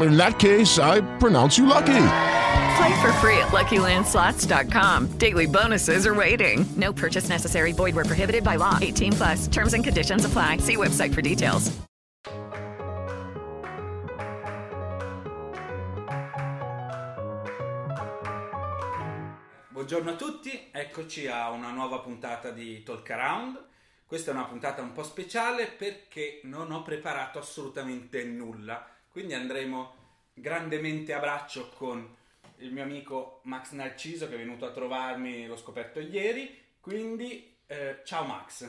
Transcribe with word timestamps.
In 0.00 0.16
that 0.16 0.38
case, 0.38 0.78
I 0.78 1.02
pronounce 1.18 1.58
you 1.58 1.66
lucky. 1.66 2.06
Play 2.76 3.00
for 3.00 3.12
free 3.20 3.38
at 3.38 3.52
LuckyLandSlots.com. 3.52 5.18
Daily 5.18 5.46
bonuses 5.46 6.06
are 6.06 6.14
waiting. 6.14 6.66
No 6.76 6.92
purchase 6.92 7.28
necessary. 7.28 7.72
Void 7.72 7.94
where 7.94 8.04
prohibited 8.04 8.42
by 8.42 8.56
law. 8.56 8.78
18 8.80 9.12
plus. 9.12 9.46
Terms 9.48 9.74
and 9.74 9.84
conditions 9.84 10.24
apply. 10.24 10.58
See 10.58 10.76
website 10.76 11.14
for 11.14 11.20
details. 11.22 11.70
Buongiorno 19.84 20.12
a 20.12 20.16
tutti, 20.16 20.70
eccoci 20.72 21.26
a 21.26 21.50
una 21.50 21.70
nuova 21.70 21.98
puntata 21.98 22.50
di 22.50 22.82
Talk 22.82 23.10
Around. 23.10 23.62
Questa 24.06 24.30
è 24.30 24.34
una 24.34 24.46
puntata 24.46 24.80
un 24.80 24.92
po' 24.92 25.02
speciale 25.02 25.66
perché 25.66 26.40
non 26.44 26.72
ho 26.72 26.82
preparato 26.82 27.38
assolutamente 27.38 28.24
nulla, 28.24 28.93
quindi 29.14 29.34
andremo 29.34 29.94
grandemente 30.34 31.12
a 31.12 31.20
braccio 31.20 31.68
con 31.68 32.16
il 32.56 32.72
mio 32.72 32.82
amico 32.82 33.42
Max 33.44 33.70
Narciso 33.70 34.26
che 34.28 34.34
è 34.34 34.38
venuto 34.38 34.66
a 34.66 34.72
trovarmi, 34.72 35.46
l'ho 35.46 35.56
scoperto 35.56 36.00
ieri, 36.00 36.60
quindi 36.80 37.54
eh, 37.66 38.00
ciao 38.02 38.24
Max, 38.24 38.68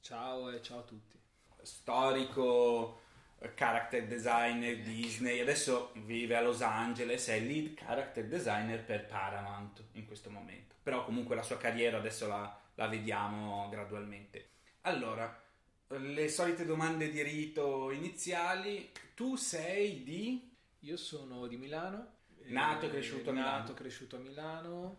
Ciao 0.00 0.48
e 0.48 0.62
ciao 0.62 0.78
a 0.78 0.82
tutti. 0.84 1.18
storico, 1.60 3.00
eh, 3.40 3.52
character 3.52 4.06
designer 4.06 4.78
Disney, 4.78 5.40
adesso 5.40 5.90
vive 5.96 6.34
a 6.34 6.40
Los 6.40 6.62
Angeles, 6.62 7.28
è 7.28 7.38
lead 7.38 7.74
character 7.74 8.24
designer 8.24 8.82
per 8.82 9.04
Paramount 9.04 9.84
in 9.92 10.06
questo 10.06 10.30
momento, 10.30 10.76
però 10.82 11.04
comunque 11.04 11.36
la 11.36 11.42
sua 11.42 11.58
carriera 11.58 11.98
adesso 11.98 12.26
la, 12.26 12.58
la 12.76 12.86
vediamo 12.88 13.68
gradualmente. 13.68 14.48
Allora, 14.82 15.42
le 15.88 16.28
solite 16.30 16.64
domande 16.64 17.10
di 17.10 17.20
rito 17.20 17.90
iniziali, 17.90 18.90
tu 19.18 19.34
sei 19.34 20.04
di... 20.04 20.48
Io 20.82 20.96
sono 20.96 21.48
di 21.48 21.56
Milano. 21.56 22.06
Nato 22.44 22.84
e 22.84 22.86
eh, 22.86 22.90
cresciuto 22.92 23.30
a 23.30 23.32
nato 23.32 23.48
Milano. 23.48 23.70
e 23.70 23.74
cresciuto 23.74 24.14
a 24.14 24.18
Milano. 24.20 24.98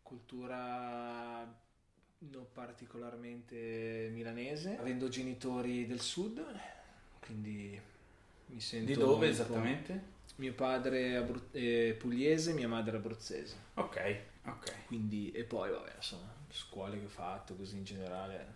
Cultura 0.00 1.60
non 2.20 2.46
particolarmente 2.50 4.08
milanese. 4.10 4.78
Avendo 4.78 5.08
genitori 5.08 5.86
del 5.86 6.00
sud, 6.00 6.42
quindi 7.20 7.78
mi 8.46 8.58
sento... 8.58 8.86
Di 8.86 8.98
dove 8.98 9.28
esattamente? 9.28 10.02
Mio 10.36 10.54
padre 10.54 11.10
è 11.10 11.14
abru- 11.16 11.50
è 11.50 11.92
pugliese, 11.92 12.54
mia 12.54 12.68
madre 12.68 12.96
è 12.96 13.00
abruzzese. 13.00 13.56
Ok, 13.74 14.20
ok. 14.46 14.86
Quindi, 14.86 15.30
e 15.30 15.44
poi, 15.44 15.70
vabbè, 15.70 15.96
insomma, 15.96 16.32
scuole 16.48 16.98
che 16.98 17.04
ho 17.04 17.10
fatto 17.10 17.54
così 17.54 17.76
in 17.76 17.84
generale. 17.84 18.54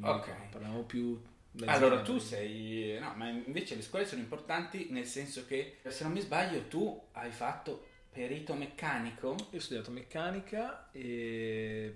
Ok. 0.00 0.48
Parliamo 0.48 0.84
più... 0.84 1.22
Allora, 1.64 2.02
tu 2.02 2.18
sei... 2.18 2.98
No, 3.00 3.14
ma 3.14 3.28
invece 3.28 3.74
le 3.74 3.82
scuole 3.82 4.06
sono 4.06 4.20
importanti 4.20 4.88
nel 4.90 5.06
senso 5.06 5.46
che, 5.46 5.78
se 5.86 6.04
non 6.04 6.12
mi 6.12 6.20
sbaglio, 6.20 6.68
tu 6.68 7.06
hai 7.12 7.30
fatto 7.30 7.86
perito 8.10 8.54
meccanico? 8.54 9.34
Io 9.50 9.58
ho 9.58 9.60
studiato 9.60 9.90
meccanica 9.90 10.90
e 10.92 11.94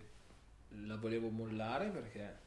la 0.86 0.96
volevo 0.96 1.28
mollare 1.28 1.88
perché 1.88 2.38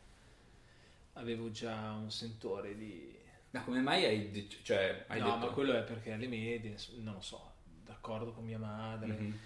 avevo 1.13 1.51
già 1.51 1.91
un 1.91 2.11
sentore 2.11 2.75
di... 2.75 3.13
Ma 3.51 3.61
come 3.63 3.79
mai 3.79 4.03
hai, 4.03 4.49
cioè, 4.63 5.05
hai 5.07 5.19
no, 5.19 5.25
detto... 5.25 5.37
ma 5.37 5.47
quello 5.47 5.73
è 5.73 5.83
perché 5.83 6.11
alle 6.11 6.27
medie, 6.27 6.75
non 6.97 7.13
lo 7.13 7.22
so, 7.22 7.53
d'accordo 7.85 8.33
con 8.33 8.43
mia 8.43 8.57
madre. 8.57 9.13
Mhm. 9.13 9.39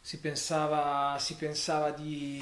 Si 0.00 0.20
pensava, 0.20 1.18
si 1.18 1.36
pensava 1.36 1.90
di, 1.90 2.40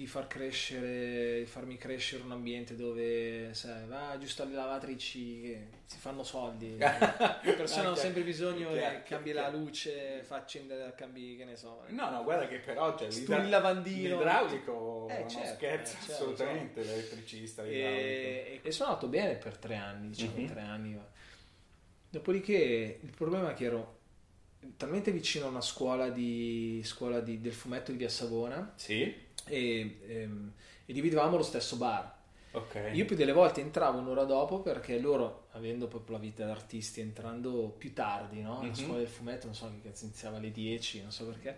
di 0.00 0.06
far 0.06 0.26
crescere, 0.28 1.40
di 1.40 1.44
farmi 1.44 1.76
crescere 1.76 2.22
un 2.22 2.32
ambiente 2.32 2.74
dove, 2.74 3.50
sai, 3.52 3.86
va 3.86 4.16
giusto 4.18 4.42
alle 4.42 4.54
lavatrici 4.54 5.42
che 5.42 5.66
si 5.84 5.98
fanno 5.98 6.22
soldi. 6.22 6.74
Le 6.80 7.52
persone 7.52 7.84
hanno 7.86 7.94
sempre 7.94 8.22
bisogno 8.22 8.72
che 8.72 9.02
cambi 9.04 9.32
la 9.32 9.50
luce, 9.50 10.22
fa 10.22 10.36
accendere, 10.36 10.94
cambi, 10.96 11.36
che 11.36 11.44
ne 11.44 11.54
so. 11.54 11.82
No, 11.88 12.08
no, 12.08 12.22
guarda 12.24 12.48
che 12.48 12.60
però 12.60 12.96
cioè, 12.96 13.10
l'idra- 13.10 13.42
il 13.42 13.50
lavandino. 13.50 14.16
l'idraulico 14.16 15.06
Eh, 15.10 15.18
non 15.18 15.28
certo, 15.28 15.54
scherza 15.56 15.92
eh, 15.92 16.00
certo, 16.00 16.12
assolutamente 16.12 16.82
l'elettricista 16.82 17.62
l'idraulico. 17.62 18.00
E, 18.00 18.60
e 18.62 18.70
sono 18.72 18.88
andato 18.88 19.06
bene 19.08 19.34
per 19.34 19.58
tre 19.58 19.74
anni, 19.74 20.08
diciamo 20.08 20.32
Mhm. 20.34 20.46
tre 20.46 20.60
anni. 20.62 20.94
va. 20.94 21.06
Dopodiché 22.08 23.00
il 23.02 23.10
problema 23.14 23.50
è 23.50 23.54
che 23.54 23.64
ero 23.66 23.98
talmente 24.78 25.10
vicino 25.10 25.44
a 25.44 25.48
una 25.50 25.60
scuola, 25.60 26.08
di, 26.08 26.80
scuola 26.84 27.20
di- 27.20 27.40
del 27.42 27.52
fumetto 27.52 27.92
di 27.92 27.98
Via 27.98 28.08
Savona 28.08 28.72
Sì? 28.76 29.28
E, 29.50 29.98
ehm, 30.06 30.52
e 30.86 30.92
dividevamo 30.92 31.36
lo 31.36 31.42
stesso 31.42 31.76
bar. 31.76 32.18
Ok. 32.52 32.76
Io 32.92 33.04
più 33.04 33.14
delle 33.16 33.32
volte 33.32 33.60
entravo 33.60 33.98
un'ora 33.98 34.24
dopo 34.24 34.60
perché 34.60 34.98
loro, 34.98 35.46
avendo 35.52 35.86
proprio 35.86 36.16
la 36.16 36.22
vita 36.22 36.44
d'artisti, 36.44 37.00
entrando 37.00 37.68
più 37.78 37.92
tardi, 37.92 38.40
no? 38.42 38.64
La 38.66 38.66
Mhm. 38.68 38.74
scuola 38.74 38.98
del 38.98 39.08
fumetto, 39.08 39.46
non 39.46 39.54
so 39.54 39.70
che 39.70 39.88
cazzo 39.88 40.04
iniziava 40.04 40.38
alle 40.38 40.50
10, 40.50 41.00
non 41.02 41.12
so 41.12 41.26
perché. 41.26 41.56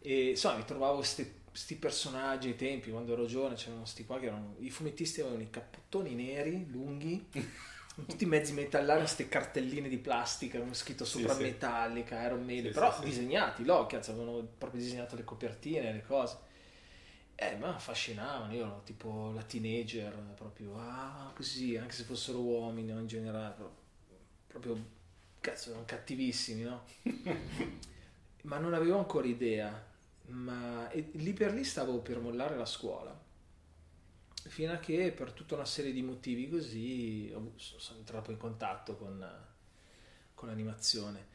E 0.00 0.30
insomma, 0.30 0.56
mi 0.56 0.64
trovavo 0.66 0.96
questi 0.98 1.76
personaggi 1.76 2.48
ai 2.48 2.56
tempi, 2.56 2.90
quando 2.90 3.12
ero 3.14 3.24
giovane, 3.26 3.54
c'erano 3.54 3.80
questi 3.80 4.04
qua 4.04 4.18
che 4.18 4.26
erano... 4.26 4.56
I 4.58 4.70
fumettisti 4.70 5.20
avevano 5.20 5.42
i 5.42 5.48
cappottoni 5.50 6.14
neri, 6.14 6.66
lunghi, 6.70 7.26
tutti 8.06 8.26
mezzi 8.26 8.52
metallari, 8.52 9.00
queste 9.00 9.28
cartelline 9.28 9.88
di 9.88 9.98
plastica, 9.98 10.58
con 10.58 10.74
scritto 10.74 11.04
sopra 11.06 11.32
sì. 11.34 11.42
metallica, 11.42 12.22
Iron 12.26 12.44
Maiden, 12.44 12.64
Sì, 12.66 12.70
però 12.70 12.92
sì, 12.92 13.04
disegnati, 13.04 13.64
loro 13.64 13.86
cazzo 13.86 14.10
avevano 14.10 14.46
proprio 14.58 14.80
disegnato 14.80 15.16
le 15.16 15.24
copertine, 15.24 15.92
le 15.92 16.02
cose. 16.06 16.36
Eh, 17.36 17.56
ma 17.56 17.74
affascinavano, 17.74 18.52
io 18.54 18.64
ero 18.66 18.82
tipo 18.84 19.32
la 19.32 19.42
teenager, 19.42 20.14
proprio, 20.36 20.76
ah, 20.78 21.32
così, 21.34 21.76
anche 21.76 21.92
se 21.92 22.04
fossero 22.04 22.40
uomini 22.40 22.92
o 22.92 22.98
in 22.98 23.06
generale, 23.08 23.56
proprio, 24.46 24.76
cazzo, 25.40 25.70
erano 25.70 25.84
cattivissimi, 25.84 26.62
no? 26.62 26.84
ma 28.42 28.58
non 28.58 28.74
avevo 28.74 28.98
ancora 28.98 29.26
idea, 29.26 29.84
ma 30.28 30.88
e 30.90 31.10
lì 31.14 31.32
per 31.32 31.52
lì 31.54 31.64
stavo 31.64 31.98
per 32.00 32.20
mollare 32.20 32.56
la 32.56 32.66
scuola, 32.66 33.18
fino 34.48 34.72
a 34.72 34.78
che 34.78 35.12
per 35.12 35.32
tutta 35.32 35.54
una 35.54 35.64
serie 35.64 35.92
di 35.92 36.02
motivi 36.02 36.48
così 36.48 37.32
ho- 37.34 37.52
sono 37.56 37.98
entrato 37.98 38.30
in 38.30 38.36
contatto 38.36 38.96
con, 38.96 39.24
con 40.34 40.48
l'animazione. 40.48 41.32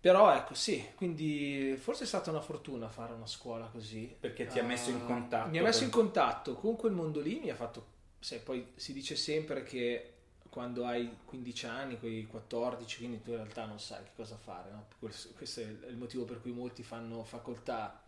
Però 0.00 0.32
ecco, 0.32 0.54
sì, 0.54 0.84
quindi 0.94 1.74
forse 1.76 2.04
è 2.04 2.06
stata 2.06 2.30
una 2.30 2.40
fortuna 2.40 2.88
fare 2.88 3.12
una 3.14 3.26
scuola 3.26 3.66
così. 3.66 4.14
Perché 4.18 4.46
ti 4.46 4.58
ha 4.58 4.62
messo 4.64 4.90
in 4.90 4.96
Ah, 5.00 5.04
contatto 5.04 5.48
Mi 5.50 5.58
ha 5.58 5.62
messo 5.62 5.84
in 5.84 5.90
contatto 5.90 6.54
con 6.54 6.76
quel 6.76 6.92
mondo 6.92 7.20
lì, 7.20 7.40
mi 7.40 7.50
ha 7.50 7.54
fatto... 7.56 7.86
sai, 8.20 8.38
poi 8.38 8.64
si 8.76 8.92
dice 8.92 9.16
sempre 9.16 9.62
che 9.64 10.12
quando 10.50 10.86
hai 10.86 11.10
15 11.24 11.66
anni, 11.66 11.98
quei 11.98 12.26
14, 12.26 12.98
quindi 12.98 13.22
tu 13.22 13.30
in 13.30 13.36
realtà 13.36 13.64
non 13.66 13.78
sai 13.80 14.02
che 14.04 14.10
cosa 14.14 14.36
fare, 14.36 14.70
no? 14.70 14.86
Questo 14.98 15.60
è 15.60 15.64
il 15.64 15.96
motivo 15.96 16.24
per 16.24 16.40
cui 16.40 16.52
molti 16.52 16.82
fanno 16.82 17.24
facoltà 17.24 18.00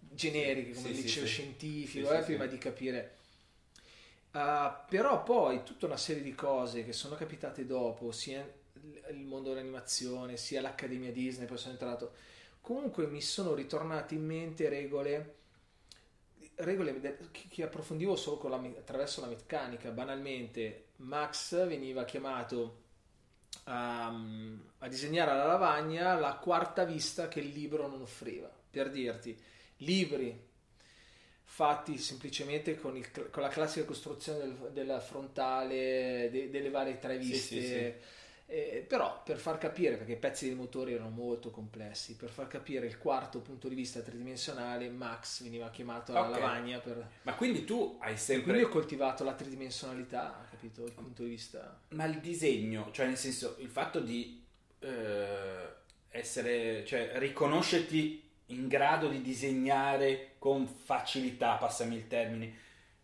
generiche 0.00 0.74
come 0.74 0.88
Sì, 0.88 0.94
il 0.94 0.96
liceo 1.02 1.26
sì. 1.26 1.32
scientifico, 1.32 2.08
Sì, 2.08 2.14
eh, 2.14 2.22
prima 2.22 2.46
di 2.46 2.58
capire 2.58 3.14
Uh, 4.32 4.70
però 4.88 5.22
poi 5.24 5.64
tutta 5.64 5.86
una 5.86 5.96
serie 5.96 6.22
di 6.22 6.34
cose 6.34 6.84
che 6.84 6.92
sono 6.92 7.16
capitate 7.16 7.66
dopo, 7.66 8.12
sia 8.12 8.48
il 9.10 9.24
mondo 9.24 9.50
dell'animazione, 9.50 10.36
sia 10.36 10.60
l'Accademia 10.60 11.12
Disney, 11.12 11.46
poi 11.46 11.58
sono 11.58 11.72
entrato. 11.72 12.14
Comunque 12.60 13.06
mi 13.06 13.20
sono 13.22 13.54
ritornate 13.54 14.14
in 14.14 14.24
mente 14.24 14.68
regole, 14.68 15.36
regole 16.56 17.18
che 17.48 17.62
approfondivo 17.62 18.16
solo 18.16 18.48
la 18.48 18.56
attraverso 18.56 19.20
la 19.20 19.28
meccanica. 19.28 19.90
Banalmente, 19.90 20.88
Max 20.96 21.66
veniva 21.66 22.04
chiamato 22.04 22.82
a, 23.64 24.06
a 24.78 24.88
disegnare 24.88 25.30
alla 25.30 25.46
lavagna 25.46 26.14
la 26.18 26.34
quarta 26.34 26.84
vista 26.84 27.28
che 27.28 27.40
il 27.40 27.48
libro 27.48 27.86
non 27.88 28.02
offriva. 28.02 28.50
Per 28.70 28.90
dirti, 28.90 29.36
libri 29.78 30.48
fatti 31.44 31.98
semplicemente 31.98 32.78
con, 32.78 32.96
il 32.96 33.10
con 33.10 33.42
la 33.42 33.48
classica 33.48 33.84
costruzione 33.84 34.38
del, 34.38 34.70
della 34.72 35.00
frontale, 35.00 36.28
de- 36.30 36.50
delle 36.50 36.70
varie 36.70 36.98
tre 36.98 37.18
Sì, 37.18 37.26
viste. 37.26 37.60
sì, 37.60 37.66
sì. 37.66 37.94
Eh, 38.52 38.84
però 38.88 39.22
per 39.22 39.38
far 39.38 39.58
capire, 39.58 39.96
perché 39.96 40.12
i 40.12 40.16
pezzi 40.16 40.46
dei 40.46 40.56
motori 40.56 40.92
erano 40.92 41.10
molto 41.10 41.50
complessi, 41.52 42.16
per 42.16 42.30
far 42.30 42.48
capire 42.48 42.84
il 42.86 42.98
quarto 42.98 43.38
punto 43.40 43.68
di 43.68 43.76
vista 43.76 44.00
tridimensionale, 44.00 44.88
Max 44.88 45.44
veniva 45.44 45.70
chiamato 45.70 46.10
alla 46.10 46.26
Ok. 46.26 46.30
lavagna 46.30 46.80
per... 46.80 47.08
Ma 47.22 47.34
quindi 47.34 47.64
tu 47.64 47.96
hai 48.00 48.14
E 48.14 48.16
sempre... 48.16 48.42
quindi 48.50 48.62
ho 48.64 48.68
coltivato 48.68 49.22
la 49.22 49.34
tridimensionalità, 49.34 50.44
capito? 50.50 50.84
Il 50.84 50.92
punto 50.92 51.22
di 51.22 51.28
vista... 51.28 51.80
Ma 51.90 52.04
il 52.06 52.18
disegno, 52.18 52.88
cioè 52.90 53.06
nel 53.06 53.16
senso, 53.16 53.54
il 53.60 53.68
fatto 53.68 54.00
di 54.00 54.44
eh, 54.80 55.68
essere, 56.08 56.84
cioè 56.84 57.12
riconoscerti 57.18 58.28
in 58.46 58.66
grado 58.66 59.06
di 59.08 59.22
disegnare 59.22 60.32
con 60.38 60.66
facilità, 60.66 61.54
passami 61.54 61.94
il 61.94 62.08
termine, 62.08 62.52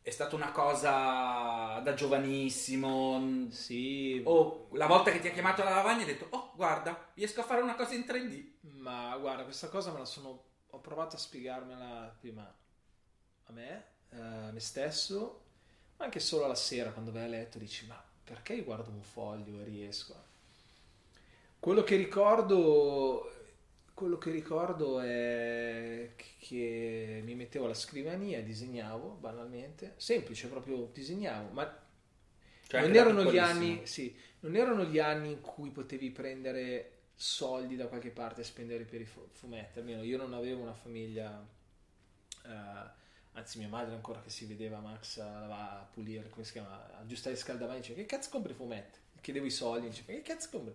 è 0.07 0.11
stata 0.11 0.37
una 0.37 0.53
cosa 0.53 1.81
da 1.81 1.95
giovanissimo. 1.95 3.49
Sì, 3.51 4.21
O 4.25 4.69
la 4.75 4.87
volta 4.87 5.11
che 5.11 5.19
ti 5.19 5.27
ha 5.27 5.33
chiamato 5.33 5.63
alla 5.63 5.75
lavagna 5.75 6.03
hai 6.03 6.07
detto, 6.07 6.29
oh 6.31 6.53
guarda, 6.55 7.11
riesco 7.15 7.41
a 7.41 7.45
fare 7.45 7.61
una 7.61 7.75
cosa 7.75 7.95
in 7.95 8.05
3D. 8.07 8.69
Ma 8.79 9.17
guarda, 9.17 9.43
questa 9.43 9.69
cosa 9.69 9.91
me 9.91 9.99
la 9.99 10.05
sono. 10.05 10.45
Ho 10.71 10.79
provato 10.81 11.17
a 11.17 11.19
spiegarmela 11.19 12.15
prima 12.21 12.43
a 13.47 13.53
me, 13.53 13.85
eh, 14.11 14.21
a 14.21 14.53
me 14.53 14.61
stesso, 14.61 15.43
ma 15.97 16.05
anche 16.05 16.21
solo 16.21 16.47
la 16.47 16.55
sera 16.55 16.93
quando 16.93 17.11
vai 17.11 17.25
a 17.25 17.27
letto 17.27 17.59
dici: 17.59 17.85
Ma 17.87 18.01
perché 18.23 18.55
io 18.55 18.63
guardo 18.63 18.91
un 18.91 19.03
foglio 19.03 19.61
e 19.61 19.65
riesco? 19.65 20.15
Quello 21.59 21.83
che 21.83 21.97
ricordo. 21.97 23.36
Quello 23.97 24.19
che 24.19 24.31
ricordo 24.31 25.01
è 25.01 26.11
che 26.39 27.23
mi 27.25 27.35
mettevo 27.35 27.65
alla 27.65 27.73
scrivania 27.73 28.39
e 28.39 28.43
disegnavo 28.43 29.17
banalmente, 29.19 29.95
semplice, 29.97 30.49
proprio 30.49 30.91
disegnavo, 30.93 31.51
ma 31.53 31.65
Cioè, 32.67 32.81
non 32.83 32.95
erano 32.95 33.23
anni, 33.39 33.87
sì, 33.87 34.15
non 34.41 34.57
erano 34.57 34.85
gli 34.85 34.99
anni 34.99 35.31
in 35.33 35.41
cui 35.41 35.71
potevi 35.71 36.11
prendere 36.11 36.93
soldi 37.15 37.77
da 37.77 37.87
qualche 37.87 38.11
parte 38.11 38.43
e 38.43 38.45
spendere 38.45 38.85
per 38.85 39.01
i 39.01 39.07
fu- 39.07 39.29
fumetti. 39.33 39.79
Almeno 39.79 40.03
io 40.03 40.19
non 40.19 40.35
avevo 40.35 40.63
una 40.63 40.75
famiglia, 40.75 41.47
eh, 42.45 42.91
anzi, 43.33 43.59
mia 43.59 43.69
madre 43.69 43.95
ancora 43.95 44.21
che 44.21 44.31
si 44.31 44.47
vedeva 44.47 44.81
Max 44.81 45.19
a, 45.19 45.79
a 45.79 45.85
pulire, 45.85 46.29
come 46.29 46.45
si 46.45 46.53
chiama, 46.53 46.71
a 46.95 46.99
aggiustare 46.99 47.35
il 47.35 47.41
scaldavano, 47.41 47.79
diceva: 47.79 48.01
Che 48.01 48.07
cazzo 48.07 48.31
compri 48.31 48.53
i 48.53 48.55
fumetti? 48.57 48.99
Chiedevo 49.21 49.47
i 49.47 49.51
soldi, 49.51 49.89
diceva: 49.89 50.13
Che 50.13 50.23
cazzo 50.23 50.49
compri? 50.51 50.75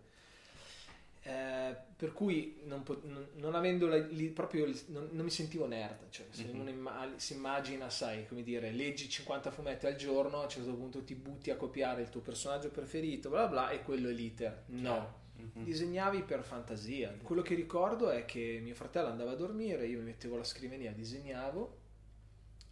Eh, 1.24 1.76
per 1.96 2.14
cui 2.14 2.62
non, 2.64 2.82
po- 2.82 3.00
non- 3.04 3.28
non 3.36 3.54
avendo 3.54 3.86
la- 3.86 3.98
lì 3.98 4.30
proprio 4.30 4.66
il- 4.66 4.82
non, 4.88 5.10
non 5.12 5.24
mi 5.24 5.30
sentivo 5.30 5.68
nerd 5.68 6.10
cioè 6.10 6.26
se 6.32 6.46
Mhm. 6.46 6.60
uno 6.60 6.70
imma- 6.72 7.14
si 7.18 7.34
immagina 7.34 7.92
sai 7.92 8.26
come 8.28 8.42
dire 8.42 8.72
leggi 8.72 9.08
50 9.08 9.52
fumetti 9.52 9.86
al 9.86 9.96
giorno 9.96 10.40
a 10.40 10.44
un 10.46 10.50
certo 10.50 10.74
punto 10.74 11.04
ti 11.04 11.14
butti 11.14 11.52
a 11.52 11.58
copiare 11.58 12.02
il 12.02 12.10
tuo 12.10 12.22
personaggio 12.22 12.72
preferito 12.72 13.30
bla 13.30 13.46
bla 13.48 13.70
e 13.70 13.84
quello 13.84 14.10
è 14.10 14.12
l'iter. 14.14 14.64
No. 14.70 15.20
Mhm. 15.36 15.64
disegnavi 15.64 16.24
per 16.24 16.44
fantasia. 16.44 17.16
Quello 17.24 17.42
che 17.44 17.54
ricordo 17.56 18.10
è 18.10 18.26
che 18.26 18.60
mio 18.62 18.74
fratello 18.76 19.08
andava 19.08 19.32
a 19.32 19.36
dormire 19.36 19.86
io 19.88 20.00
mi 20.00 20.06
mettevo 20.06 20.34
alla 20.36 20.44
scrivania 20.44 20.92
disegnavo. 20.92 21.78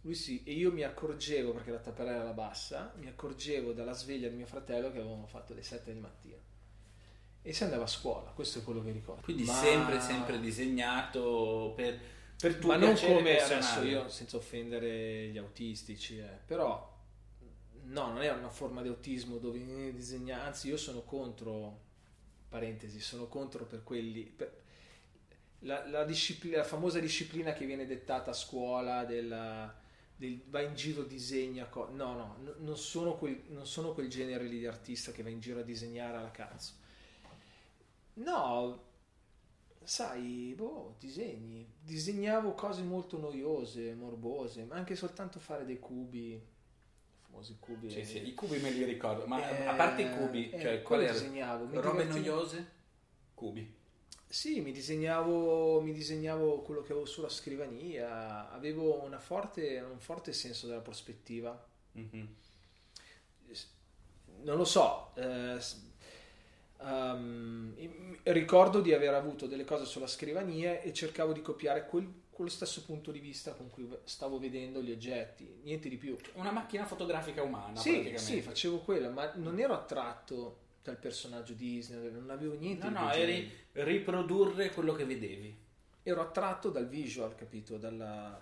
Lui 0.02 0.14
sì 0.14 0.42
e 0.44 0.52
io 0.54 0.72
mi 0.72 0.82
accorgevo 0.82 1.52
perché 1.52 1.70
la 1.70 1.78
tapparella 1.78 2.20
era 2.22 2.32
bassa 2.32 2.92
mi 2.98 3.06
accorgevo 3.06 3.72
dalla 3.72 3.92
sveglia 3.92 4.28
di 4.28 4.34
mio 4.36 4.46
fratello 4.46 4.90
che 4.90 4.98
avevamo 4.98 5.26
fatto 5.26 5.52
le 5.54 5.62
7 5.62 5.92
di 5.92 6.00
mattina 6.00 6.36
e 7.42 7.52
si 7.52 7.64
andava 7.64 7.84
a 7.84 7.88
scuola 7.88 8.30
questo 8.30 8.58
è 8.58 8.62
quello 8.62 8.82
che 8.82 8.92
ricordo 8.92 9.22
Quindi 9.22 9.44
Ma- 9.44 9.54
sempre, 9.54 10.00
sempre 10.00 10.40
disegnato 10.40 11.72
per, 11.74 11.98
per 12.38 12.56
tuo 12.56 12.68
ma 12.68 12.76
non 12.76 12.94
come 12.94 13.34
personale. 13.36 13.64
adesso 13.64 13.82
io 13.84 14.08
senza 14.08 14.36
offendere 14.36 15.28
gli 15.28 15.38
autistici 15.38 16.18
eh, 16.18 16.38
però 16.46 16.88
no 17.84 18.06
non 18.12 18.22
è 18.22 18.30
una 18.30 18.50
forma 18.50 18.82
di 18.82 18.88
autismo 18.88 19.38
dove 19.38 19.58
vieni 19.58 19.92
disegna 19.94 20.42
anzi 20.42 20.68
io 20.68 20.76
sono 20.76 21.02
contro 21.02 21.88
parentesi 22.48 23.00
sono 23.00 23.26
contro 23.26 23.64
per 23.64 23.82
quelli 23.84 24.22
per- 24.24 24.58
la, 25.64 25.86
la 25.88 26.04
disciplina, 26.04 26.58
la 26.58 26.64
famosa 26.64 26.98
disciplina 27.00 27.52
che 27.52 27.66
viene 27.66 27.86
dettata 27.86 28.30
a 28.30 28.34
scuola 28.34 29.04
della, 29.04 29.74
del 30.16 30.40
va 30.46 30.62
in 30.62 30.74
giro 30.74 31.02
disegna 31.02 31.66
co- 31.66 31.90
no 31.92 32.14
no 32.14 32.54
non 32.58 32.76
sono, 32.78 33.16
quel, 33.16 33.42
non 33.48 33.66
sono 33.66 33.92
quel 33.92 34.08
genere 34.08 34.44
lì 34.44 34.58
di 34.58 34.66
artista 34.66 35.12
che 35.12 35.22
va 35.22 35.28
in 35.28 35.40
giro 35.40 35.60
a 35.60 35.62
disegnare 35.62 36.16
alla 36.16 36.30
cazzo 36.30 36.72
no 38.24 38.88
sai, 39.82 40.54
boh, 40.56 40.94
disegni. 40.98 41.66
Disegnavo 41.80 42.52
cose 42.54 42.82
molto 42.82 43.18
noiose, 43.18 43.94
morbose, 43.94 44.64
ma 44.64 44.76
anche 44.76 44.94
soltanto 44.94 45.40
fare 45.40 45.64
dei 45.64 45.78
cubi, 45.80 46.34
i 46.34 46.42
famosi 47.22 47.56
cubi. 47.58 47.90
Sì, 47.90 48.04
sì, 48.04 48.26
i 48.28 48.34
cubi 48.34 48.58
me 48.58 48.70
li 48.70 48.84
ricordo, 48.84 49.26
ma 49.26 49.48
Eh, 49.48 49.66
a 49.66 49.74
parte 49.74 50.02
i 50.02 50.10
cubi, 50.10 50.50
eh, 50.50 50.60
cioè 50.60 50.82
quello 50.82 50.82
qual 50.82 51.02
era? 51.02 51.12
disegnavo, 51.12 51.64
mi 51.66 51.76
Robe 51.80 52.04
divertivo- 52.06 52.34
noiose? 52.36 52.70
Cubi. 53.34 53.78
Sì, 54.28 54.60
mi 54.60 54.70
disegnavo, 54.70 55.80
mi 55.80 55.92
disegnavo 55.92 56.60
quello 56.62 56.82
che 56.82 56.92
avevo 56.92 57.06
sulla 57.06 57.28
scrivania, 57.28 58.48
avevo 58.52 59.02
una 59.02 59.18
forte, 59.18 59.80
un 59.80 59.98
forte 59.98 60.32
senso 60.32 60.68
della 60.68 60.80
prospettiva. 60.80 61.66
Mhm. 61.92 62.36
non 64.42 64.56
lo 64.56 64.64
so, 64.64 65.10
eh, 65.16 65.58
im- 66.82 68.16
ricordo 68.24 68.80
di 68.80 68.92
aver 68.94 69.14
avuto 69.14 69.46
delle 69.46 69.64
cose 69.64 69.84
sulla 69.84 70.06
scrivania 70.06 70.80
e 70.80 70.92
cercavo 70.92 71.32
di 71.32 71.42
copiare 71.42 71.86
quel- 71.86 72.12
quello 72.30 72.50
stesso 72.50 72.84
punto 72.84 73.10
di 73.10 73.18
vista 73.18 73.52
con 73.52 73.68
cui 73.70 73.86
stavo 74.04 74.38
vedendo 74.38 74.80
gli 74.80 74.90
oggetti, 74.90 75.60
niente 75.62 75.88
di 75.90 75.96
più. 75.96 76.16
Una 76.34 76.50
macchina 76.50 76.86
fotografica 76.86 77.42
umana, 77.42 77.78
sì, 77.78 78.12
sì, 78.16 78.40
facevo 78.40 78.78
quello, 78.78 79.10
ma 79.10 79.30
non 79.34 79.58
ero 79.58 79.74
attratto 79.74 80.58
dal 80.82 80.96
personaggio 80.96 81.52
Disney, 81.52 82.10
non 82.10 82.30
avevo 82.30 82.54
niente 82.54 82.84
No, 82.88 82.88
di 82.88 82.94
no, 82.94 83.08
quel 83.10 83.20
eri 83.20 83.52
riprodurre 83.72 84.70
quello 84.72 84.94
che 84.94 85.04
vedevi. 85.04 85.54
ero 86.02 86.22
attratto 86.22 86.70
dal 86.70 86.88
visual, 86.88 87.34
capito? 87.34 87.76
Dalla- 87.76 88.40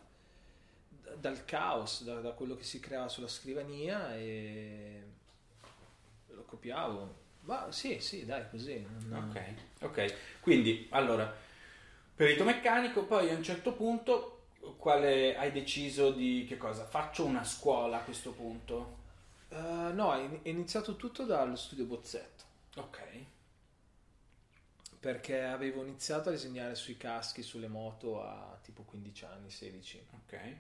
da- 1.03 1.15
dal 1.17 1.45
caos, 1.45 2.05
da, 2.05 2.21
da 2.21 2.31
quello 2.31 2.55
che 2.55 2.63
si 2.63 2.79
creava 2.79 3.09
sulla 3.09 3.27
scrivania 3.27 4.15
e 4.17 5.03
lo 6.29 6.45
copiavo. 6.45 7.27
Ma 7.49 7.73
sì, 7.73 7.99
sì, 8.01 8.27
dai, 8.27 8.49
così. 8.51 8.87
non- 9.09 9.31
Ok, 9.31 9.43
ok. 9.85 10.15
Quindi, 10.41 10.87
allora, 10.91 11.35
perito 12.15 12.45
meccanico, 12.45 13.05
poi 13.05 13.31
a 13.31 13.35
un 13.35 13.43
certo 13.43 13.73
punto, 13.73 14.49
quale 14.77 15.35
hai 15.35 15.51
deciso 15.51 16.11
di 16.11 16.45
che 16.47 16.59
cosa? 16.59 16.85
Faccio 16.85 17.25
una 17.25 17.45
scuola 17.45 17.99
a 17.99 18.03
questo 18.03 18.33
punto. 18.33 18.97
Eh, 19.49 19.57
no, 19.57 20.13
è 20.43 20.49
iniziato 20.51 20.97
tutto 20.97 21.25
dallo 21.25 21.57
studio 21.57 21.87
bozzetto, 21.87 22.45
Ok. 22.77 22.99
perché 25.01 25.43
avevo 25.43 25.83
iniziato 25.83 26.29
a 26.29 26.33
disegnare 26.33 26.75
sui 26.75 26.97
caschi, 26.97 27.43
sulle 27.43 27.69
moto 27.69 28.23
a 28.23 28.59
tipo 28.63 28.83
15 28.83 29.25
anni, 29.25 29.51
16. 29.51 30.05
Ok. 30.25 30.57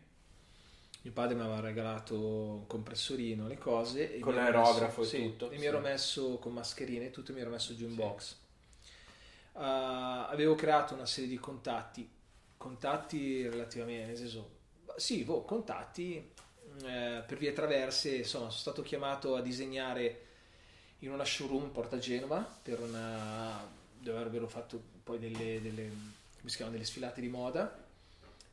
Mio 1.02 1.12
padre 1.12 1.34
mi 1.36 1.42
aveva 1.42 1.60
regalato 1.60 2.18
un 2.18 2.66
compressorino, 2.66 3.46
le 3.46 3.58
cose. 3.58 4.14
E 4.14 4.18
Con 4.18 4.34
l'aerografo 4.34 5.00
messo- 5.00 5.16
e 5.16 5.18
sì, 5.20 5.22
tutto, 5.24 5.50
E 5.50 5.58
mi 5.58 5.64
ero 5.64 5.78
messo 5.80 6.38
con 6.38 6.52
mascherine 6.52 7.06
e 7.06 7.10
tutto, 7.10 7.32
mi 7.32 7.40
ero 7.40 7.50
messo 7.50 7.74
giù 7.74 7.86
in 7.86 7.94
box. 7.94 8.36
Uh, 9.52 9.60
avevo 10.30 10.54
creato 10.54 10.94
una 10.94 11.06
serie 11.06 11.28
di 11.28 11.38
contatti, 11.38 12.08
contatti 12.56 13.48
relativamente, 13.48 14.06
nel 14.06 14.16
senso, 14.16 14.50
sì, 14.96 15.24
boh, 15.24 15.42
contatti 15.42 16.32
eh, 16.84 17.22
per 17.26 17.38
vie 17.38 17.52
traverse, 17.52 18.16
insomma, 18.16 18.50
sono 18.50 18.60
stato 18.60 18.82
chiamato 18.82 19.34
a 19.34 19.40
disegnare 19.40 20.26
in 21.00 21.10
una 21.10 21.24
showroom 21.24 21.70
Porta 21.70 21.98
Genova 21.98 22.38
per 22.62 22.80
una 22.80 23.76
dove 24.00 24.18
avrebbero 24.18 24.46
fatto 24.46 24.80
poi 25.02 25.18
delle, 25.18 25.60
delle, 25.60 25.90
delle 26.40 26.84
sfilate 26.84 27.20
di 27.20 27.28
moda 27.28 27.86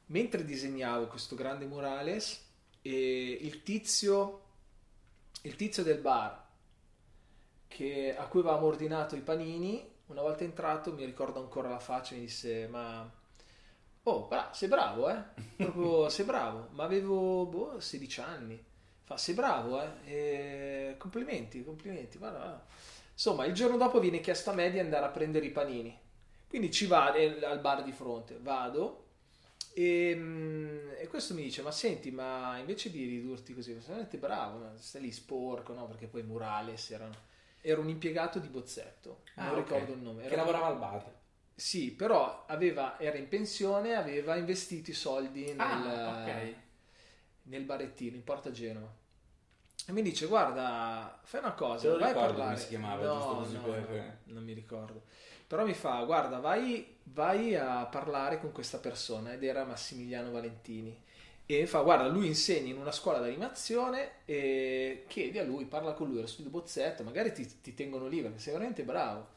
mentre 0.08 0.46
disegnavo 0.46 1.08
questo 1.08 1.36
grande 1.36 1.66
murales 1.66 2.44
e 2.82 3.40
il 3.42 3.64
tizio 3.64 4.42
il 5.42 5.56
tizio 5.56 5.84
del 5.84 6.00
bar 6.00 6.44
che, 7.68 8.16
a 8.16 8.26
cui 8.28 8.40
avevamo 8.42 8.68
ordinato 8.68 9.16
i 9.16 9.22
panini 9.22 9.94
una 10.08 10.22
volta 10.22 10.44
entrato 10.44 10.94
mi 10.94 11.06
ricordo 11.06 11.40
ancora 11.40 11.70
la 11.70 11.80
faccia 11.80 12.16
mi 12.16 12.22
disse 12.22 12.68
ma 12.68 13.12
oh 14.04 14.28
bra- 14.28 14.52
sei 14.54 14.68
bravo 14.70 15.10
eh? 15.10 15.24
Proprio 15.58 16.10
sei 16.10 16.26
bravo. 16.26 16.70
Ma 16.72 16.84
avevo 16.84 17.46
boh, 17.46 17.80
16 17.80 18.22
anni. 18.22 18.64
Fa 19.04 19.18
sei 19.18 19.36
bravo 19.36 19.82
eh? 19.82 19.90
E 20.06 20.96
complimenti 20.98 21.64
complimenti 21.64 22.18
guarda, 22.18 22.38
guarda. 22.38 22.66
insomma 23.14 23.46
il 23.46 23.54
giorno 23.54 23.78
dopo 23.78 24.00
viene 24.00 24.20
chiesto 24.20 24.50
a 24.50 24.54
me 24.54 24.72
di 24.72 24.80
andare 24.80 25.06
a 25.06 25.10
prendere 25.10 25.46
i 25.46 25.52
panini. 25.52 25.98
Quindi 26.48 26.72
ci 26.72 26.86
vado 26.88 27.18
eh, 27.18 27.44
al 27.46 27.60
bar 27.60 27.84
di 27.84 27.92
fronte. 27.92 28.38
Vado 28.42 29.05
e, 29.78 30.16
mm, 30.16 30.90
e 31.00 31.08
questo 31.08 31.34
mi 31.34 31.44
dice: 31.44 31.62
Ma 31.62 31.72
senti, 31.72 32.10
ma 32.12 32.58
invece 32.58 32.90
di 32.90 33.06
ridurti 33.06 33.54
così, 33.54 33.72
sei 33.74 33.82
veramente 33.82 34.18
bravo, 34.18 34.58
no? 34.60 34.72
stai 34.78 35.02
lì 35.02 35.12
sporco, 35.12 35.74
no? 35.74 35.86
Perché 35.88 36.08
poi 36.08 36.24
Murales 36.24 36.90
erano. 36.92 37.14
Era 37.62 37.82
un 37.82 37.90
impiegato 37.90 38.40
di 38.40 38.48
bozzetto, 38.48 39.24
non 39.36 39.48
Ah, 39.48 39.58
ok. 39.58 39.58
ricordo 39.58 39.92
il 39.94 40.00
nome. 40.00 40.22
Che 40.22 40.28
Era- 40.28 40.38
lavorava 40.38 40.68
al 40.68 40.78
bar. 40.78 41.14
Sì, 41.54 41.92
però 41.92 42.46
aveva, 42.48 43.00
era 43.00 43.18
in 43.18 43.28
pensione, 43.28 43.96
aveva 43.96 44.36
investito 44.36 44.92
i 44.92 44.94
soldi 44.94 45.46
nel. 45.46 45.58
Ah, 45.58 46.10
ok. 46.28 46.56
nel 47.44 47.64
barettino 47.64 48.16
in 48.16 48.24
Porta 48.24 48.52
Genova. 48.52 48.92
E 49.88 49.92
mi 49.92 50.02
dice, 50.02 50.26
guarda, 50.26 51.20
fai 51.24 51.42
una 51.42 51.54
cosa, 51.54 51.84
Te 51.88 51.94
lo 51.94 52.00
vai 52.00 52.10
a 52.10 52.14
parlare. 52.14 52.34
come 52.44 52.58
si 52.58 52.68
chiamava, 52.70 53.06
No, 53.06 53.14
giusto 53.14 53.36
così 53.36 53.56
no, 53.56 53.62
per- 53.62 53.90
no, 54.26 54.34
non 54.34 54.44
mi 54.44 54.54
ricordo. 54.54 55.04
Però 55.56 55.66
mi 55.66 55.74
fa, 55.74 56.04
guarda, 56.04 56.40
vai, 56.40 56.86
vai 57.04 57.56
a 57.56 57.86
parlare 57.86 58.42
con 58.42 58.52
questa 58.52 58.78
persona 58.78 59.32
ed 59.32 59.42
era 59.42 59.64
Massimiliano 59.64 60.30
Valentini. 60.30 60.94
E 61.46 61.62
mi 61.62 61.66
fa, 61.66 61.80
guarda, 61.80 62.10
lui 62.10 62.28
insegna 62.28 62.74
in 62.74 62.78
una 62.78 62.92
scuola 62.92 63.20
d'animazione 63.20 64.26
e 64.26 65.06
chiedi 65.08 65.40
a 65.40 65.46
lui, 65.46 65.64
parla 65.64 65.94
con 65.94 66.10
lui, 66.10 66.18
allo 66.18 66.28
studio 66.28 66.52
bozzetto, 66.52 67.04
magari 67.04 67.32
ti, 67.32 67.62
ti 67.62 67.74
tengono 67.74 68.08
lì 68.08 68.22
perché 68.22 68.38
sei 68.38 68.52
veramente 68.52 68.84
bravo. 68.84 69.28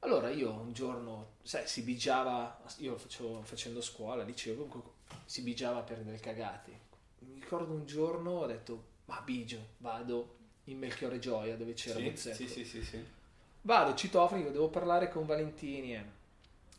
Allora 0.00 0.28
io 0.28 0.52
un 0.52 0.74
giorno, 0.74 1.36
sai, 1.42 1.66
si 1.66 1.80
bigiava, 1.80 2.60
io 2.80 2.98
facevo, 2.98 3.40
facendo 3.40 3.80
scuola, 3.80 4.22
comunque 4.22 4.82
si 5.24 5.40
bigiava 5.40 5.80
per 5.80 6.02
delle 6.02 6.20
cagate. 6.20 6.72
Mi 7.20 7.40
ricordo 7.40 7.72
un 7.72 7.86
giorno 7.86 8.32
ho 8.32 8.46
detto, 8.46 8.84
ma 9.06 9.18
bigio, 9.24 9.68
vado 9.78 10.36
in 10.64 10.76
Melchiorre 10.76 11.18
Gioia 11.18 11.56
dove 11.56 11.72
c'era 11.72 12.00
Sì, 12.00 12.04
Bozzetto. 12.04 12.36
sì, 12.36 12.48
sì, 12.48 12.64
sì, 12.66 12.84
sì. 12.84 13.22
Vado, 13.66 13.94
citofono, 13.94 14.40
dico, 14.40 14.52
devo 14.52 14.68
parlare 14.68 15.08
con 15.08 15.24
Valentini. 15.24 15.94
eh. 15.94 16.04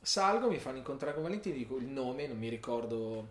Salgo, 0.01 0.48
mi 0.50 0.60
fanno 0.60 0.77
incontrare 0.77 1.13
con 1.15 1.24
Valentini, 1.24 1.58
dico 1.58 1.77
il 1.77 1.88
nome, 1.88 2.27
non 2.27 2.38
mi 2.38 2.48
ricordo. 2.48 3.27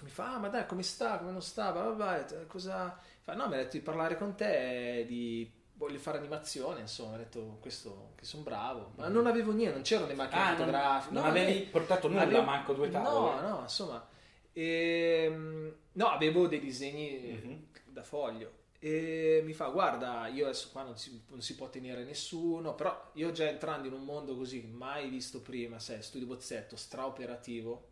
Mi 0.00 0.10
fa, 0.10 0.34
ah, 0.34 0.38
ma 0.38 0.48
dai, 0.48 0.66
come 0.66 0.82
sta? 0.82 1.18
Come 1.18 1.30
non 1.30 1.40
sta? 1.42 1.70
Vabbè, 1.70 2.26
eh, 2.42 2.46
cosa... 2.48 2.98
Fa, 3.22 3.34
no, 3.34 3.46
mi 3.46 3.54
ha 3.54 3.58
detto 3.58 3.76
di 3.76 3.82
parlare 3.82 4.16
con 4.18 4.34
te, 4.34 5.04
di... 5.06 5.48
voglio 5.74 5.98
fare 6.00 6.18
animazione, 6.18 6.80
insomma, 6.80 7.14
ho 7.14 7.18
detto 7.18 7.58
questo, 7.60 8.10
che 8.16 8.24
sono 8.24 8.42
bravo. 8.42 8.90
Ma 8.96 9.06
non 9.06 9.26
avevo 9.28 9.52
niente, 9.52 9.74
non 9.74 9.82
c'erano 9.82 10.08
le 10.08 10.14
macchine 10.14 10.40
Ah, 10.42 10.46
non- 10.48 10.56
fotografiche. 10.56 11.14
non 11.14 11.22
no, 11.22 11.28
avevi 11.28 11.60
portato 11.66 12.08
nulla, 12.08 12.22
avevo- 12.22 12.42
manco 12.42 12.72
due 12.74 12.90
tavole? 12.90 13.40
No, 13.40 13.48
no, 13.48 13.60
insomma... 13.62 14.04
ehm, 14.52 15.74
no, 15.92 16.06
avevo 16.08 16.48
dei 16.48 16.58
disegni 16.60 17.40
Mhm. 17.40 17.66
da 17.92 18.02
foglio 18.02 18.50
e 18.84 19.40
mi 19.42 19.54
fa 19.54 19.68
guarda 19.68 20.26
io 20.26 20.44
adesso 20.44 20.68
qua 20.70 20.82
non 20.82 20.98
si, 20.98 21.18
non 21.28 21.40
si 21.40 21.54
può 21.54 21.70
tenere 21.70 22.04
nessuno 22.04 22.74
però 22.74 23.12
io 23.14 23.32
già 23.32 23.48
entrando 23.48 23.88
in 23.88 23.94
un 23.94 24.04
mondo 24.04 24.36
così 24.36 24.60
mai 24.60 25.08
visto 25.08 25.40
prima 25.40 25.78
sai 25.78 26.02
studio 26.02 26.26
bozzetto 26.26 26.76
straoperativo 26.76 27.88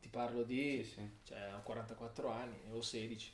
ti 0.00 0.08
parlo 0.08 0.42
di 0.42 0.82
Sì, 0.82 0.92
sì. 0.94 1.10
cioè 1.24 1.52
ho 1.54 1.60
44 1.62 2.30
anni 2.30 2.56
ho 2.72 2.80
16 2.80 3.32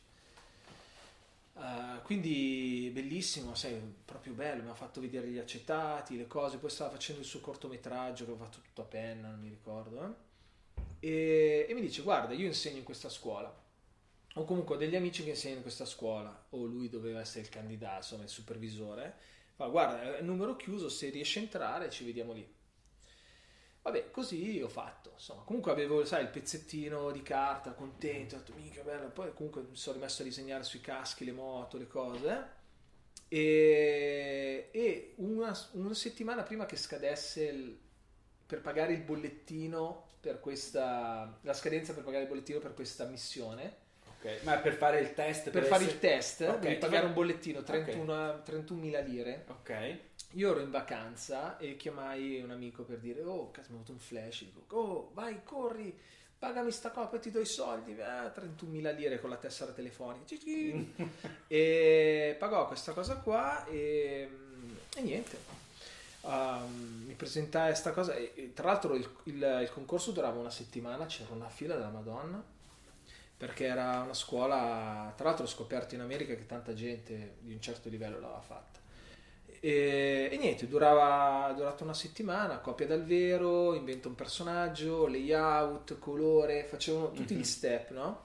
Uh, 1.57 2.03
quindi 2.03 2.91
bellissimo, 2.93 3.55
sai, 3.55 3.81
proprio 4.05 4.35
bello, 4.35 4.63
mi 4.63 4.69
ha 4.69 4.75
fatto 4.75 5.01
vedere 5.01 5.29
gli 5.29 5.39
accettati, 5.39 6.19
le 6.19 6.27
cose, 6.27 6.59
poi 6.59 6.69
stava 6.69 6.91
facendo 6.91 7.23
il 7.23 7.27
suo 7.27 7.41
cortometraggio 7.41 8.27
che 8.27 8.31
ho 8.33 8.37
fatto 8.37 8.59
tutto 8.61 8.83
a 8.83 8.85
penna, 8.85 9.31
non 9.31 9.41
mi 9.41 9.49
ricordo, 9.49 10.05
eh. 10.05 11.09
e, 11.09 11.67
e 11.67 11.73
mi 11.73 11.81
dice 11.81 12.03
guarda 12.03 12.35
io 12.35 12.45
insegno 12.45 12.77
in 12.77 12.85
questa 12.85 13.09
scuola, 13.09 13.51
o 14.37 14.45
comunque 14.45 14.75
ho 14.77 14.79
degli 14.79 14.97
amici 14.97 15.23
che 15.23 15.31
insegnano 15.31 15.59
in 15.59 15.63
questa 15.63 15.85
scuola, 15.85 16.47
o 16.51 16.65
lui 16.65 16.89
doveva 16.89 17.21
essere 17.21 17.41
il 17.41 17.49
candidato, 17.49 17.97
insomma 17.97 18.23
il 18.23 18.29
supervisore, 18.29 19.17
fa 19.55 19.67
guarda 19.67 20.17
è 20.17 20.21
un 20.21 20.27
numero 20.27 20.57
chiuso, 20.57 20.89
se 20.89 21.11
riesci 21.11 21.39
a 21.39 21.43
entrare 21.43 21.91
ci 21.91 22.05
vediamo 22.05 22.33
lì. 22.33 22.55
Vabbè, 23.83 24.11
così 24.11 24.61
ho 24.61 24.69
fatto. 24.69 25.13
Insomma, 25.15 25.43
comunque 25.43 25.71
avevo, 25.71 26.05
sai, 26.05 26.23
il 26.23 26.29
pezzettino 26.29 27.13
di 27.13 27.23
carta, 27.23 27.73
contento, 27.73 28.35
ho 28.35 28.39
detto, 28.39 28.53
mica 28.57 28.83
bello. 28.83 29.11
Poi 29.11 29.33
comunque 29.33 29.63
mi 29.63 29.77
sono 29.77 29.95
rimesso 29.97 30.23
a 30.23 30.25
disegnare 30.25 30.65
sui 30.65 30.81
caschi, 30.81 31.25
le 31.25 31.31
moto, 31.33 31.79
le 31.79 31.87
cose. 31.87 32.55
E, 33.29 34.71
e 34.73 35.15
una, 35.19 35.57
una 35.73 35.95
settimana 35.95 36.43
prima 36.43 36.67
che 36.67 36.77
scadesse 36.77 37.45
il- 37.45 37.79
per 38.47 38.61
pagare 38.61 38.93
il 38.93 39.03
bollettino 39.03 40.09
per 40.21 40.41
questa, 40.41 41.39
la 41.43 41.53
scadenza 41.53 41.95
per 41.95 42.03
pagare 42.03 42.25
il 42.25 42.29
bollettino 42.29 42.59
per 42.59 42.75
questa 42.75 43.05
missione, 43.07 43.85
Ok, 44.35 44.43
Ma 44.43 44.57
per 44.59 44.75
fare 44.75 45.01
il 45.01 45.15
test? 45.15 45.51
per 45.51 45.65
fare 45.65 45.85
essere- 45.85 45.93
il 45.95 45.99
test, 46.01 46.41
Ok, 46.43 46.59
devi 46.59 46.75
pagare 46.77 47.07
un 47.07 47.13
bollettino, 47.13 47.59
Ok. 47.61 47.65
31 47.65 48.43
31.000 48.45 49.01
lire. 49.01 49.45
Ok. 49.49 49.97
Io 50.33 50.51
ero 50.51 50.61
in 50.61 50.71
vacanza 50.71 51.57
e 51.59 51.77
chiamai 51.77 52.41
un 52.43 52.51
amico 52.51 52.83
per 52.83 52.99
dire: 52.99 53.23
Oh, 53.23 53.51
cazzo, 53.51 53.69
mi 53.71 53.79
è 53.79 53.83
venuto 53.83 53.93
un 53.93 53.99
flash. 53.99 54.45
Dico: 54.45 54.77
Oh, 54.77 55.11
vai, 55.15 55.41
corri, 55.45 55.97
pagami 56.39 56.71
sta 56.71 56.91
copia, 56.91 57.19
ti 57.19 57.31
do 57.31 57.41
i 57.41 57.47
soldi. 57.47 57.99
Ah, 58.01 58.31
31.000 58.35 58.91
lire 58.95 59.21
con 59.21 59.31
la 59.31 59.37
tessera 59.37 59.73
telefonica. 59.73 60.35
E 61.49 62.37
pagò 62.39 62.67
questa 62.67 62.93
cosa 62.93 63.17
qua 63.17 63.65
e, 63.67 64.29
e 64.97 65.01
niente. 65.01 65.55
Um, 66.23 67.05
mi 67.07 67.15
presentai 67.15 67.71
a 67.71 67.75
sta 67.75 67.93
cosa. 67.93 68.15
E, 68.15 68.33
e 68.35 68.53
tra 68.53 68.67
l'altro, 68.67 68.95
il, 68.95 69.09
il- 69.25 69.59
il 69.63 69.71
concorso 69.73 70.11
durava 70.11 70.39
una 70.41 70.51
settimana. 70.51 71.07
C'era 71.07 71.33
una 71.33 71.49
fila 71.49 71.77
della 71.77 71.89
Madonna 71.91 72.43
perché 73.37 73.67
era 73.67 74.01
una 74.01 74.15
scuola. 74.15 75.13
Tra 75.17 75.27
l'altro, 75.27 75.45
ho 75.45 75.49
scoperto 75.49 75.95
in 75.95 76.01
America 76.01 76.35
che 76.35 76.47
tanta 76.47 76.73
gente 76.75 77.37
di 77.41 77.53
un 77.53 77.61
certo 77.61 77.89
livello 77.89 78.19
l'aveva 78.21 78.41
fatta. 78.41 78.81
E, 79.61 80.29
e 80.31 80.37
niente, 80.37 80.69
durava, 80.69 81.53
durata 81.55 81.83
una 81.83 81.95
settimana, 81.95 82.59
copia 82.59 82.87
dal 82.87 83.05
vero, 83.05 83.75
invento 83.75 84.09
un 84.09 84.15
personaggio, 84.15 85.07
layout, 85.07 85.99
colore, 85.99 86.65
facevano 86.65 87.11
tutti 87.13 87.35
Mhm. 87.35 87.41
gli 87.41 87.45
step, 87.45 87.91
no? 87.91 88.25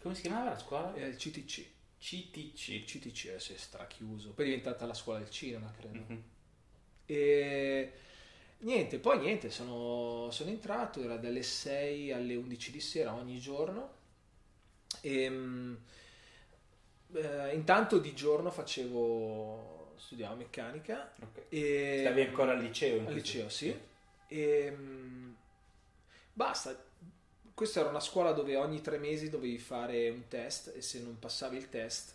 Come 0.00 0.14
si 0.14 0.22
chiamava 0.22 0.50
la 0.50 0.58
scuola? 0.58 0.94
E 0.94 1.06
il 1.06 1.16
CTC. 1.16 1.66
CTC. 1.98 2.84
CTC 2.84 3.28
adesso 3.28 3.52
è 3.52 3.56
strachiuso, 3.56 4.30
poi 4.32 4.44
è 4.46 4.48
diventata 4.48 4.84
la 4.86 4.94
scuola 4.94 5.20
del 5.20 5.30
cinema, 5.30 5.72
credo. 5.76 5.98
Mhm. 6.08 6.22
E 7.06 7.92
niente, 8.58 8.98
poi 8.98 9.18
niente, 9.20 9.50
sono, 9.50 10.28
sono 10.30 10.50
entrato, 10.50 11.00
era 11.02 11.16
dalle 11.16 11.42
6 11.42 12.12
alle 12.12 12.34
11 12.34 12.70
di 12.72 12.80
sera 12.80 13.14
ogni 13.14 13.38
giorno. 13.38 14.00
E, 15.00 15.30
mm, 15.30 15.74
eh, 17.14 17.54
intanto 17.54 17.98
di 17.98 18.14
giorno 18.14 18.50
facevo, 18.50 19.94
studiavo 19.96 20.36
meccanica. 20.36 21.12
Ok. 21.20 21.46
E, 21.48 21.98
Stavi 22.00 22.20
ancora 22.22 22.52
al 22.52 22.60
liceo? 22.60 23.06
al 23.06 23.12
liceo, 23.12 23.48
sì. 23.48 23.76
E, 24.28 24.70
mm, 24.70 25.32
basta. 26.32 26.90
Questa 27.54 27.80
era 27.80 27.90
una 27.90 28.00
scuola 28.00 28.32
dove 28.32 28.56
ogni 28.56 28.80
tre 28.80 28.98
mesi 28.98 29.28
dovevi 29.28 29.58
fare 29.58 30.08
un 30.08 30.26
test 30.26 30.72
e 30.74 30.80
se 30.80 31.00
non 31.00 31.18
passavi 31.18 31.56
il 31.56 31.68
test 31.68 32.14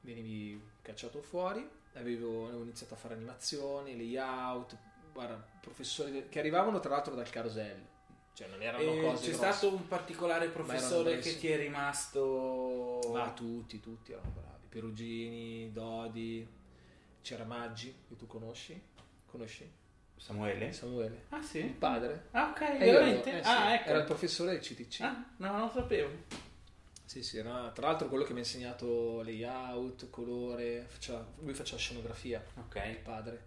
venivi 0.00 0.60
cacciato 0.82 1.20
fuori. 1.20 1.66
Avevo, 1.94 2.46
avevo 2.46 2.62
iniziato 2.62 2.94
a 2.94 2.96
fare 2.96 3.14
animazioni, 3.14 3.96
layout, 3.96 4.76
guarda, 5.12 5.44
professori 5.60 6.28
che 6.28 6.38
arrivavano 6.38 6.80
tra 6.80 6.90
l'altro 6.90 7.14
dal 7.14 7.28
carosello. 7.28 7.96
Cioè 8.38 8.46
non 8.46 8.62
erano 8.62 8.84
E 8.84 9.00
cose 9.00 9.30
c'è 9.32 9.36
grosse. 9.36 9.52
stato 9.52 9.74
un 9.74 9.88
particolare 9.88 10.46
professore 10.46 11.18
che 11.18 11.36
ti 11.40 11.48
è 11.48 11.56
rimasto... 11.56 13.00
Ma 13.12 13.32
tutti, 13.32 13.80
tutti 13.80 14.12
erano 14.12 14.30
bravi. 14.30 14.66
Perugini, 14.68 15.72
Dodi, 15.72 16.46
c'era 17.20 17.42
Maggi, 17.42 17.92
che 18.06 18.14
tu 18.14 18.28
conosci? 18.28 18.80
Conosci? 19.26 19.68
Samuele? 20.16 20.72
Samuele. 20.72 21.24
Ah 21.30 21.38
Il 21.38 21.44
sì? 21.44 21.62
padre. 21.64 22.28
Ah 22.30 22.50
ok, 22.50 22.60
Eh, 22.60 22.78
veramente? 22.78 23.28
ero- 23.30 23.38
eh, 23.38 23.42
sì, 23.42 23.48
ah 23.50 23.74
ecco. 23.74 23.88
Era 23.88 23.98
il 23.98 24.04
professore 24.04 24.52
del 24.52 24.60
CTC. 24.60 25.00
Ah, 25.00 25.24
no, 25.38 25.50
non 25.50 25.60
lo 25.62 25.70
sapevo. 25.74 26.08
Sì, 27.06 27.24
sì, 27.24 27.38
era 27.38 27.72
tra 27.74 27.88
l'altro 27.88 28.06
quello 28.06 28.22
che 28.22 28.34
mi 28.34 28.38
ha 28.38 28.42
insegnato 28.42 29.20
layout, 29.22 30.10
colore, 30.10 30.84
faceva- 30.88 31.26
lui 31.40 31.54
faceva 31.54 31.76
scenografia, 31.78 32.40
il 32.54 32.62
Ok. 32.68 32.98
padre, 33.02 33.46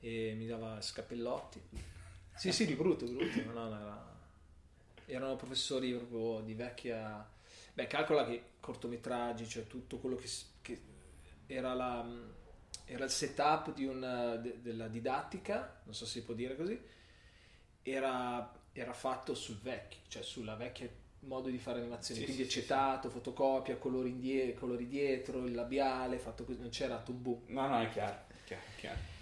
e 0.00 0.32
mi 0.38 0.46
dava 0.46 0.80
scappellotti. 0.80 1.94
Sì, 2.36 2.52
sì, 2.52 2.66
di 2.66 2.74
brutto, 2.74 3.06
brutto. 3.06 3.42
no, 3.42 3.52
no, 3.52 3.80
era- 3.80 4.14
Erano 5.06 5.36
professori 5.36 5.92
proprio 5.94 6.40
di 6.44 6.54
vecchia... 6.54 7.28
Beh, 7.74 7.86
calcola 7.86 8.24
che 8.26 8.52
cortometraggi, 8.60 9.46
cioè 9.48 9.66
tutto 9.66 9.98
quello 9.98 10.16
che, 10.16 10.28
che 10.62 10.80
era, 11.46 11.74
la, 11.74 12.04
era 12.86 13.04
il 13.04 13.10
setup 13.10 13.74
di 13.74 13.84
una, 13.84 14.36
de- 14.36 14.60
della 14.62 14.88
didattica, 14.88 15.80
non 15.84 15.94
so 15.94 16.06
se 16.06 16.20
si 16.20 16.24
può 16.24 16.34
dire 16.34 16.56
così, 16.56 16.80
era, 17.82 18.52
era 18.72 18.92
fatto 18.92 19.34
sul 19.34 19.58
vecchio, 19.60 20.00
cioè 20.08 20.22
sulla 20.22 20.54
vecchia 20.56 20.88
modo 21.20 21.48
di 21.48 21.58
fare 21.58 21.80
animazioni, 21.80 22.20
Sì, 22.20 22.26
quindi 22.26 22.44
sì, 22.44 22.50
sì, 22.50 22.58
acetato, 22.58 23.10
fotocopia, 23.10 23.76
colori, 23.76 24.10
indie- 24.10 24.54
colori 24.54 24.86
dietro, 24.86 25.44
il 25.44 25.54
labiale, 25.54 26.18
fatto 26.18 26.44
così, 26.44 26.60
non 26.60 26.70
c'era 26.70 26.98
tumbu. 27.00 27.44
No, 27.48 27.66
no, 27.68 27.80
è 27.80 27.88
chiaro. 27.90 28.24
chiaro, 28.44 28.62
chiaro. 28.76 29.14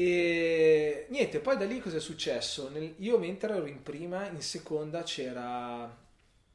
E 0.00 1.04
niente, 1.10 1.40
poi 1.40 1.58
da 1.58 1.66
lì 1.66 1.78
cosa 1.78 1.98
è 1.98 2.00
successo? 2.00 2.70
Nel- 2.70 2.94
io 3.00 3.18
mentre 3.18 3.52
ero 3.52 3.66
in 3.66 3.82
prima, 3.82 4.26
in 4.28 4.40
seconda 4.40 5.02
c'era 5.02 5.94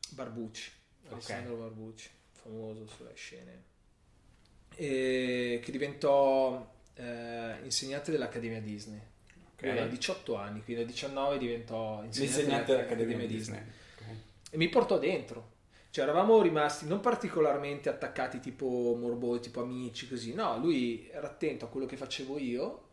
Barbucci, 0.10 0.72
Alessandro 1.10 1.56
Barbucci, 1.56 2.10
famoso 2.32 2.88
sulle 2.88 3.12
scene, 3.14 3.64
e 4.74 5.60
che 5.64 5.72
diventò 5.72 6.74
eh, 6.96 7.60
insegnante 7.62 8.10
dell'Accademia 8.10 8.62
Disney. 8.62 9.00
Ok. 9.54 9.62
Lui 9.62 9.70
aveva 9.70 9.88
18 9.90 10.36
anni, 10.36 10.64
quindi 10.64 10.82
a 10.82 10.86
19 10.88 11.38
diventò 11.38 12.02
insegnante, 12.04 12.20
L'insegnante 12.20 12.72
dell'Accademia 12.72 13.18
dell'Accademia 13.18 13.28
Disney. 13.28 13.60
Ok. 13.60 14.06
e 14.50 14.58
mi 14.58 14.70
portò 14.70 14.98
dentro. 14.98 15.54
Cioè, 15.92 16.04
eravamo 16.04 16.42
rimasti 16.42 16.88
non 16.88 17.00
particolarmente 17.00 17.90
attaccati, 17.90 18.40
tipo 18.40 18.98
morbosi, 19.00 19.42
tipo 19.42 19.62
amici, 19.62 20.08
così. 20.10 20.34
No, 20.34 20.58
lui 20.58 21.08
era 21.12 21.28
attento 21.28 21.66
a 21.66 21.68
quello 21.68 21.86
che 21.86 21.96
facevo 21.96 22.40
io. 22.40 22.85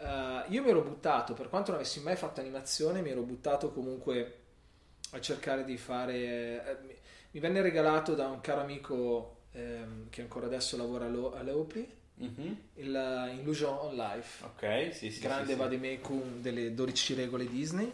Eh, 0.00 0.44
io 0.48 0.62
mi 0.62 0.70
ero 0.70 0.82
buttato, 0.82 1.34
per 1.34 1.48
quanto 1.48 1.70
non 1.72 1.80
avessi 1.80 2.00
mai 2.00 2.16
fatto 2.16 2.40
animazione, 2.40 3.02
mi 3.02 3.10
ero 3.10 3.22
buttato 3.22 3.70
comunque 3.72 4.38
a 5.12 5.20
cercare 5.20 5.64
di 5.64 5.76
fare. 5.76 6.14
eh, 6.14 6.76
mi- 7.32 7.40
venne 7.40 7.60
regalato 7.62 8.14
da 8.14 8.28
un 8.28 8.40
caro 8.40 8.60
amico 8.62 9.36
ehm, 9.52 10.08
che 10.10 10.22
ancora 10.22 10.46
adesso 10.46 10.76
lavora 10.76 11.06
allo- 11.06 11.32
all'Opry, 11.34 11.88
Mhm. 12.14 12.56
il 12.74 12.94
uh, 12.94 13.38
Illusion 13.38 13.72
on 13.80 13.94
Life, 13.96 14.44
Ok, 14.44 14.94
sì, 14.94 15.10
sì. 15.10 15.20
grande 15.20 15.52
sì. 15.52 15.58
vademecum 15.58 16.40
delle 16.40 16.74
12 16.74 17.14
regole 17.14 17.46
Disney, 17.48 17.90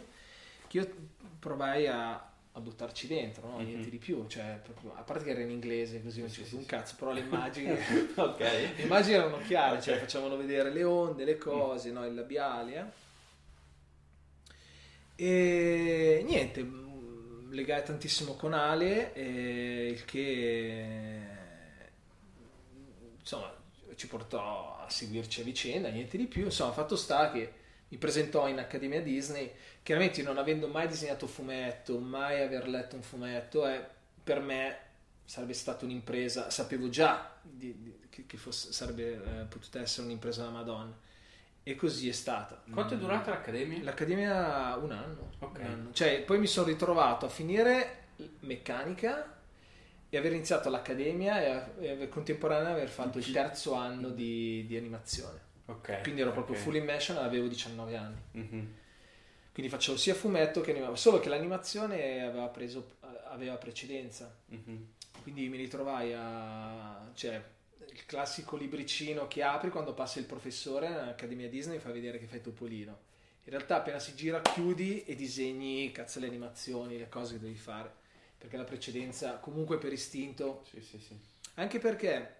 che 0.67 0.77
io 0.77 0.95
provai 1.39 1.87
a, 1.87 2.26
a 2.57 2.61
buttarci 2.61 3.07
dentro, 3.07 3.47
no? 3.49 3.57
Mhm. 3.57 3.65
niente 3.65 3.89
di 3.89 3.97
più, 3.97 4.25
cioè, 4.27 4.59
proprio- 4.63 4.93
a 4.95 5.01
parte 5.03 5.23
che 5.23 5.31
era 5.31 5.41
in 5.41 5.51
inglese 5.51 6.01
così 6.03 6.19
non 6.21 6.29
c'è 6.29 6.43
sì, 6.43 6.55
un 6.55 6.65
cazzo, 6.65 6.95
però 6.97 7.11
le 7.13 7.19
immagini... 7.21 7.71
ok. 8.15 8.39
Le 8.77 8.83
immagini 8.83 9.15
erano 9.15 9.39
chiare, 9.39 9.81
cioè 9.81 9.95
Ok. 9.95 9.99
facevano 10.01 10.35
vedere 10.37 10.71
le 10.71 10.83
onde, 10.83 11.23
le 11.23 11.37
cose, 11.37 11.91
no, 11.91 12.05
il 12.05 12.13
labiale. 12.15 12.93
eh. 15.15 15.23
E 15.25 16.23
niente, 16.25 16.61
mh, 16.63 17.49
legai 17.51 17.83
tantissimo 17.83 18.33
con 18.35 18.53
Ale, 18.53 19.13
e 19.13 19.87
il 19.87 20.05
che 20.05 21.25
insomma 23.19 23.53
ci 23.95 24.07
portò 24.07 24.77
a 24.85 24.89
seguirci 24.89 25.41
a 25.41 25.43
vicenda, 25.43 25.89
niente 25.89 26.17
di 26.17 26.27
più. 26.27 26.43
Insomma, 26.45 26.71
fatto 26.71 26.95
sta 26.95 27.31
che 27.31 27.51
mi 27.89 27.97
presentò 27.97 28.47
in 28.47 28.59
Accademia 28.59 29.01
Disney. 29.01 29.51
Chiaramente, 29.83 30.21
non 30.21 30.37
avendo 30.37 30.67
mai 30.67 30.87
disegnato 30.87 31.27
fumetto, 31.27 31.99
mai 31.99 32.41
aver 32.41 32.67
letto 32.67 32.95
un 32.95 33.01
fumetto, 33.01 33.67
eh, 33.67 33.85
per 34.23 34.41
me 34.41 34.77
sarebbe 35.23 35.53
stata 35.53 35.85
un'impresa. 35.85 36.49
Sapevo 36.49 36.89
già 36.89 37.33
di- 37.41 37.75
di- 37.81 38.25
che, 38.25 38.37
fosse- 38.37 38.71
sarebbe 38.73 39.13
eh, 39.13 39.43
potuta 39.45 39.79
essere 39.79 40.05
un'impresa 40.07 40.43
da 40.43 40.49
Madonna. 40.49 40.95
E 41.63 41.75
così 41.75 42.07
è 42.07 42.13
stata. 42.13 42.61
Quanto 42.71 42.93
è 42.93 42.97
durata 42.97 43.29
l'accademia? 43.31 43.83
L'accademia 43.83 44.75
un 44.77 44.91
anno. 44.91 45.31
Ok. 45.39 45.59
un 45.59 45.65
anno. 45.65 45.91
Cioè, 45.93 46.21
poi 46.23 46.39
mi 46.39 46.47
sono 46.47 46.67
ritrovato 46.67 47.25
a 47.25 47.29
finire 47.29 48.05
meccanica 48.41 49.35
e 50.09 50.17
aver 50.17 50.31
iniziato 50.31 50.69
l'accademia 50.69 51.41
e, 51.41 51.49
a- 51.49 51.71
e 52.03 52.09
contemporaneamente 52.09 52.79
aver 52.81 52.89
fatto 52.89 53.17
il 53.17 53.29
terzo 53.31 53.73
anno 53.73 54.09
di, 54.09 54.65
di 54.65 54.77
animazione. 54.77 55.39
Ok. 55.67 56.01
Quindi 56.01 56.21
ero 56.21 56.31
proprio 56.31 56.55
ok. 56.55 56.61
full 56.61 56.75
immersion 56.75 57.17
avevo 57.17 57.47
19 57.47 57.95
anni. 57.95 58.17
Mhm. 58.31 58.73
Quindi 59.53 59.71
facevo 59.71 59.97
sia 59.97 60.13
fumetto 60.13 60.61
che 60.61 60.71
animazione, 60.71 60.97
solo 60.97 61.19
che 61.19 61.29
l'animazione 61.29 62.21
aveva, 62.23 62.47
preso, 62.47 62.97
aveva 63.29 63.55
precedenza. 63.55 64.33
Mhm. 64.47 64.87
Quindi 65.23 65.49
mi 65.49 65.57
ritrovai 65.57 66.13
a... 66.13 67.09
cioè, 67.13 67.41
il 67.91 68.05
classico 68.05 68.55
libricino 68.55 69.27
che 69.27 69.43
apri 69.43 69.69
quando 69.69 69.93
passa 69.93 70.19
il 70.19 70.25
professore 70.25 70.87
all'Accademia 70.87 71.49
Disney 71.49 71.79
fa 71.79 71.91
vedere 71.91 72.19
che 72.19 72.27
fai 72.27 72.41
Topolino. 72.41 73.05
In 73.45 73.51
realtà 73.53 73.77
appena 73.77 73.97
si 73.97 74.13
gira 74.13 74.41
chiudi 74.41 75.03
e 75.05 75.15
disegni, 75.15 75.91
cazzo, 75.91 76.19
le 76.19 76.27
animazioni, 76.27 76.97
le 76.97 77.09
cose 77.09 77.33
che 77.33 77.39
devi 77.39 77.55
fare. 77.55 77.91
Perché 78.37 78.57
la 78.57 78.63
precedenza, 78.63 79.37
comunque 79.37 79.77
per 79.79 79.91
istinto, 79.91 80.63
Sì, 80.69 80.81
sì, 80.81 80.99
sì. 80.99 81.17
anche 81.55 81.79
perché 81.79 82.35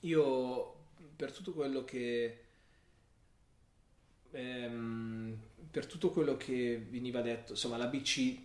io, 0.00 0.75
per 1.16 1.32
tutto 1.32 1.52
quello 1.52 1.84
che... 1.84 2.40
ehm, 4.32 5.36
per 5.70 5.86
tutto 5.86 6.10
quello 6.10 6.36
che 6.36 6.84
veniva 6.88 7.20
detto, 7.20 7.52
insomma, 7.52 7.76
la 7.76 7.86
BC, 7.86 8.38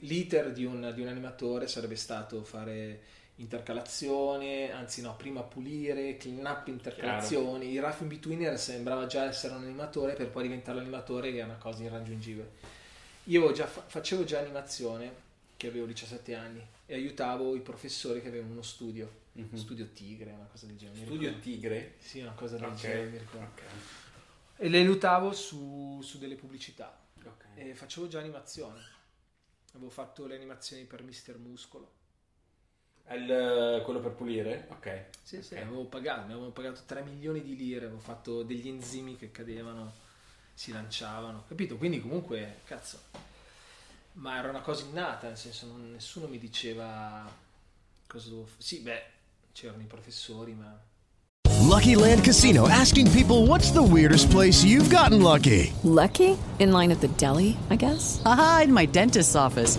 l'iter 0.00 0.52
di 0.52 0.64
un, 0.64 0.92
di 0.94 1.00
un 1.00 1.08
animatore 1.08 1.66
sarebbe 1.66 1.96
stato 1.96 2.42
fare 2.44 3.02
intercalazione, 3.36 4.70
anzi 4.72 5.00
no, 5.02 5.16
prima 5.16 5.42
pulire, 5.42 6.16
clean 6.16 6.44
up 6.46 6.68
intercalazioni, 6.68 7.72
il 7.72 7.80
rough 7.82 8.00
in 8.00 8.08
between 8.08 8.42
era- 8.42 8.56
sembrava 8.56 9.06
già 9.06 9.24
essere 9.24 9.54
un 9.54 9.62
animatore 9.64 10.14
per 10.14 10.30
poi 10.30 10.44
diventare 10.44 10.78
l'animatore 10.78 11.32
che 11.32 11.40
è 11.40 11.44
una 11.44 11.56
cosa 11.56 11.82
irraggiungibile. 11.82 12.50
Io 13.24 13.52
già 13.52 13.66
fa- 13.66 13.82
facevo 13.86 14.24
già 14.24 14.38
animazione, 14.40 15.24
che 15.56 15.66
avevo 15.68 15.86
17 15.86 16.34
anni, 16.34 16.64
e 16.86 16.94
aiutavo 16.94 17.54
i 17.56 17.60
professori 17.60 18.22
che 18.22 18.28
avevano 18.28 18.52
uno 18.52 18.62
studio, 18.62 19.10
Mhm. 19.42 19.54
studio 19.56 19.86
Tigre, 19.92 20.32
una 20.32 20.46
cosa 20.46 20.66
del 20.66 20.76
genere. 20.76 21.04
Studio. 21.04 21.38
Tigre? 21.40 21.94
Sì, 21.98 22.20
una 22.20 22.32
cosa 22.32 22.56
del 22.56 22.66
Ok. 22.68 22.74
genere, 22.76 23.06
mi 23.08 23.18
ricordo. 23.18 23.44
Ok. 23.46 23.62
E 24.58 24.68
le 24.68 24.78
aiutavo 24.78 25.32
su, 25.32 26.00
su 26.02 26.18
delle 26.18 26.36
pubblicità. 26.36 26.98
Ok. 27.24 27.44
E 27.54 27.74
facevo 27.74 28.08
già 28.08 28.18
animazione. 28.20 28.80
Avevo 29.74 29.90
fatto 29.90 30.26
le 30.26 30.34
animazioni 30.36 30.84
per 30.84 31.02
Mister 31.02 31.36
Muscolo. 31.38 31.92
È 33.04 33.14
il- 33.14 33.82
quello 33.84 34.00
per 34.00 34.12
pulire? 34.12 34.66
Ok. 34.70 35.04
Sì, 35.22 35.42
sì, 35.42 35.54
avevo 35.56 35.84
pagato, 35.84 36.20
mi 36.26 36.32
avevano 36.32 36.50
pagato 36.50 36.82
3 36.86 37.02
milioni 37.02 37.42
di 37.42 37.54
lire, 37.56 37.84
avevo 37.84 38.00
fatto 38.00 38.42
degli 38.42 38.66
enzimi 38.68 39.16
che 39.16 39.30
cadevano, 39.30 39.92
si 40.54 40.72
lanciavano, 40.72 41.44
capito? 41.46 41.76
Quindi 41.76 42.00
comunque, 42.00 42.60
cazzo, 42.64 43.00
ma 44.14 44.38
era 44.38 44.48
una 44.48 44.60
cosa 44.62 44.84
innata, 44.84 45.28
nel 45.28 45.36
senso 45.36 45.66
non- 45.66 45.92
nessuno 45.92 46.26
mi 46.26 46.38
diceva 46.38 47.30
cosa 48.06 48.28
dovevo 48.28 48.46
fare. 48.46 48.62
Sì, 48.62 48.80
beh, 48.80 49.04
c'erano 49.56 49.80
i 49.80 49.86
professori, 49.86 50.54
ma... 50.54 50.70
Lucky 51.62 51.94
Land 51.96 52.22
Casino 52.22 52.68
asking 52.68 53.10
people 53.12 53.46
what's 53.46 53.70
the 53.70 53.82
weirdest 53.82 54.30
place 54.30 54.62
you've 54.62 54.90
gotten 54.90 55.22
lucky? 55.22 55.72
Lucky? 55.82 56.36
In 56.58 56.72
line 56.72 56.92
at 56.92 57.00
the 57.00 57.08
deli, 57.16 57.56
I 57.70 57.76
guess? 57.76 58.20
Aha, 58.24 58.62
in 58.64 58.72
my 58.72 58.84
dentist's 58.84 59.34
office. 59.34 59.78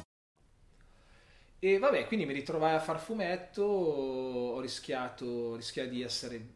E 1.63 1.77
vabbè, 1.77 2.07
quindi 2.07 2.25
mi 2.25 2.33
ritrovai 2.33 2.73
a 2.75 2.79
far 2.79 2.99
fumetto, 2.99 3.61
ho 3.63 4.59
rischiato, 4.61 5.55
rischiai 5.55 5.89
di 5.89 6.01
essere, 6.01 6.47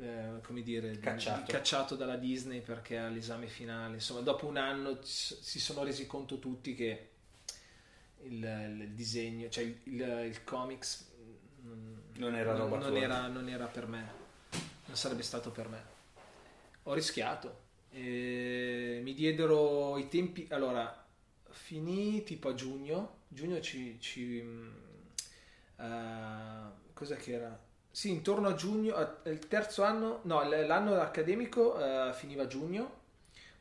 eh, 0.00 0.40
come 0.42 0.62
dire, 0.62 0.98
di- 0.98 1.00
Cacciato. 1.00 1.40
di- 1.42 1.46
cacciato 1.46 1.96
dalla 1.96 2.16
Disney 2.16 2.62
perché 2.62 2.96
all'esame 2.96 3.46
finale, 3.46 3.94
insomma, 3.96 4.20
dopo 4.20 4.46
un 4.46 4.56
anno 4.56 5.00
si 5.02 5.60
sono 5.60 5.84
resi 5.84 6.06
conto 6.06 6.38
tutti 6.38 6.74
che 6.74 7.10
il, 8.22 8.42
il 8.80 8.90
disegno, 8.94 9.48
cioè 9.48 9.64
il, 9.64 9.76
il, 9.84 10.00
il 10.26 10.44
comics 10.44 11.10
mm, 11.64 11.94
Non 12.14 12.34
era 12.34 12.54
roba 12.54 12.78
non 12.78 12.86
tua. 12.86 12.96
era, 12.96 13.26
non 13.26 13.48
era 13.48 13.66
per 13.66 13.86
me, 13.86 14.10
non 14.86 14.96
sarebbe 14.96 15.22
stato 15.22 15.50
per 15.50 15.68
me. 15.68 15.82
Ho 16.84 16.94
rischiato, 16.94 17.60
e 17.90 19.00
mi 19.02 19.14
diedero 19.14 19.98
i 19.98 20.08
tempi, 20.08 20.46
allora 20.50 21.06
finì 21.50 22.22
tipo 22.24 22.48
a 22.48 22.54
giugno, 22.54 23.20
giugno 23.32 23.60
ci... 23.60 23.98
ci 24.00 24.38
eh, 25.76 26.70
cos'è 26.92 27.16
che 27.16 27.32
era? 27.32 27.58
Sì, 27.90 28.10
intorno 28.10 28.48
a 28.48 28.54
giugno, 28.54 29.20
il 29.24 29.46
terzo 29.48 29.82
anno, 29.82 30.20
no, 30.24 30.42
l'anno 30.48 30.94
accademico 31.00 31.78
eh, 31.78 32.12
finiva 32.14 32.44
a 32.44 32.46
giugno 32.46 33.00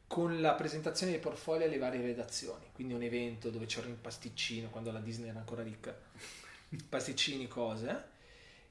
con 0.07 0.39
la 0.41 0.53
presentazione 0.53 1.11
dei 1.13 1.21
portfolio 1.21 1.65
alle 1.65 1.77
varie 1.77 2.01
redazioni, 2.01 2.65
quindi 2.73 2.93
un 2.93 3.01
evento 3.01 3.49
dove 3.49 3.65
c'era 3.65 3.87
un 3.87 3.99
pasticcino 3.99 4.69
quando 4.69 4.91
la 4.91 4.99
Disney 4.99 5.29
era 5.29 5.39
ancora 5.39 5.63
ricca, 5.63 5.97
pasticcini, 6.89 7.47
cose, 7.47 8.03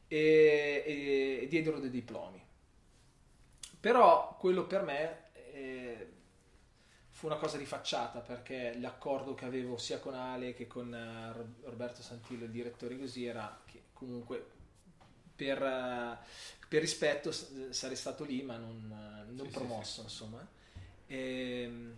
e, 0.08 0.82
e- 0.86 1.38
e 1.42 1.46
diedero 1.48 1.78
dei 1.78 1.90
diplomi. 1.90 2.42
Però 3.80 4.36
quello 4.38 4.66
per 4.66 4.82
me 4.82 5.30
eh, 5.52 5.89
fu 7.20 7.26
una 7.26 7.37
cosa 7.37 7.59
di 7.59 7.66
facciata 7.66 8.20
perché 8.20 8.78
l'accordo 8.78 9.35
che 9.35 9.44
avevo 9.44 9.76
sia 9.76 9.98
con 9.98 10.14
Ale 10.14 10.54
che 10.54 10.66
con 10.66 10.94
eh, 10.94 11.33
Ro- 11.35 11.68
Roberto 11.68 12.00
Santillo, 12.00 12.46
il 12.46 12.50
direttore 12.50 12.98
così, 12.98 13.26
era 13.26 13.61
che 13.66 13.83
comunque 13.92 14.42
per, 15.37 15.62
eh, 15.62 16.16
per 16.66 16.80
rispetto 16.80 17.30
s- 17.30 17.68
sarei 17.68 17.96
stato 17.96 18.24
lì 18.24 18.40
ma 18.40 18.56
non, 18.56 18.90
eh, 18.90 19.33
non 19.33 19.44
Sì, 19.44 19.52
sì, 19.52 19.59
promosso 19.59 20.00
insomma. 20.00 20.46
Ehm, 21.09 21.92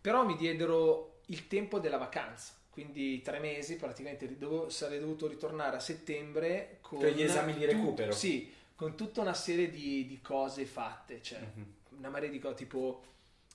però 0.00 0.24
mi 0.24 0.34
diedero 0.36 1.20
il 1.26 1.46
tempo 1.46 1.78
della 1.78 1.98
vacanza, 1.98 2.54
quindi 2.70 3.20
tre 3.20 3.40
mesi 3.40 3.76
praticamente 3.76 4.38
dovevo- 4.38 4.70
sarei 4.70 4.98
dovuto 4.98 5.26
ritornare 5.26 5.76
a 5.76 5.80
settembre 5.80 6.78
con 6.80 7.00
Cioè 7.00 7.12
gli 7.12 7.20
esami 7.20 7.52
di 7.52 7.66
recupero. 7.66 8.12
sì, 8.12 8.50
con 8.74 8.96
tutta 8.96 9.20
una 9.20 9.34
serie 9.34 9.68
di, 9.68 10.06
di 10.06 10.22
cose 10.22 10.64
fatte, 10.64 11.20
cioè 11.20 11.40
Mhm. 11.40 11.74
una 11.98 12.08
marea 12.08 12.30
di 12.30 12.38
cose 12.38 12.54
tipo 12.54 13.02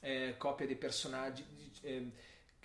eh, 0.01 0.35
copia 0.37 0.65
dei 0.65 0.75
personaggi. 0.75 1.43
eh, 1.81 2.11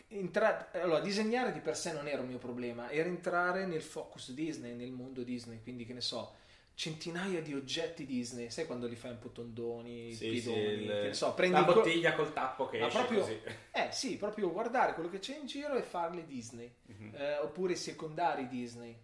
entra- 0.09 0.70
allora, 0.73 1.01
disegnare 1.01 1.53
di 1.53 1.61
per 1.61 1.77
sé 1.77 1.92
non 1.92 2.07
era 2.09 2.23
un 2.23 2.29
mio 2.29 2.38
problema, 2.38 2.90
era 2.90 3.09
entrare 3.09 3.66
nel 3.66 3.83
focus 3.83 4.33
Disney, 4.33 4.75
nel 4.75 4.90
mondo 4.90 5.23
Disney, 5.23 5.61
quindi 5.62 5.85
che 5.87 5.92
ne 5.92 6.01
so, 6.01 6.35
centinaia 6.75 7.40
di 7.40 7.55
oggetti 7.55 8.05
Disney, 8.07 8.51
sai 8.51 8.66
quando 8.66 8.87
li 8.88 8.97
fai 8.97 9.12
un 9.12 9.18
po' 9.20 9.31
tondoni, 9.31 10.12
Sì, 10.12 10.29
pedoni, 10.29 10.77
sì, 10.77 10.83
il- 10.85 10.99
che 11.01 11.07
ne 11.09 11.14
so, 11.14 11.35
prendi 11.35 11.59
la 11.61 11.64
co- 11.64 11.73
bottiglia 11.75 12.14
col 12.14 12.33
tappo 12.33 12.66
che 12.68 12.79
Ma 12.79 12.87
esce 12.87 12.99
proprio, 12.99 13.20
così. 13.20 13.40
Eh 13.77 13.88
sì, 13.92 14.16
proprio 14.16 14.53
guardare 14.53 14.94
quello 14.94 15.09
che 15.09 15.18
c'è 15.18 15.37
in 15.37 15.47
giro 15.47 15.75
e 15.77 15.83
farle 15.83 16.25
Disney, 16.27 16.70
Mhm. 16.87 17.14
Eh, 17.16 17.38
oppure 17.38 17.73
i 17.73 17.77
secondari 17.77 18.47
Disney. 18.49 18.97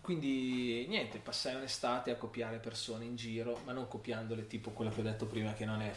Quindi 0.00 0.86
niente, 0.88 1.18
passai 1.18 1.56
un'estate 1.56 2.10
a 2.12 2.16
copiare 2.16 2.58
persone 2.58 3.04
in 3.04 3.16
giro, 3.16 3.58
ma 3.64 3.72
non 3.72 3.88
copiandole 3.88 4.46
tipo 4.46 4.70
quello 4.70 4.90
che 4.92 5.00
ho 5.00 5.02
detto 5.02 5.26
prima 5.26 5.52
che 5.54 5.64
non 5.64 5.80
è 5.82 5.92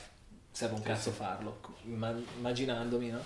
serve 0.51 0.75
un 0.75 0.81
cazzo 0.81 1.11
farlo, 1.11 1.59
imma- 1.83 2.21
immaginandomi, 2.37 3.09
no? 3.09 3.23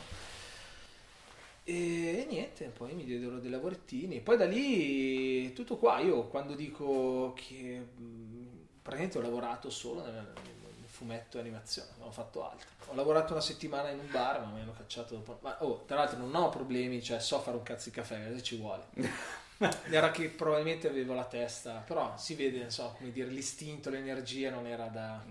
E 1.66 2.26
niente, 2.30 2.66
poi 2.66 2.94
mi 2.94 3.06
diedero 3.06 3.40
dei 3.40 3.50
lavorettini. 3.50 4.20
Poi 4.20 4.36
da 4.38 4.46
lì 4.46 5.54
tutto 5.54 5.78
qua. 5.78 6.00
Io 6.00 6.24
quando 6.28 6.56
dico 6.56 7.34
che 7.36 7.80
mh, 7.80 8.48
praticamente 8.82 9.18
ho 9.18 9.22
lavorato 9.22 9.70
solo 9.70 10.04
nel, 10.04 10.14
nel 10.14 10.88
fumetto 10.88 11.38
e 11.38 11.40
animazione, 11.40 11.90
non 12.00 12.10
ho 12.10 12.12
fatto 12.12 12.46
altro. 12.50 12.68
Ho 12.88 12.96
lavorato 12.96 13.32
una 13.32 13.42
settimana 13.42 13.90
in 13.90 14.00
un 14.00 14.12
bar, 14.12 14.42
ma 14.42 14.52
mi 14.52 14.60
hanno 14.60 14.74
cacciato 14.74 15.16
dopo. 15.16 15.40
Ma 15.42 15.64
oh, 15.64 15.84
tra 15.86 15.96
l'altro 15.96 16.18
non 16.18 16.36
ho 16.36 16.50
problemi, 16.50 17.02
cioè 17.02 17.20
so 17.20 17.40
fare 17.40 17.56
un 17.56 17.64
cazzo 17.64 17.90
di 17.90 17.96
caffè, 17.96 18.30
se 18.36 18.44
ci 18.44 18.58
vuole. 18.58 18.84
Era 19.90 20.12
che 20.12 20.30
probabilmente 20.30 20.88
avevo 20.90 21.14
la 21.14 21.26
testa, 21.26 21.84
però 21.86 22.18
si 22.18 22.36
vede, 22.36 22.60
non 22.60 22.72
so, 22.72 22.94
come 22.98 23.12
dire, 23.12 23.28
l'istinto, 23.30 23.90
l'energia 23.90 24.50
non 24.50 24.66
era 24.68 24.88
da... 24.88 25.24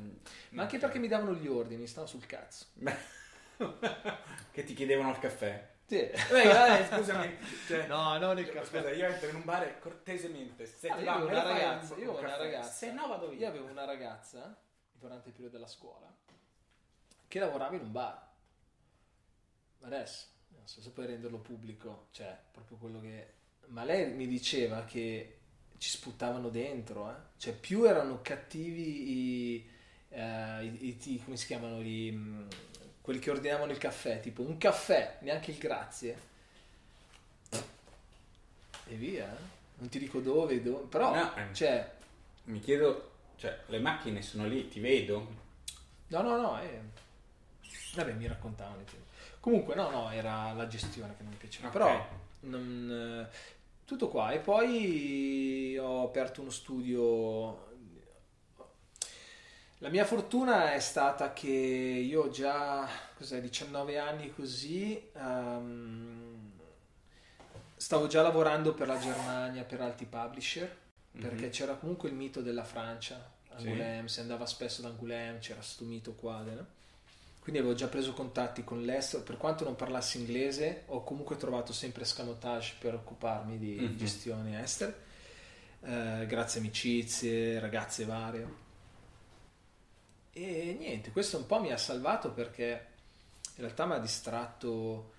Ma 0.50 0.62
anche 0.62 0.78
perché 0.78 0.98
mi 0.98 1.08
davano 1.08 1.34
gli 1.34 1.46
ordini, 1.48 1.86
stavo 1.86 2.06
sul 2.06 2.24
cazzo. 2.26 2.66
che 4.50 4.64
ti 4.64 4.74
chiedevano 4.74 5.10
il 5.10 5.18
caffè. 5.18 5.70
Sì. 5.86 5.98
Eh, 6.32 6.48
eh, 6.48 6.86
scusami. 6.86 7.38
cioè, 7.66 7.86
No, 7.86 8.16
non 8.18 8.38
il 8.38 8.48
caffè. 8.48 8.78
Scusa, 8.80 8.90
io 8.92 9.06
entro 9.06 9.28
in 9.28 9.34
un 9.36 9.44
bar 9.44 9.78
cortesemente, 9.78 10.64
se 10.64 10.88
Ah, 10.88 10.96
ti 10.96 11.04
va, 11.04 11.16
una 11.16 11.42
ragazza, 11.42 11.94
io 11.96 12.10
avevo 12.12 12.18
una 12.18 12.36
ragazza. 12.36 12.70
Se 12.72 12.92
no 12.92 13.08
vado 13.08 13.30
Io 13.32 13.38
io. 13.38 13.48
avevo 13.48 13.66
una 13.66 13.84
ragazza 13.84 14.56
durante 14.92 15.28
il 15.28 15.34
periodo 15.34 15.56
della 15.56 15.68
scuola 15.68 16.10
che 17.28 17.38
lavorava 17.38 17.74
in 17.74 17.82
un 17.82 17.92
bar. 17.92 18.30
Adesso, 19.82 20.26
non 20.48 20.66
so 20.66 20.80
se 20.80 20.90
puoi 20.90 21.06
renderlo 21.06 21.38
pubblico, 21.38 22.06
cioè 22.12 22.38
proprio 22.50 22.76
quello 22.76 23.00
che... 23.00 23.32
Ma 23.68 23.84
lei 23.84 24.12
mi 24.12 24.26
diceva 24.26 24.84
che 24.84 25.36
ci 25.78 25.88
sputavano 25.88 26.48
dentro, 26.50 27.10
eh? 27.10 27.14
Cioè 27.38 27.54
più 27.54 27.84
erano 27.84 28.20
cattivi 28.22 29.10
i... 29.56 29.70
eh, 30.10 30.64
i- 30.64 30.98
i- 31.04 31.22
come 31.24 31.36
si 31.36 31.46
chiamano? 31.46 31.80
I, 31.80 32.10
mh, 32.10 32.48
quelli 33.00 33.18
che 33.18 33.30
ordinavano 33.30 33.72
il 33.72 33.78
caffè, 33.78 34.20
tipo 34.20 34.42
un 34.42 34.58
caffè, 34.58 35.18
neanche 35.22 35.50
il 35.52 35.58
grazie. 35.58 36.30
E 38.86 38.94
via, 38.96 39.24
eh? 39.32 39.40
non 39.78 39.88
ti 39.88 39.98
dico 39.98 40.20
dove, 40.20 40.62
dove 40.62 40.86
però, 40.88 41.14
No, 41.14 41.34
eh. 41.36 41.54
cioè, 41.54 41.90
Mi 42.44 42.60
chiedo, 42.60 43.10
cioè, 43.36 43.58
le 43.66 43.78
macchine 43.78 44.22
sono 44.22 44.46
lì, 44.46 44.68
ti 44.68 44.80
vedo? 44.80 45.40
No, 46.08 46.22
no, 46.22 46.36
no. 46.36 46.60
eh. 46.60 46.80
Vabbè, 47.94 48.12
mi 48.14 48.26
raccontavano. 48.26 48.82
Comunque, 49.40 49.74
no, 49.74 49.90
no, 49.90 50.10
era 50.10 50.52
la 50.52 50.66
gestione 50.66 51.16
che 51.16 51.22
non 51.22 51.32
mi 51.32 51.38
piaceva. 51.38 51.68
Ok. 51.68 51.72
Però, 51.72 52.08
non, 52.42 53.26
eh, 53.30 53.36
tutto 53.84 54.08
qua. 54.08 54.30
E 54.32 54.38
poi 54.38 55.76
ho 55.78 56.04
aperto 56.04 56.40
uno 56.40 56.50
studio. 56.50 57.70
La 59.78 59.88
mia 59.88 60.04
fortuna 60.04 60.72
è 60.74 60.78
stata 60.80 61.32
che 61.32 61.48
io 61.48 62.22
ho 62.22 62.30
già, 62.30 62.88
cos'è, 63.16 63.40
19 63.40 63.98
anni 63.98 64.32
così, 64.32 65.10
ehm, 65.12 66.52
stavo 67.74 68.06
già 68.06 68.22
lavorando 68.22 68.74
per 68.74 68.86
la 68.86 68.98
Germania, 68.98 69.64
per 69.64 69.80
altri 69.80 70.06
publisher, 70.06 70.76
perché 71.20 71.46
Mhm. 71.46 71.50
c'era 71.50 71.74
comunque 71.74 72.08
il 72.08 72.14
mito 72.14 72.40
della 72.42 72.62
Francia, 72.62 73.28
Sì. 73.56 73.66
Angoulême, 73.66 74.08
si 74.08 74.20
andava 74.20 74.46
spesso 74.46 74.82
ad 74.82 74.92
Angoulême, 74.92 75.38
c'era 75.38 75.56
questo 75.58 75.84
mito 75.84 76.12
qua, 76.14 76.40
no? 76.42 76.66
Quindi 77.42 77.60
avevo 77.60 77.74
già 77.74 77.88
preso 77.88 78.12
contatti 78.12 78.62
con 78.62 78.82
l'estero, 78.84 79.24
per 79.24 79.36
quanto 79.36 79.64
non 79.64 79.74
parlassi 79.74 80.18
inglese, 80.18 80.84
ho 80.86 81.02
comunque 81.02 81.36
trovato 81.36 81.72
sempre 81.72 82.02
escamotage 82.04 82.76
per 82.78 82.94
occuparmi 82.94 83.58
di 83.58 83.74
Mhm. 83.80 83.96
gestioni 83.96 84.56
estere, 84.56 84.96
eh, 85.82 86.24
grazie 86.28 86.60
amicizie, 86.60 87.58
ragazze 87.58 88.04
varie. 88.04 88.60
E 90.34 90.76
niente, 90.78 91.10
questo 91.10 91.36
un 91.36 91.46
po' 91.46 91.60
mi 91.60 91.72
ha 91.72 91.76
salvato 91.76 92.30
perché 92.30 92.86
in 93.56 93.62
realtà 93.64 93.86
mi 93.86 93.94
ha 93.94 93.98
distratto. 93.98 95.10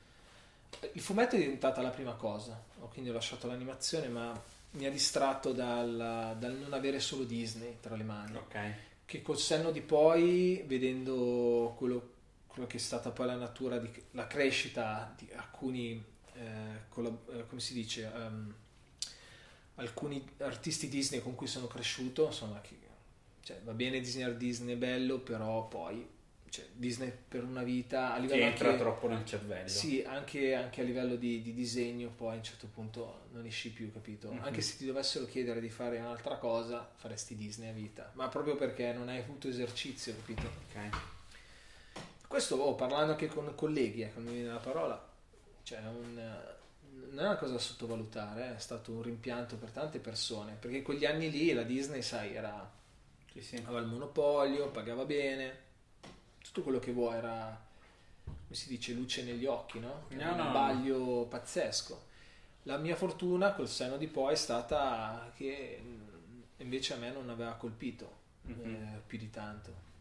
Il 0.93 1.01
fumetto 1.01 1.35
è 1.35 1.39
diventata 1.39 1.81
la 1.81 1.89
prima 1.91 2.13
cosa, 2.13 2.59
ho 2.79 2.87
quindi 2.87 3.09
ho 3.09 3.13
lasciato 3.13 3.47
l'animazione, 3.47 4.07
ma 4.07 4.41
mi 4.71 4.85
ha 4.85 4.89
distratto 4.89 5.51
dal, 5.51 6.35
dal 6.39 6.53
non 6.55 6.73
avere 6.73 6.99
solo 6.99 7.25
Disney 7.25 7.77
tra 7.79 7.95
le 7.95 8.03
mani. 8.03 8.37
Ok. 8.37 8.73
Che 9.05 9.21
col 9.21 9.37
senno 9.37 9.69
di 9.69 9.81
poi, 9.81 10.63
vedendo 10.65 11.75
quello, 11.77 12.12
quello 12.53 12.67
che 12.67 12.77
è 12.77 12.79
stata 12.79 13.09
poi 13.09 13.25
la 13.25 13.35
natura, 13.35 13.79
di, 13.79 13.89
la 14.11 14.27
crescita 14.27 15.11
di 15.17 15.27
alcuni, 15.35 16.01
eh, 16.35 16.83
collab- 16.87 17.35
eh, 17.35 17.47
come 17.47 17.59
si 17.59 17.73
dice, 17.73 18.11
ehm, 18.13 18.53
alcuni 19.75 20.23
artisti 20.37 20.87
Disney 20.87 21.19
con 21.19 21.33
cui 21.33 21.47
sono 21.47 21.65
cresciuto, 21.65 22.27
insomma, 22.27 22.61
che, 22.61 22.77
cioè, 23.41 23.59
va 23.63 23.73
bene 23.73 23.99
disegnare 23.99 24.37
Disney, 24.37 24.75
bello, 24.75 25.17
però 25.19 25.67
poi 25.67 26.07
cioè, 26.49 26.67
Disney 26.73 27.11
per 27.27 27.43
una 27.43 27.63
vita 27.63 28.13
a 28.13 28.19
livello 28.19 28.43
entra 28.45 28.69
anche- 28.69 28.79
troppo 28.83 29.07
nel 29.07 29.25
cervello. 29.25 29.67
sì, 29.67 30.03
anche, 30.05 30.53
anche 30.53 30.81
a 30.81 30.83
livello 30.83 31.15
di, 31.15 31.41
di 31.41 31.55
disegno 31.55 32.09
poi 32.15 32.33
a 32.33 32.37
un 32.37 32.43
certo 32.43 32.67
punto 32.67 33.21
non 33.31 33.47
esci 33.47 33.71
più, 33.71 33.91
capito? 33.91 34.31
Mhm. 34.31 34.43
Anche 34.43 34.61
se 34.61 34.77
ti 34.77 34.85
dovessero 34.85 35.25
chiedere 35.25 35.59
di 35.59 35.71
fare 35.71 35.97
un'altra 35.97 36.37
cosa, 36.37 36.87
faresti 36.93 37.35
Disney 37.35 37.69
a 37.69 37.73
vita, 37.73 38.11
ma 38.13 38.27
proprio 38.27 38.55
perché 38.55 38.93
non 38.93 39.09
hai 39.09 39.17
avuto 39.17 39.47
esercizio, 39.47 40.15
capito? 40.15 40.45
Ok. 40.45 41.12
Questo, 42.33 42.55
oh, 42.55 42.73
parlando 42.73 43.11
anche 43.11 43.27
con 43.27 43.53
colleghi, 43.53 44.01
ecco, 44.01 44.19
mi 44.19 44.31
viene 44.33 44.49
la 44.53 44.57
parola, 44.57 44.99
cioè 45.61 45.77
un, 45.81 46.15
non 47.11 47.19
è 47.19 47.21
una 47.27 47.35
cosa 47.35 47.51
da 47.53 47.59
sottovalutare, 47.59 48.47
eh, 48.47 48.55
è 48.55 48.59
stato 48.59 48.91
un 48.91 49.03
rimpianto 49.03 49.55
per 49.55 49.69
tante 49.69 49.99
persone, 49.99 50.53
perché 50.59 50.81
quegli 50.81 51.05
anni 51.05 51.29
lì 51.29 51.53
la 51.53 51.61
Disney, 51.61 52.01
sai, 52.01 52.33
era, 52.33 52.67
Sì, 53.31 53.39
sì. 53.39 53.55
aveva 53.57 53.81
il 53.81 53.85
monopolio, 53.85 54.71
pagava 54.71 55.05
bene, 55.05 55.57
tutto 56.41 56.63
quello 56.63 56.79
che 56.79 56.91
vuoi 56.91 57.17
era, 57.17 57.55
come 58.23 58.35
si 58.49 58.67
dice, 58.67 58.93
luce 58.93 59.21
negli 59.23 59.45
occhi, 59.45 59.79
no? 59.79 60.05
No, 60.09 60.19
Era 60.19 60.31
un 60.31 60.37
no, 60.37 60.43
no. 60.45 60.51
baglio 60.51 61.25
pazzesco. 61.29 62.01
La 62.63 62.77
mia 62.77 62.95
fortuna 62.95 63.53
col 63.53 63.67
senno 63.69 63.97
di 63.97 64.07
poi 64.07 64.33
è 64.33 64.37
stata 64.37 65.31
che 65.35 65.79
mh, 65.79 66.63
invece 66.63 66.95
a 66.95 66.97
me 66.97 67.11
non 67.11 67.29
aveva 67.29 67.51
colpito 67.53 68.21
Mhm. 68.45 68.65
eh, 68.73 69.01
più 69.05 69.19
di 69.19 69.29
tanto. 69.29 69.91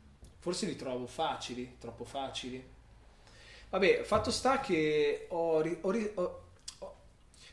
Forse 0.43 0.67
li 0.67 0.75
trovo 0.75 1.07
facili, 1.07 1.77
troppo 1.79 2.05
facili. 2.05 2.61
Vabbè, 3.71 4.03
fatto 4.03 4.33
sta 4.33 4.59
che 4.59 5.27
ho 5.29 5.59
ho- 5.61 6.15
ho- 6.15 6.95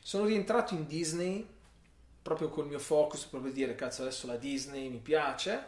sono 0.02 0.26
rientrato 0.26 0.74
in 0.74 0.88
Disney 0.88 1.48
proprio 2.24 2.50
col 2.50 2.66
mio 2.66 2.80
focus, 2.80 3.26
proprio 3.26 3.52
dire 3.52 3.76
cazzo 3.76 4.02
adesso 4.02 4.26
la 4.26 4.38
Disney 4.38 4.90
mi 4.90 4.98
piace, 4.98 5.66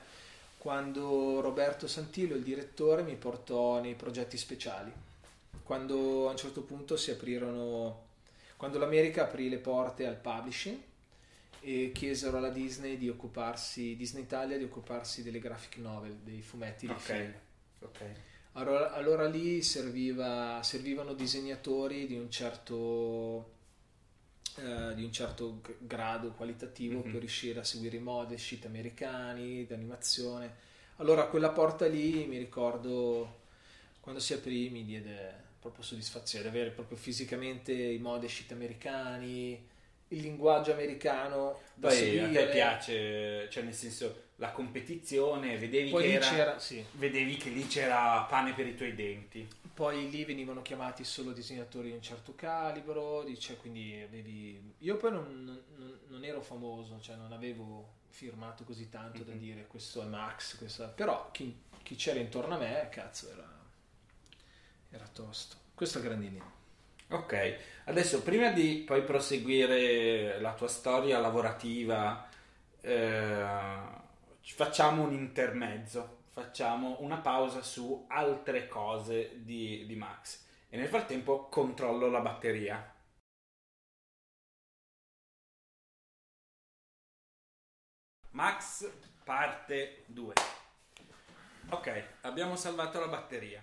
quando 0.57 1.41
Roberto 1.41 1.85
Santillo, 1.87 2.33
il 2.35 2.41
direttore, 2.43 3.03
mi 3.03 3.15
portò 3.15 3.79
nei 3.79 3.93
progetti 3.93 4.35
speciali. 4.35 4.91
Quando 5.61 6.27
a 6.27 6.31
un 6.31 6.37
certo 6.37 6.61
punto 6.63 6.97
si 6.97 7.11
aprirono, 7.11 8.05
quando 8.57 8.79
l'America 8.79 9.25
aprì 9.25 9.47
le 9.47 9.57
porte 9.59 10.07
al 10.07 10.15
publishing 10.17 10.79
e 11.61 11.91
chiesero 11.93 12.37
alla 12.37 12.49
Disney 12.49 12.97
di 12.97 13.07
occuparsi, 13.09 13.95
Disney 13.95 14.23
Italia 14.23 14.57
di 14.57 14.63
occuparsi 14.63 15.23
delle 15.23 15.39
graphic 15.39 15.77
novel, 15.77 16.15
dei 16.23 16.41
fumetti 16.41 16.87
di 16.87 16.91
Ok. 16.91 16.99
film. 16.99 17.33
Ok. 17.81 18.01
Allora, 18.53 18.91
allora 18.93 19.27
lì 19.27 19.61
serviva- 19.61 20.61
servivano 20.63 21.13
disegnatori 21.13 22.05
di 22.07 22.15
un 22.15 22.29
certo, 22.29 23.53
eh, 24.57 24.93
di 24.95 25.03
un 25.03 25.11
certo 25.11 25.61
grado 25.79 26.31
qualitativo 26.31 26.97
Mhm. 27.03 27.11
per 27.11 27.19
riuscire 27.21 27.59
a 27.59 27.63
seguire 27.63 27.97
i 27.97 28.01
model 28.01 28.37
sheet 28.39 28.65
americani 28.65 29.65
d'animazione. 29.65 30.69
Allora 30.97 31.27
quella 31.27 31.49
porta 31.49 31.87
lì 31.87 32.25
mi 32.25 32.37
ricordo 32.37 33.39
quando 34.01 34.19
si 34.19 34.33
aprì 34.33 34.69
mi 34.69 34.83
diede 34.83 35.49
proprio 35.59 35.83
soddisfazione 35.83 36.43
di 36.43 36.49
avere 36.49 36.71
proprio 36.71 36.97
fisicamente 36.97 37.71
i 37.71 37.99
model 37.99 38.29
sheet 38.29 38.51
americani, 38.51 39.69
il 40.11 40.21
linguaggio 40.21 40.71
americano 40.71 41.59
da 41.73 41.87
Poi 41.89 41.97
a 41.97 41.99
seguire. 41.99 42.45
te 42.45 42.51
piace, 42.51 43.49
cioè 43.49 43.63
nel 43.63 43.73
senso, 43.73 44.29
la 44.37 44.51
competizione, 44.51 45.57
vedevi 45.57 45.91
che 45.91 45.99
lì 45.99 46.11
era, 46.13 46.27
c'era- 46.29 46.59
sì. 46.59 46.83
vedevi 46.93 47.37
che 47.37 47.49
lì 47.49 47.65
c'era 47.67 48.21
pane 48.29 48.53
per 48.53 48.67
i 48.67 48.75
tuoi 48.75 48.93
denti. 48.95 49.47
poi 49.73 50.09
lì 50.11 50.25
venivano 50.25 50.61
chiamati 50.61 51.03
solo 51.03 51.31
disegnatori 51.31 51.87
di 51.89 51.95
un 51.95 52.01
certo 52.01 52.35
calibro, 52.35 53.23
dice, 53.23 53.55
quindi 53.57 53.99
avevi... 54.05 54.73
Io 54.79 54.97
poi 54.97 55.11
non, 55.11 55.43
non- 55.77 55.99
non 56.07 56.23
ero 56.25 56.41
famoso, 56.41 56.99
cioè 57.01 57.15
non 57.15 57.31
avevo 57.31 57.99
firmato 58.09 58.63
così 58.63 58.89
tanto 58.89 59.23
da 59.23 59.31
Mhm. 59.31 59.39
dire 59.39 59.65
questo 59.67 60.01
è 60.03 60.05
Max, 60.05 60.57
questo 60.57 60.83
è-" 60.83 60.89
però 60.93 61.31
chi, 61.31 61.57
chi 61.83 61.95
c'era 61.95 62.19
intorno 62.19 62.55
a 62.55 62.57
me, 62.57 62.89
cazzo, 62.91 63.31
era, 63.31 63.49
era 64.89 65.07
tosto. 65.07 65.55
Questo 65.73 65.99
è 65.99 66.01
Grandini. 66.01 66.41
Ok, 67.11 67.57
adesso 67.85 68.21
prima 68.23 68.51
di 68.51 68.83
poi 68.85 69.03
proseguire 69.03 70.39
la 70.39 70.53
tua 70.53 70.69
storia 70.69 71.19
lavorativa, 71.19 72.25
eh, 72.79 73.45
ci 74.39 74.53
facciamo 74.53 75.03
un 75.03 75.11
intermezzo, 75.11 76.23
facciamo 76.29 77.01
una 77.01 77.17
pausa 77.17 77.61
su 77.63 78.05
altre 78.07 78.69
cose 78.69 79.43
di, 79.43 79.85
di 79.85 79.95
Max 79.95 80.45
e 80.69 80.77
nel 80.77 80.87
frattempo 80.87 81.49
controllo 81.49 82.07
la 82.09 82.21
batteria. 82.21 82.95
Max 88.31 88.89
parte 89.25 90.03
2. 90.07 90.33
Ok, 91.71 92.03
abbiamo 92.21 92.55
salvato 92.55 92.99
la 93.01 93.07
batteria. 93.07 93.61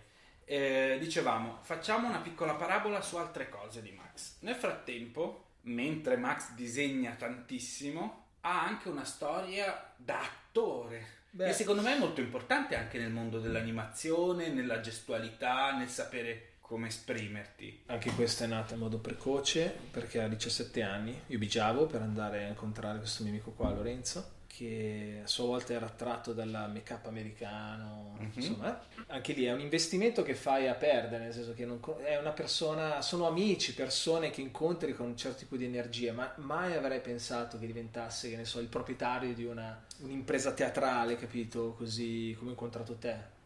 Eh, 0.51 0.97
dicevamo, 0.99 1.59
facciamo 1.61 2.09
una 2.09 2.21
piccola 2.21 2.55
parabola 2.55 3.03
su 3.03 3.17
altre 3.17 3.51
cose 3.51 3.83
di 3.83 3.93
Max. 3.93 4.37
Nel 4.41 4.55
frattempo, 4.55 5.49
mentre 5.65 6.17
Max 6.17 6.55
disegna 6.55 7.13
tantissimo, 7.13 8.25
ha 8.41 8.65
anche 8.65 8.89
una 8.89 9.05
storia 9.05 9.93
da 9.95 10.21
attore. 10.23 11.17
Beh. 11.29 11.49
Che 11.49 11.53
secondo 11.53 11.83
me 11.83 11.97
è 11.97 11.99
molto 11.99 12.23
importante 12.23 12.77
anche 12.77 12.97
nel 12.97 13.11
mondo 13.11 13.41
dell'animazione, 13.41 14.49
nella 14.49 14.81
gestualità, 14.81 15.77
nel 15.77 15.91
sapere 15.91 16.53
come 16.63 16.89
esprimerti. 16.89 17.83
Anche 17.85 18.11
questa 18.13 18.45
è 18.45 18.47
nata 18.47 18.73
in 18.73 18.81
modo 18.81 19.01
precoce 19.01 19.77
perché 19.91 20.23
a 20.23 20.29
17 20.29 20.83
anni 20.83 21.25
io 21.27 21.37
bigiavo 21.37 21.85
per 21.85 22.01
andare 22.01 22.45
a 22.45 22.49
incontrare 22.49 22.97
questo 22.97 23.23
mio 23.23 23.33
amico 23.33 23.51
qua, 23.51 23.71
Lorenzo, 23.71 24.37
che 24.59 25.21
a 25.23 25.27
sua 25.29 25.45
volta 25.45 25.73
era 25.73 25.87
attratto 25.87 26.33
dalla 26.33 26.67
make-up 26.67 27.07
americano, 27.07 28.17
Mhm. 28.19 28.31
insomma, 28.35 28.81
eh. 28.81 29.03
anche 29.09 29.33
lì 29.33 29.45
è 29.45 29.53
un 29.53 29.61
investimento 29.61 30.23
che 30.25 30.35
fai 30.35 30.67
a 30.67 30.75
perdere, 30.75 31.25
nel 31.25 31.33
senso 31.33 31.55
che 31.55 31.65
non 31.65 31.81
è 32.05 32.17
una 32.19 32.33
persona, 32.33 33.01
sono 33.01 33.29
amici, 33.29 33.73
persone 33.75 34.31
che 34.31 34.41
incontri 34.41 34.95
con 34.95 35.07
un 35.07 35.17
certo 35.17 35.39
tipo 35.39 35.57
di 35.57 35.65
energia, 35.65 36.13
ma 36.13 36.33
mai 36.39 36.75
avrei 36.75 37.01
pensato 37.01 37.57
che 37.59 37.67
diventasse, 37.67 38.31
che 38.31 38.37
ne 38.37 38.45
so, 38.45 38.59
il 38.59 38.67
proprietario 38.67 39.33
di 39.33 39.45
una, 39.45 39.81
un'impresa 39.99 40.53
teatrale, 40.53 41.17
capito? 41.17 41.75
Così 41.79 42.35
come 42.37 42.49
ho 42.51 42.53
incontrato 42.55 42.97
te. 42.97 43.37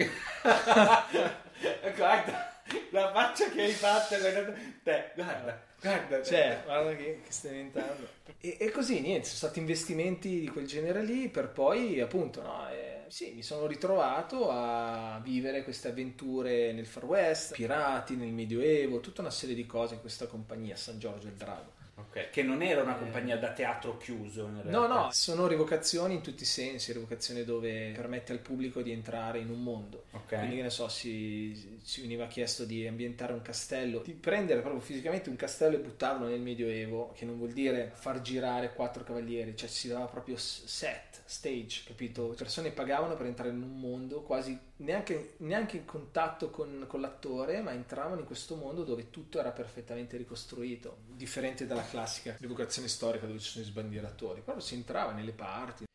guarda 1.96 2.62
la 2.92 3.12
faccia 3.12 3.50
che 3.50 3.62
hai 3.62 3.72
fatto 3.72 4.18
guarda, 4.18 4.54
te, 4.84 5.12
guarda, 5.16 5.62
guarda. 5.82 6.24
Cioè, 6.24 6.62
guarda 6.66 6.96
che, 6.96 7.22
che 7.24 7.32
stai 7.32 7.52
diventando. 7.52 8.08
E, 8.40 8.58
e 8.60 8.72
così, 8.72 9.02
niente, 9.02 9.26
sono 9.26 9.38
stati 9.38 9.60
investimenti 9.60 10.40
di 10.40 10.48
quel 10.48 10.68
genere 10.68 11.04
lì 11.04 11.30
per 11.30 11.50
poi, 11.50 12.00
appunto, 12.00 12.42
no, 12.42 12.70
eh, 12.70 13.06
sì, 13.08 13.32
mi 13.34 13.42
sono 13.42 13.66
ritrovato 13.66 14.50
a 14.50 15.20
vivere 15.24 15.64
queste 15.64 15.90
avventure 15.90 16.72
nel 16.72 16.86
Far 16.86 17.06
West, 17.06 17.54
pirati, 17.54 18.16
nel 18.16 18.32
Medioevo, 18.32 19.00
tutta 19.00 19.22
una 19.22 19.32
serie 19.32 19.56
di 19.56 19.66
cose 19.66 19.96
in 19.96 20.02
questa 20.02 20.28
compagnia, 20.28 20.76
San 20.76 21.00
Giorgio 21.00 21.28
il 21.28 21.34
Drago. 21.34 21.78
Ok, 22.10 22.32
che 22.32 22.42
non 22.42 22.64
era 22.64 22.82
una 22.82 22.96
compagnia 22.96 23.38
da 23.38 23.52
teatro 23.52 23.98
chiuso. 23.98 24.50
No, 24.64 24.88
no, 24.88 25.10
sono 25.12 25.46
rivocazioni 25.46 26.16
in 26.16 26.22
tutti 26.22 26.42
i 26.42 26.46
sensi, 26.48 26.92
rivocazione 26.92 27.44
dove 27.44 27.92
permette 27.96 28.32
al 28.32 28.40
pubblico 28.40 28.82
di 28.82 28.92
entrare 28.92 29.38
in 29.38 29.52
un 29.52 29.62
mondo. 29.62 30.06
Ok. 30.12 30.38
Quindi 30.38 30.56
che 30.56 30.62
ne 30.64 30.70
so, 30.72 30.90
si, 30.90 31.80
ci 31.86 32.02
veniva 32.02 32.26
chiesto 32.26 32.66
di 32.66 32.88
ambientare 32.88 33.34
un 33.34 33.44
castello, 33.44 34.02
di 34.04 34.14
prendere 34.14 34.62
proprio 34.62 34.82
fisicamente 34.82 35.30
un 35.30 35.36
castello 35.36 35.76
e 35.76 35.82
buttarlo 35.82 36.28
nel 36.28 36.42
Medioevo, 36.42 37.14
che 37.16 37.26
non 37.26 37.38
vuol 37.38 37.52
dire 37.52 37.92
far 37.94 38.22
girare 38.22 38.74
quattro 38.74 39.04
cavalieri, 39.04 39.56
cioè 39.56 39.70
si 39.70 39.88
dava 39.88 40.06
proprio 40.06 40.36
set, 40.36 41.22
stage, 41.26 41.84
capito? 41.86 42.30
Le 42.30 42.36
persone 42.36 42.72
pagavano 42.72 43.16
per 43.16 43.28
entrare 43.28 43.52
in 43.52 43.62
un 43.62 43.80
mondo 43.80 44.24
quasi 44.24 44.58
neanche, 44.80 45.34
neanche 45.38 45.78
in 45.78 45.86
contatto 45.86 46.50
con, 46.50 46.86
con 46.88 47.02
l'attore, 47.02 47.62
ma 47.62 47.72
entravano 47.72 48.22
in 48.22 48.26
questo 48.26 48.56
mondo 48.56 48.84
dove 48.84 49.10
tutto 49.10 49.40
era 49.40 49.52
perfettamente 49.52 50.18
ricostruito, 50.18 50.98
differente 51.08 51.66
dalla 51.66 51.86
classica 51.86 52.36
rievocazione 52.40 52.88
storica 52.88 53.26
dove 53.26 53.40
ci 53.40 53.50
sono 53.50 53.64
i 53.66 53.68
sbandieratori, 53.68 54.42
proprio 54.42 54.64
si 54.64 54.76
entrava 54.76 55.12
nelle 55.12 55.32
parti. 55.34 55.86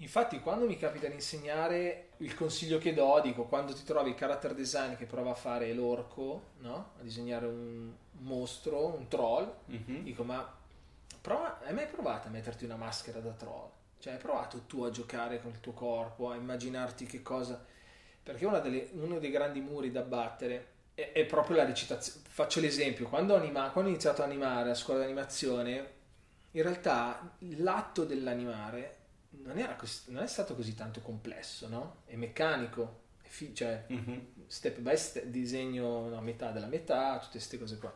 Infatti, 0.00 0.38
quando 0.38 0.66
mi 0.66 0.76
capita 0.76 1.08
di 1.08 1.14
insegnare, 1.14 2.10
il 2.18 2.34
consiglio 2.34 2.78
che 2.78 2.94
do, 2.94 3.20
dico, 3.20 3.44
quando 3.46 3.74
ti 3.74 3.82
trovi 3.82 4.10
il 4.10 4.14
character 4.14 4.54
design 4.54 4.94
che 4.94 5.06
prova 5.06 5.32
a 5.32 5.34
fare 5.34 5.72
l'orco, 5.74 6.50
no? 6.58 6.92
A 7.00 7.02
disegnare 7.02 7.46
un 7.46 7.92
mostro, 8.20 8.86
un 8.94 9.08
troll, 9.08 9.52
Mhm. 9.66 10.02
dico, 10.04 10.22
ma 10.22 10.56
prova, 11.20 11.58
hai 11.64 11.74
mai 11.74 11.86
provato 11.88 12.28
a 12.28 12.30
metterti 12.30 12.64
una 12.64 12.76
maschera 12.76 13.18
da 13.18 13.32
troll? 13.32 13.68
Cioè, 13.98 14.12
hai 14.12 14.18
provato 14.20 14.62
tu 14.66 14.84
a 14.84 14.90
giocare 14.90 15.40
con 15.42 15.50
il 15.50 15.58
tuo 15.58 15.72
corpo, 15.72 16.30
a 16.30 16.36
immaginarti 16.36 17.04
che 17.06 17.22
cosa... 17.22 17.76
Perché 18.28 18.44
una 18.44 18.58
delle- 18.58 18.90
uno 18.92 19.18
dei 19.18 19.30
grandi 19.30 19.58
muri 19.62 19.90
da 19.90 20.02
battere 20.02 20.66
è, 20.92 21.12
è 21.12 21.24
proprio 21.24 21.56
la 21.56 21.64
recitazione. 21.64 22.20
Faccio 22.28 22.60
l'esempio, 22.60 23.08
quando 23.08 23.32
ho, 23.32 23.38
anima- 23.38 23.70
quando 23.70 23.88
ho 23.88 23.92
iniziato 23.94 24.20
a 24.20 24.26
animare 24.26 24.68
a 24.68 24.74
scuola 24.74 24.98
di 25.00 25.06
animazione, 25.06 25.90
in 26.50 26.62
realtà 26.62 27.34
l'atto 27.56 28.04
dell'animare 28.04 28.96
non, 29.30 29.56
era 29.56 29.74
così- 29.76 30.12
non 30.12 30.22
è 30.22 30.26
stato 30.26 30.54
così 30.54 30.74
tanto 30.74 31.00
complesso, 31.00 31.68
no? 31.68 32.02
È 32.04 32.16
meccanico, 32.16 33.00
è 33.22 33.28
fi- 33.28 33.54
cioè 33.54 33.84
Mhm. 33.86 34.26
step 34.46 34.78
by 34.80 34.96
step, 34.98 35.24
disegno 35.24 36.14
a 36.14 36.20
metà 36.20 36.50
della 36.50 36.66
metà, 36.66 37.14
tutte 37.20 37.30
queste 37.38 37.58
cose 37.58 37.78
qua. 37.78 37.90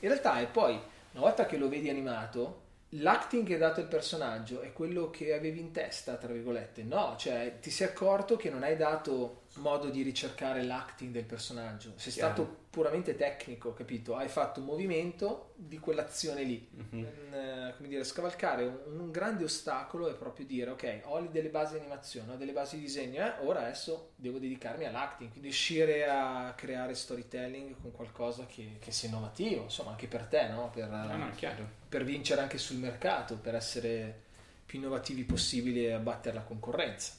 In 0.00 0.08
realtà 0.08 0.40
è 0.40 0.46
poi, 0.46 0.72
una 1.12 1.20
volta 1.20 1.44
che 1.44 1.58
lo 1.58 1.68
vedi 1.68 1.90
animato, 1.90 2.62
l'acting 2.94 3.46
che 3.46 3.52
hai 3.54 3.58
dato 3.58 3.80
al 3.80 3.88
personaggio 3.88 4.62
è 4.62 4.72
quello 4.72 5.10
che 5.10 5.34
avevi 5.34 5.60
in 5.60 5.70
testa, 5.70 6.14
tra 6.16 6.32
virgolette. 6.32 6.82
No, 6.82 7.14
cioè 7.18 7.58
ti 7.60 7.70
sei 7.70 7.88
accorto 7.88 8.36
che 8.36 8.48
non 8.48 8.62
hai 8.62 8.78
dato 8.78 9.39
modo 9.56 9.90
di 9.90 10.02
ricercare 10.02 10.62
l'acting 10.62 11.12
del 11.12 11.24
personaggio, 11.24 11.92
sei 11.96 12.12
Chiaro. 12.12 12.32
stato 12.34 12.56
puramente 12.70 13.16
tecnico, 13.16 13.72
capito? 13.74 14.14
Hai 14.16 14.28
fatto 14.28 14.60
un 14.60 14.66
movimento 14.66 15.52
di 15.56 15.78
quell'azione 15.78 16.44
lì. 16.44 16.68
Mhm. 16.70 16.98
Un, 16.98 17.34
eh, 17.34 17.74
come 17.76 17.88
dire, 17.88 18.04
scavalcare 18.04 18.64
un, 18.64 18.98
un 19.00 19.10
grande 19.10 19.42
ostacolo 19.44 20.08
è 20.08 20.14
proprio 20.14 20.46
dire, 20.46 20.70
ok, 20.70 21.00
ho 21.04 21.20
delle 21.22 21.48
basi 21.48 21.72
di 21.74 21.80
animazione, 21.80 22.32
ho 22.32 22.36
delle 22.36 22.52
basi 22.52 22.76
di 22.76 22.82
disegno, 22.82 23.24
eh, 23.26 23.34
ora 23.44 23.60
adesso 23.62 24.12
devo 24.14 24.38
dedicarmi 24.38 24.84
all'acting, 24.84 25.30
quindi 25.30 25.48
riuscire 25.48 26.06
a 26.08 26.54
creare 26.56 26.94
storytelling 26.94 27.74
con 27.80 27.90
qualcosa 27.90 28.46
che, 28.46 28.76
che 28.80 28.92
sia 28.92 29.08
innovativo, 29.08 29.64
insomma, 29.64 29.90
anche 29.90 30.06
per 30.06 30.26
te, 30.26 30.48
no? 30.48 30.70
Per, 30.72 30.88
No, 30.88 31.16
no, 31.16 31.30
chiaro. 31.34 31.66
per 31.88 32.04
vincere 32.04 32.40
anche 32.40 32.56
sul 32.58 32.76
mercato, 32.76 33.36
per 33.36 33.54
essere 33.56 34.28
più 34.64 34.78
innovativi 34.78 35.24
possibili 35.24 35.84
e 35.86 35.92
abbattere 35.92 36.36
la 36.36 36.42
concorrenza. 36.42 37.14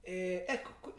E 0.00 0.44
ecco, 0.48 0.92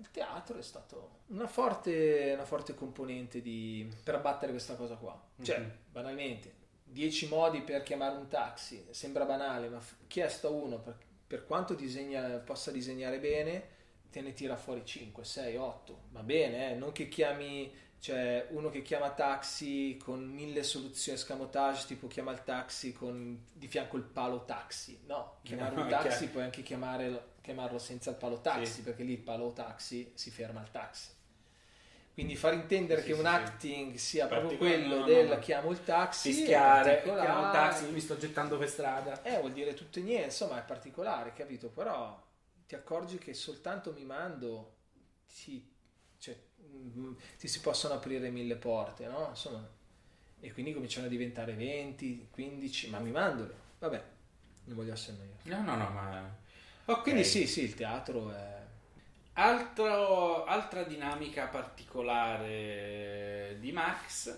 il, 0.00 0.10
teatro 0.10 0.58
è 0.58 0.62
stato 0.62 1.18
una 1.28 1.46
forte, 1.46 2.32
una 2.34 2.44
forte 2.44 2.74
componente 2.74 3.40
di, 3.40 3.88
per 4.02 4.14
abbattere 4.16 4.52
questa 4.52 4.74
cosa 4.76 4.96
qua. 4.96 5.20
Cioè, 5.42 5.58
Mhm. 5.58 5.70
banalmente, 5.92 6.54
10 6.84 7.28
modi 7.28 7.60
per 7.62 7.82
chiamare 7.82 8.16
un 8.16 8.26
taxi, 8.28 8.84
sembra 8.90 9.24
banale, 9.24 9.68
ma 9.68 9.80
chiesto 10.06 10.48
a 10.48 10.50
uno 10.50 10.78
per, 10.80 10.96
per 11.26 11.44
quanto 11.46 11.74
disegna, 11.74 12.38
possa 12.38 12.70
disegnare 12.70 13.18
bene, 13.20 13.78
te 14.10 14.20
ne 14.22 14.32
tira 14.32 14.56
fuori 14.56 14.84
5, 14.84 15.22
6, 15.24 15.56
8. 15.56 15.98
Va 16.10 16.22
bene, 16.22 16.72
eh? 16.72 16.74
non 16.74 16.90
che 16.90 17.06
chiami, 17.08 17.72
cioè 18.00 18.46
uno 18.50 18.70
che 18.70 18.82
chiama 18.82 19.10
taxi 19.10 19.96
con 20.02 20.24
mille 20.24 20.64
soluzioni 20.64 21.16
escamotage, 21.16 21.86
tipo 21.86 22.08
chiama 22.08 22.32
il 22.32 22.42
taxi 22.42 22.92
con 22.92 23.44
di 23.52 23.68
fianco 23.68 23.96
il 23.96 24.02
palo 24.02 24.44
taxi. 24.44 25.00
No, 25.06 25.36
chiamare 25.42 25.76
No, 25.76 25.82
un 25.82 25.88
taxi 25.88 26.16
chiaro. 26.16 26.32
puoi 26.32 26.42
anche 26.44 26.62
chiamare- 26.62 27.28
chiamarlo 27.40 27.78
senza 27.78 28.10
il 28.10 28.16
palo 28.16 28.40
taxi, 28.40 28.74
Sì. 28.74 28.82
perché 28.82 29.02
lì 29.02 29.12
il 29.12 29.18
palo 29.18 29.52
taxi 29.52 30.12
si 30.14 30.30
ferma 30.30 30.60
al 30.60 30.70
taxi. 30.70 31.08
Quindi 32.12 32.36
far 32.36 32.52
intendere 32.54 33.00
Sì, 33.00 33.06
che 33.08 33.12
sì, 33.14 33.20
un 33.20 33.24
sì. 33.26 33.32
acting 33.32 33.94
sia 33.94 34.26
proprio 34.26 34.58
quello 34.58 34.94
no, 34.96 35.00
no, 35.00 35.06
del 35.06 35.28
no. 35.28 35.38
chiamo 35.38 35.70
il 35.70 35.82
taxi, 35.84 36.32
Fischiare, 36.32 36.90
particolare. 36.96 37.26
chiamo 37.26 37.46
un 37.46 37.52
taxi, 37.52 37.84
mi 37.90 38.00
sto 38.00 38.16
gettando 38.18 38.58
per 38.58 38.68
strada. 38.68 39.22
Eh, 39.22 39.38
vuol 39.38 39.52
dire 39.52 39.74
tutto 39.74 39.98
e 40.00 40.02
niente, 40.02 40.24
insomma, 40.26 40.58
è 40.58 40.64
particolare, 40.64 41.32
capito? 41.32 41.68
Però 41.70 42.22
ti 42.66 42.74
accorgi 42.74 43.16
che 43.18 43.32
soltanto 43.32 43.92
mimando 43.92 44.74
ti, 45.32 45.66
cioè, 46.18 46.36
mm, 46.62 47.12
ti 47.38 47.48
si 47.48 47.60
possono 47.60 47.94
aprire 47.94 48.28
mille 48.30 48.56
porte, 48.56 49.06
no? 49.06 49.28
Insomma, 49.30 49.66
e 50.40 50.52
quindi 50.52 50.72
cominciano 50.74 51.06
a 51.06 51.08
diventare 51.08 51.54
20, 51.54 52.28
15, 52.30 52.90
ma 52.90 52.98
mimandole. 52.98 53.54
Vabbè, 53.78 54.04
non 54.64 54.76
voglio 54.76 54.92
essere 54.92 55.16
noioso. 55.16 55.38
No, 55.44 55.62
no, 55.62 55.76
no, 55.76 55.90
ma... 55.90 56.38
Ok. 56.90 57.02
Quindi 57.02 57.24
sì, 57.24 57.46
sì, 57.46 57.62
il 57.62 57.74
teatro 57.74 58.32
è... 58.32 58.58
Altro- 59.34 60.44
altra 60.44 60.82
dinamica 60.82 61.46
particolare 61.46 63.56
di 63.60 63.70
Max 63.70 64.36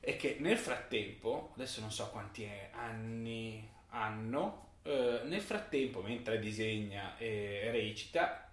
è 0.00 0.16
che 0.16 0.36
nel 0.40 0.58
frattempo, 0.58 1.52
adesso 1.54 1.80
non 1.80 1.92
so 1.92 2.10
quanti 2.10 2.48
anni 2.72 3.66
hanno, 3.90 4.70
eh, 4.82 5.20
nel 5.24 5.40
frattempo, 5.40 6.02
mentre 6.02 6.40
disegna 6.40 7.16
e 7.18 7.68
recita, 7.70 8.50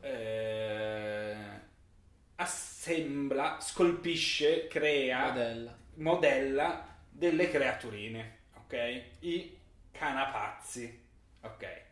eh, 0.00 1.36
assembla, 2.36 3.60
scolpisce, 3.60 4.66
crea, 4.66 5.28
Modella. 5.28 5.78
modella 5.94 6.96
delle 7.08 7.48
creaturine, 7.48 8.38
ok? 8.54 9.02
I 9.20 9.56
canapazzi, 9.92 11.05
ok? 11.46 11.84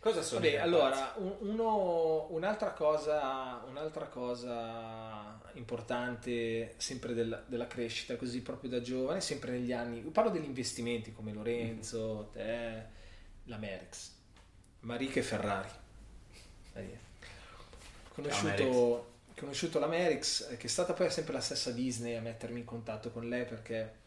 Cosa 0.00 0.20
sono 0.20 0.40
Vabbè, 0.40 0.56
allora, 0.56 1.14
un- 1.18 1.36
uno- 1.40 2.26
un'altra, 2.30 2.72
cosa, 2.72 3.62
un'altra 3.68 4.06
cosa 4.06 5.40
importante 5.54 6.74
sempre 6.78 7.14
della, 7.14 7.40
della 7.46 7.68
crescita, 7.68 8.16
così 8.16 8.42
proprio 8.42 8.68
da 8.70 8.80
giovane, 8.80 9.20
sempre 9.20 9.52
negli 9.52 9.72
anni, 9.72 10.00
parlo 10.00 10.30
degli 10.30 10.44
investimenti 10.44 11.12
come 11.12 11.32
Lorenzo, 11.32 12.30
te, 12.32 12.84
la 13.44 13.56
Merix, 13.58 14.10
Marica 14.80 15.20
e 15.20 15.22
Ferrari. 15.22 15.68
Vedi. 16.72 16.98
Conosciuto, 18.08 19.12
conosciuto 19.36 19.78
la 19.78 19.86
Merix, 19.86 20.50
eh, 20.50 20.56
che 20.56 20.66
è 20.66 20.70
stata 20.70 20.94
poi 20.94 21.10
sempre 21.10 21.32
la 21.34 21.40
stessa 21.40 21.70
Disney 21.70 22.16
a 22.16 22.20
mettermi 22.20 22.58
in 22.58 22.64
contatto 22.66 23.10
con 23.10 23.28
lei 23.28 23.44
perché 23.44 24.00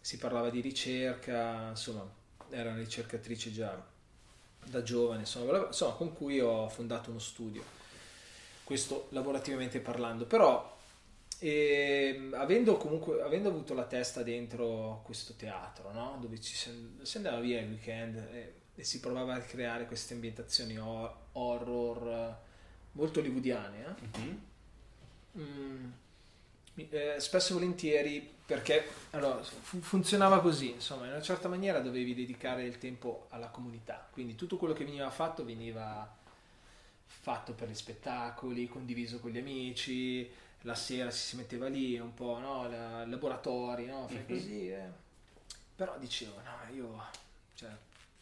si 0.00 0.18
parlava 0.18 0.50
di 0.50 0.60
ricerca, 0.60 1.68
insomma, 1.70 2.06
era 2.50 2.70
una 2.70 2.78
ricercatrice 2.80 3.50
già 3.50 3.82
da 4.64 4.82
giovane, 4.82 5.20
insomma, 5.20 5.66
insomma, 5.66 5.94
con 5.94 6.12
cui 6.12 6.40
ho 6.40 6.68
fondato 6.68 7.10
uno 7.10 7.18
studio, 7.18 7.62
questo 8.64 9.08
lavorativamente 9.10 9.80
parlando, 9.80 10.24
però 10.24 10.76
ehm, 11.38 12.34
avendo 12.34 12.76
comunque 12.76 13.20
avendo 13.22 13.48
avuto 13.48 13.74
la 13.74 13.84
testa 13.84 14.22
dentro 14.22 15.02
questo 15.04 15.34
teatro, 15.34 15.92
no? 15.92 16.18
dove 16.20 16.40
ci 16.40 16.54
si, 16.54 17.16
andava 17.16 17.40
via 17.40 17.60
il 17.60 17.68
weekend 17.68 18.16
e, 18.16 18.54
e 18.74 18.84
si 18.84 19.00
provava 19.00 19.34
a 19.34 19.40
creare 19.40 19.86
queste 19.86 20.14
ambientazioni 20.14 20.78
hor- 20.78 21.14
horror 21.32 22.08
eh, 22.08 22.34
molto 22.92 23.20
hollywoodiane, 23.20 23.84
eh? 23.84 24.18
Mm, 24.18 24.38
mi- 25.38 25.92
eh, 26.74 27.16
spesso 27.18 27.50
e 27.52 27.54
volentieri 27.54 28.34
perché 28.44 28.86
allora, 29.10 29.42
fu- 29.42 29.80
funzionava 29.80 30.40
così, 30.40 30.70
insomma, 30.72 31.04
in 31.06 31.12
una 31.12 31.22
certa 31.22 31.48
maniera 31.48 31.80
dovevi 31.80 32.14
dedicare 32.14 32.64
il 32.64 32.78
tempo 32.78 33.26
alla 33.30 33.48
comunità, 33.48 34.06
quindi 34.10 34.34
tutto 34.34 34.56
quello 34.56 34.74
che 34.74 34.84
veniva 34.84 35.10
fatto 35.10 35.44
veniva 35.44 36.08
fatto 37.06 37.52
per 37.52 37.68
gli 37.68 37.74
spettacoli, 37.74 38.68
condiviso 38.68 39.20
con 39.20 39.30
gli 39.30 39.38
amici, 39.38 40.28
la 40.62 40.74
sera 40.74 41.10
ci 41.10 41.18
si 41.18 41.36
metteva 41.36 41.68
lì 41.68 41.98
un 41.98 42.14
po', 42.14 42.38
no, 42.38 42.68
la- 42.68 43.06
laboratori, 43.06 43.86
no, 43.86 44.06
fai 44.08 44.18
Mhm. 44.18 44.26
così, 44.26 44.68
eh. 44.70 45.00
però 45.74 45.96
dicevo, 45.98 46.34
no, 46.42 46.74
io 46.74 47.02
cioè, 47.54 47.70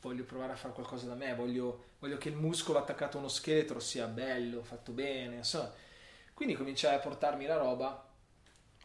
voglio 0.01 0.25
provare 0.25 0.53
a 0.53 0.57
fare 0.57 0.73
qualcosa 0.75 1.07
da 1.07 1.15
me, 1.15 1.35
voglio, 1.35 1.85
voglio 1.99 2.17
che 2.19 2.29
il 2.31 2.37
muscolo 2.37 2.79
attaccato 2.79 3.17
a 3.17 3.21
uno 3.21 3.29
scheletro 3.29 3.81
sia 3.81 4.07
bello, 4.07 4.63
fatto 4.63 4.93
bene, 4.93 5.37
insomma. 5.37 5.71
Quindi 6.33 6.55
cominciai 6.55 6.95
a 6.95 6.99
portarmi 7.01 7.45
la 7.47 7.57
roba 7.59 8.03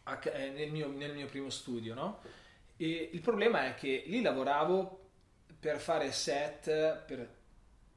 a 0.08 0.20
eh, 0.32 0.50
nel, 0.50 0.70
mio, 0.70 0.88
nel 0.90 1.14
mio 1.14 1.26
primo 1.26 1.50
studio, 1.50 1.94
no? 1.94 2.20
E 2.76 3.10
il 3.12 3.20
problema 3.20 3.66
è 3.66 3.74
che 3.74 4.04
lì 4.06 4.22
lavoravo 4.22 5.00
per 5.58 5.78
fare 5.80 6.12
set 6.12 6.70
per, 7.06 7.28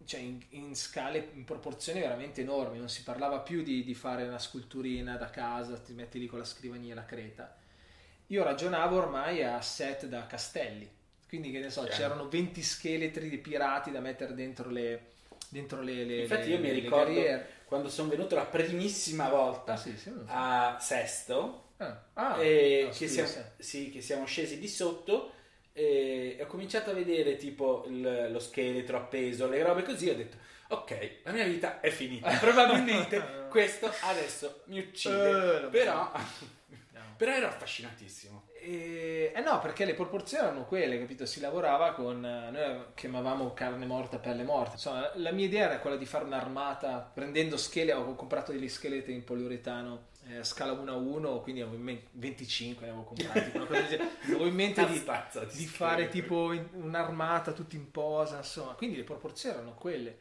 cioè 0.06 0.20
in, 0.22 0.40
in 0.52 0.76
scale, 0.76 1.30
in 1.34 1.44
proporzioni 1.44 2.00
veramente 2.00 2.42
enormi, 2.42 2.78
non 2.80 2.90
si 2.90 3.04
parlava 3.04 3.40
più 3.40 3.62
di, 3.64 3.84
di 3.84 3.94
fare 3.94 4.24
una 4.28 4.40
sculturina 4.40 5.18
da 5.18 5.30
casa, 5.30 5.78
ti 5.78 5.94
metti 5.94 6.20
lì 6.20 6.28
con 6.28 6.40
la 6.40 6.46
scrivania 6.46 6.94
e 6.94 6.96
la 6.96 7.06
creta. 7.06 7.56
Io 8.28 8.44
ragionavo 8.44 8.98
ormai 8.98 9.44
a 9.44 9.60
set 9.62 10.06
da 10.06 10.28
castelli, 10.28 10.90
quindi 11.28 11.52
che 11.52 11.60
ne 11.60 11.70
so, 11.70 11.82
Chiaro. 11.82 11.96
c'erano 11.96 12.28
20 12.30 12.62
scheletri 12.62 13.30
di 13.30 13.38
pirati 13.40 13.92
da 13.92 14.00
mettere 14.00 14.34
dentro 14.36 14.70
le, 14.70 15.12
dentro 15.50 15.82
le, 15.82 16.04
le 16.06 16.22
Infatti 16.22 16.50
le- 16.50 16.56
io 16.56 16.60
mi 16.60 16.72
ricordo 16.72 17.12
carriere. 17.14 17.50
quando 17.66 17.90
sono 17.90 18.10
venuto 18.10 18.36
la 18.36 18.46
primissima 18.46 19.30
volta 19.30 19.74
Ah, 19.74 19.78
sì, 19.78 19.98
sì, 19.98 20.10
so. 20.10 20.26
a 20.26 20.78
Sesto 20.80 21.69
Ah, 21.82 22.04
ah, 22.14 22.44
e 22.44 22.88
ah, 22.90 22.94
che, 22.94 23.08
siamo, 23.08 23.30
sì. 23.58 23.90
che 23.90 24.02
siamo 24.02 24.26
scesi 24.26 24.60
di 24.60 24.68
sotto 24.68 25.32
e 25.72 26.38
ho 26.42 26.46
cominciato 26.48 26.90
a 26.92 26.94
vedere 26.94 27.38
tipo 27.38 27.86
il- 27.88 28.30
lo 28.32 28.40
scheletro 28.40 28.98
appeso, 28.98 29.48
le 29.48 29.64
robe 29.64 29.84
così, 29.84 30.10
ho 30.10 30.16
detto 30.16 30.38
ok, 30.70 31.20
la 31.24 31.32
mia 31.32 31.46
vita 31.46 31.80
è 31.80 31.90
finita, 31.90 32.30
probabilmente 32.38 33.46
questo 33.50 33.90
adesso 34.02 34.64
mi 34.66 34.80
uccide, 34.80 35.30
Eh, 35.30 35.60
lo 35.62 35.70
però, 35.70 36.12
però 37.16 37.32
ero 37.32 37.48
affascinatissimo. 37.48 38.48
E, 38.62 39.32
eh 39.34 39.42
no, 39.42 39.60
perché 39.60 39.86
le 39.86 39.94
proporzioni 39.94 40.46
erano 40.46 40.66
quelle, 40.66 41.00
capito? 41.00 41.26
Si 41.26 41.40
lavorava 41.40 41.94
con. 41.94 42.24
eh, 42.26 42.50
Noi 42.52 42.86
chiamavamo 42.94 43.54
carne 43.54 43.86
morta, 43.86 44.20
pelle 44.20 44.44
morta. 44.44 44.74
Insomma, 44.74 45.12
la 45.16 45.32
mia 45.32 45.46
idea 45.46 45.66
era 45.66 45.80
quella 45.80 45.96
di 45.96 46.06
fare 46.06 46.26
un'armata 46.26 47.00
prendendo 47.14 47.56
schele. 47.58 47.94
Ho 47.94 48.16
comprato 48.16 48.52
degli 48.52 48.68
scheletri 48.68 49.14
in 49.14 49.24
poliuretano 49.24 50.08
eh, 50.30 50.44
scala 50.44 50.72
1 50.74 50.92
a 50.92 50.96
1, 50.96 51.42
quindi 51.42 51.62
avevo 51.62 51.76
in 51.78 51.82
mente 51.84 52.08
25 52.14 52.86
ne 52.86 52.92
avevo 52.92 53.06
comprati. 53.06 53.52
una 53.56 53.66
cosa 53.66 53.80
avevo 54.24 54.46
in 54.46 54.54
mente 54.54 54.86
di, 54.88 54.96
Stazza 54.98 55.44
di 55.46 55.66
fare 55.66 56.08
tipo 56.10 56.52
in- 56.54 56.68
un'armata 56.74 57.52
tutti 57.52 57.76
in 57.76 57.90
posa, 57.92 58.38
insomma. 58.38 58.74
Quindi 58.74 58.96
le 58.98 59.04
proporzioni 59.04 59.56
erano 59.56 59.74
quelle. 59.76 60.18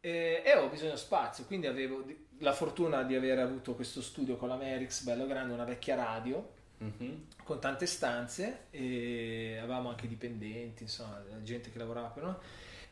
Eh, 0.00 0.42
e 0.44 0.50
avevo 0.50 0.68
bisogno 0.68 0.92
di 0.92 0.98
spazio, 0.98 1.44
quindi 1.44 1.66
avevo 1.66 2.04
la 2.40 2.52
fortuna 2.52 3.02
di 3.04 3.14
aver 3.14 3.38
avuto 3.38 3.74
questo 3.74 4.02
studio 4.02 4.36
con 4.36 4.48
la 4.48 4.56
Merix, 4.56 5.02
bello 5.02 5.26
grande, 5.26 5.54
una 5.54 5.64
vecchia 5.64 5.94
radio 5.94 6.52
Mhm. 6.76 7.26
con 7.44 7.60
tante 7.60 7.86
stanze 7.86 8.64
e 8.70 9.56
avevamo 9.58 9.88
anche 9.90 10.06
dipendenti, 10.08 10.82
insomma, 10.82 11.22
gente 11.42 11.70
che 11.70 11.78
lavorava 11.78 12.08
per 12.08 12.22
noi. 12.24 12.34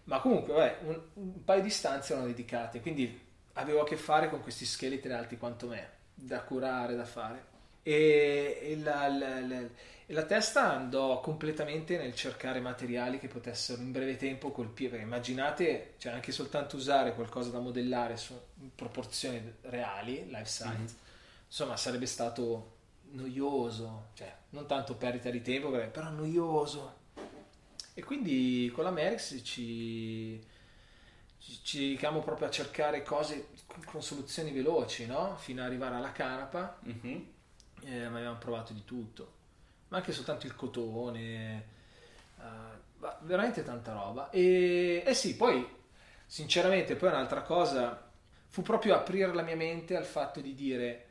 Ma 0.05 0.20
comunque, 0.20 0.55
vabbè, 0.55 0.79
un, 0.85 1.01
un 1.14 1.44
paio 1.44 1.61
di 1.62 1.68
stanze 1.70 2.12
erano 2.12 2.29
dedicate, 2.29 2.81
quindi 2.81 3.20
avevo 3.55 3.83
a 3.83 3.85
che 3.85 3.96
fare 3.96 4.31
con 4.31 4.40
questi 4.40 4.64
scheletri 4.64 5.12
alti 5.12 5.37
quanto 5.37 5.66
me, 5.66 5.90
da 6.14 6.40
curare, 6.42 6.94
da 6.96 7.05
fare. 7.05 7.46
E, 7.83 8.59
e 8.62 8.79
la, 8.79 9.09
la- 9.09 9.40
la- 9.40 9.90
la 10.07 10.25
testa 10.25 10.70
andò 10.72 11.20
completamente 11.20 11.96
nel 11.96 12.14
cercare 12.14 12.61
materiali 12.61 13.18
che 13.18 13.29
potessero 13.29 13.81
in 13.81 13.92
breve 13.92 14.16
tempo 14.16 14.51
colpire. 14.51 14.90
Perché 14.90 15.05
immaginate, 15.05 15.94
cioè 15.98 16.12
anche 16.12 16.33
soltanto 16.33 16.77
usare 16.77 17.14
qualcosa 17.14 17.51
da 17.51 17.61
modellare 17.61 18.16
su 18.16 18.38
proporzioni 18.75 19.40
reali, 19.62 20.27
life 20.27 20.44
size, 20.44 20.96
insomma, 21.46 21.77
sarebbe 21.77 22.07
stato 22.07 22.77
noioso, 23.12 24.09
cioè 24.14 24.35
non 24.51 24.66
tanto 24.66 24.94
perdita 24.96 25.31
di 25.31 25.40
tempo, 25.40 25.70
però 25.70 26.11
noioso. 26.11 27.01
E 27.94 28.03
quindi 28.05 28.70
con 28.75 28.85
la 28.85 28.90
Merix 28.90 29.42
ci, 29.42 30.42
ci, 31.62 31.78
dedichiamo 31.78 32.20
proprio 32.20 32.46
a 32.46 32.50
cercare 32.50 33.02
cose 33.02 33.48
con, 33.87 34.02
soluzioni 34.02 34.52
veloci, 34.52 35.07
no? 35.07 35.37
Fino 35.38 35.61
ad 35.61 35.66
arrivare 35.66 35.96
alla 35.96 36.12
canapa, 36.12 36.78
Mhm. 36.81 37.26
eh, 37.85 38.09
ma 38.09 38.18
abbiamo 38.18 38.38
provato 38.38 38.72
di 38.72 38.85
tutto, 38.85 39.33
ma 39.88 39.98
anche 39.98 40.12
soltanto 40.12 40.46
il 40.46 40.55
cotone, 40.55 41.66
eh, 42.38 43.11
veramente 43.22 43.62
tanta 43.64 43.92
roba. 43.92 44.31
E, 44.31 45.02
e 45.05 45.14
sì, 45.14 45.37
poi 45.37 45.66
sinceramente 46.26 46.96
poi 46.96 47.09
un'altra 47.11 47.42
cosa 47.42 48.11
fu 48.48 48.62
proprio 48.62 48.94
aprire 48.94 49.35
la 49.35 49.42
mia 49.42 49.57
mente 49.57 49.96
al 49.96 50.05
fatto 50.05 50.40
di 50.40 50.55
dire, 50.55 51.07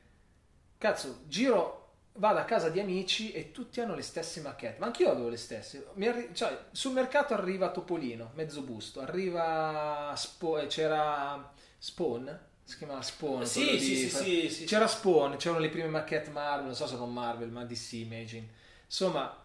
cazzo, 0.77 1.23
giro, 1.27 1.80
vado 2.13 2.39
a 2.39 2.43
casa 2.43 2.69
di 2.69 2.79
amici 2.79 3.31
e 3.31 3.51
tutti 3.51 3.79
hanno 3.81 3.95
le 3.95 4.01
stesse 4.01 4.41
macchetto, 4.41 4.79
ma 4.79 4.87
anch'io 4.87 5.09
avevo 5.11 5.29
le 5.29 5.37
stesse. 5.37 5.87
Arri- 5.99 6.29
cioè, 6.33 6.65
sul 6.71 6.91
mercato 6.93 7.33
arriva 7.33 7.71
Topolino, 7.71 8.31
mezzo 8.35 8.61
busto, 8.61 8.99
arriva 9.01 10.13
Spo- 10.15 10.57
eh, 10.59 10.67
c'era 10.67 11.51
Spawn, 11.77 12.39
si 12.63 12.77
chiamava 12.77 13.01
Spawn. 13.01 13.45
Sì, 13.45 13.79
sì, 13.79 13.93
di- 13.95 14.09
sì, 14.09 14.49
sì, 14.49 14.65
c'era 14.65 14.87
Spawn, 14.87 15.37
c'erano 15.37 15.59
le 15.61 15.69
prime 15.69 15.87
macchetto 15.87 16.31
Marvel, 16.31 16.65
non 16.65 16.75
so 16.75 16.87
se 16.87 16.95
non 16.95 17.11
Marvel, 17.13 17.49
ma 17.49 17.63
DC 17.63 17.93
Imagine. 17.93 18.47
Insomma, 18.85 19.43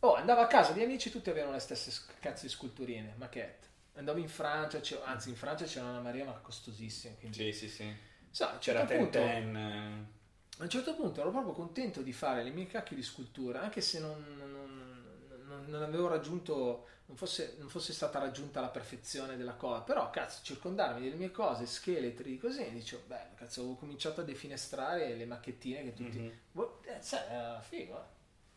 oh, 0.00 0.14
andavo 0.14 0.40
a 0.40 0.46
casa 0.46 0.72
di 0.72 0.82
amici, 0.82 1.10
tutti 1.10 1.30
avevano 1.30 1.52
le 1.52 1.60
stesse 1.60 1.92
cazzo 2.20 2.42
di 2.46 2.48
sculturine, 2.50 3.14
macchetto. 3.16 3.68
Andavo 3.94 4.18
in 4.18 4.28
Francia, 4.28 4.80
anzi 5.04 5.28
in 5.28 5.36
Francia 5.36 5.64
c'era 5.66 5.84
una 5.86 6.00
Maria 6.00 6.24
ma 6.24 6.32
costosissima. 6.32 7.14
Quindi... 7.18 7.36
Sì, 7.36 7.52
sì, 7.52 7.68
sì. 7.68 7.94
So, 8.30 8.46
un 8.46 8.58
C'era 8.58 8.78
certo 8.80 8.96
punto- 8.96 9.18
Tenten. 9.18 10.20
Eh, 10.62 10.64
a 10.64 10.64
un 10.64 10.70
certo 10.70 10.94
punto 10.94 11.20
ero 11.20 11.30
proprio 11.30 11.52
contento 11.52 12.02
di 12.02 12.12
fare 12.12 12.42
le 12.42 12.50
mie 12.50 12.66
cacchio 12.66 12.96
di 12.96 13.02
scultura, 13.02 13.60
anche 13.62 13.80
se 13.80 14.00
non, 14.00 14.24
non- 14.38 14.50
non- 15.46 15.64
non 15.68 15.82
avevo 15.82 16.08
raggiunto, 16.08 16.86
non 17.06 17.16
fosse, 17.16 17.56
non 17.58 17.68
fosse 17.68 17.92
stata 17.92 18.18
raggiunta 18.18 18.60
la 18.60 18.68
perfezione 18.68 19.36
della 19.36 19.54
cosa, 19.54 19.80
però 19.82 20.10
cazzo, 20.10 20.40
circondarmi 20.42 21.02
delle 21.02 21.16
mie 21.16 21.30
cose, 21.30 21.66
scheletri, 21.66 22.38
così, 22.38 22.70
dicevo, 22.70 23.02
beh, 23.06 23.34
cazzo, 23.36 23.60
avevo 23.60 23.74
cominciato 23.76 24.20
a 24.20 24.24
defenestrare 24.24 25.14
le 25.14 25.26
macchettine 25.26 25.82
che 25.82 25.94
tutti... 25.94 26.18
Mhm. 26.18 26.32
Boh, 26.52 26.80
eh, 26.84 27.00
sai, 27.00 27.28
era 27.28 27.60
figo, 27.60 27.98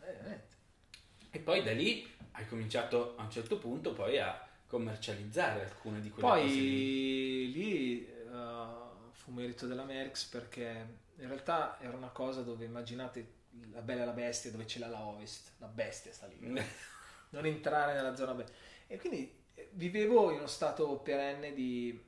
eh. 0.02 0.08
Eh, 0.10 0.14
veramente. 0.14 0.54
E 1.32 1.40
poi 1.40 1.64
da 1.64 1.72
lì 1.74 2.10
hai 2.34 2.48
cominciato 2.48 3.16
a 3.18 3.24
un 3.24 3.32
certo 3.32 3.58
punto 3.58 3.94
poi 3.94 4.20
a 4.20 4.48
commercializzare 4.68 5.64
alcune 5.64 6.00
di 6.00 6.10
quelle 6.10 6.30
Poi 6.30 6.42
cose 6.42 6.54
lì. 6.56 7.52
lì 7.52 8.08
eh, 8.08 8.74
fu 9.12 9.32
merito 9.32 9.68
della 9.68 9.84
Merx 9.84 10.26
perché 10.26 11.04
in 11.18 11.28
realtà 11.28 11.80
era 11.80 11.96
una 11.96 12.10
cosa 12.10 12.42
dove 12.42 12.66
immaginate 12.66 13.34
la 13.72 13.82
bella 13.82 14.04
e 14.04 14.06
la 14.06 14.12
bestia 14.12 14.52
dove 14.52 14.68
ce 14.68 14.80
l'ha 14.80 14.88
la 14.88 15.06
Ovest, 15.06 15.54
la 15.58 15.68
bestia 15.68 16.12
sta 16.12 16.28
lì. 16.28 16.38
non 17.30 17.46
entrare 17.46 17.94
nella 17.94 18.16
zona 18.16 18.34
be- 18.34 18.46
E 18.88 18.98
quindi 18.98 19.44
eh, 19.54 19.70
vivevo 19.74 20.32
in 20.32 20.38
uno 20.38 20.48
stato 20.48 20.98
perenne 21.00 21.54
di, 21.54 22.00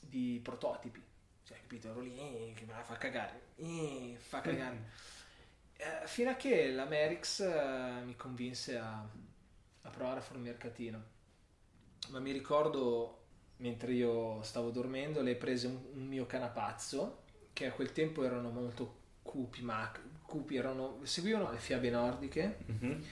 di 0.00 0.40
prototipi. 0.42 1.02
Cioè, 1.44 1.58
capito? 1.60 1.88
Ero 1.88 2.00
lì, 2.00 2.18
eh, 2.18 2.52
che 2.54 2.64
me 2.66 2.74
la 2.74 2.82
fa 2.82 2.96
cagare, 2.96 3.40
eh, 3.56 4.16
fa 4.18 4.40
cagare. 4.40 5.16
Fino 6.06 6.30
a 6.30 6.34
che 6.34 6.70
la 6.72 6.86
Merix 6.86 7.40
mi 8.04 8.16
convinse 8.16 8.76
a, 8.78 8.98
a 9.82 9.90
provare 9.90 10.18
a 10.18 10.22
fare 10.22 10.36
un 10.38 10.42
mercatino. 10.44 11.02
Ma 12.08 12.20
mi 12.20 12.32
ricordo, 12.32 13.24
mentre 13.58 13.92
io 13.92 14.42
stavo 14.42 14.70
dormendo, 14.70 15.20
lei 15.22 15.36
prese 15.36 15.66
un, 15.66 15.78
un 15.94 16.06
mio 16.06 16.26
canapazzo, 16.26 17.24
che 17.58 17.66
a 17.66 17.72
quel 17.72 17.90
tempo 17.90 18.22
erano 18.22 18.50
molto 18.50 18.94
cupi, 19.22 19.62
ma 19.62 19.90
cupi 20.22 20.54
erano, 20.54 21.00
seguivano 21.02 21.50
le 21.50 21.58
fiabe 21.58 21.90
nordiche 21.90 22.58
Mhm. 22.66 23.04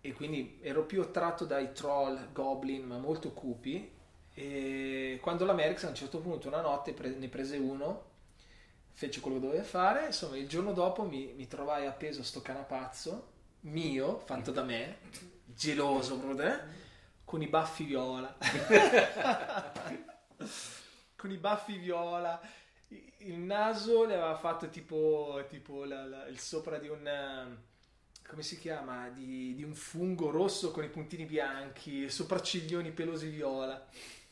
e 0.00 0.12
quindi 0.14 0.58
ero 0.62 0.86
più 0.86 1.02
attratto 1.02 1.44
dai 1.44 1.74
troll, 1.74 2.32
goblin, 2.32 2.86
ma 2.86 2.96
molto 2.96 3.32
cupi. 3.32 3.92
E 4.32 5.18
quando 5.20 5.44
la 5.44 5.52
Merix 5.52 5.84
a 5.84 5.88
un 5.88 5.94
certo 5.94 6.20
punto 6.20 6.48
una 6.48 6.62
notte 6.62 6.94
ne 7.18 7.28
prese 7.28 7.58
uno, 7.58 8.04
fece 8.94 9.20
quello 9.20 9.38
che 9.38 9.44
doveva 9.44 9.64
fare, 9.64 10.06
insomma 10.06 10.38
il 10.38 10.48
giorno 10.48 10.72
dopo 10.72 11.02
mi, 11.02 11.34
mi 11.36 11.46
trovai 11.46 11.84
appeso 11.84 12.22
a 12.22 12.24
sto 12.24 12.40
canapazzo 12.40 13.32
mio, 13.60 14.18
fatto 14.20 14.50
da 14.50 14.62
me, 14.62 14.96
geloso 15.44 16.18
proprio 16.18 16.58
con 17.22 17.42
i 17.42 17.48
baffi 17.48 17.84
viola. 17.84 18.34
con 21.16 21.30
i 21.30 21.36
baffi 21.36 21.76
viola. 21.76 22.40
Il 23.18 23.34
naso 23.38 24.04
le 24.04 24.14
aveva 24.14 24.36
fatto 24.36 24.68
tipo, 24.70 25.44
tipo 25.48 25.84
la- 25.84 26.06
la- 26.06 26.26
il 26.26 26.38
sopra 26.38 26.78
di 26.78 26.88
un... 26.88 27.06
eh, 27.06 27.56
come 28.28 28.42
si 28.42 28.58
chiama? 28.58 29.08
Di, 29.10 29.54
di 29.54 29.62
un 29.62 29.74
fungo 29.74 30.30
rosso 30.30 30.70
con 30.70 30.84
i 30.84 30.88
puntini 30.88 31.24
bianchi, 31.26 32.08
sopracciglioni 32.08 32.92
pelosi 32.92 33.28
viola. 33.28 33.86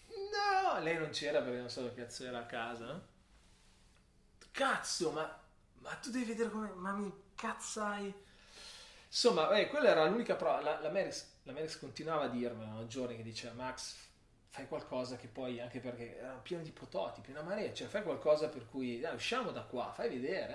No, 0.09 0.81
lei 0.81 0.97
non 0.99 1.11
c'era 1.11 1.41
perché 1.43 1.59
non 1.59 1.69
so 1.71 1.83
che 1.95 2.03
cazzo 2.03 2.25
era 2.25 2.39
a 2.41 2.47
casa. 2.47 2.87
no? 2.87 3.03
Cazzo, 4.53 5.11
ma, 5.13 5.39
ma 5.81 5.91
tu 5.97 6.11
devi 6.11 6.25
vedere 6.25 6.51
come... 6.51 6.71
Ma 6.75 6.93
mi 6.93 7.13
cazzai... 7.35 8.13
Insomma, 9.09 9.51
eh, 9.53 9.69
quella 9.69 9.89
era 9.91 10.05
l'unica 10.07 10.35
prova. 10.37 10.61
La, 10.61 10.81
la, 10.81 10.91
Meris, 10.91 11.39
la 11.45 11.53
Meris 11.53 11.79
continuava 11.79 12.25
a 12.25 12.29
dirmelo 12.29 12.87
giorni 12.87 13.17
che 13.17 13.23
diceva 13.23 13.55
Max, 13.55 13.97
fai 14.57 14.67
qualcosa 14.69 15.17
che 15.17 15.27
poi, 15.27 15.61
anche 15.61 15.81
perché 15.81 16.17
era 16.17 16.33
pieno 16.33 16.63
di 16.63 16.71
prototipi, 16.71 17.31
una 17.31 17.43
marea, 17.43 17.75
cioè 17.75 17.89
fai 17.89 18.03
qualcosa 18.03 18.49
per 18.49 18.67
cui, 18.67 18.99
dai, 19.01 19.15
usciamo 19.15 19.51
da 19.51 19.61
qua, 19.61 19.93
fai 19.93 20.09
vedere, 20.09 20.55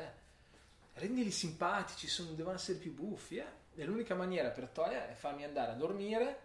eh. 0.95 0.99
rendili 0.99 1.29
simpatici, 1.29 2.07
sono, 2.07 2.31
devono 2.31 2.55
essere 2.55 2.79
più 2.79 2.95
buffi. 2.95 3.37
Eh. 3.37 3.59
E 3.75 3.85
l'unica 3.85 4.15
maniera 4.15 4.49
per 4.49 4.69
togliere 4.69 5.11
è 5.11 5.13
farmi 5.13 5.43
andare 5.43 5.73
a 5.73 5.75
dormire, 5.75 6.39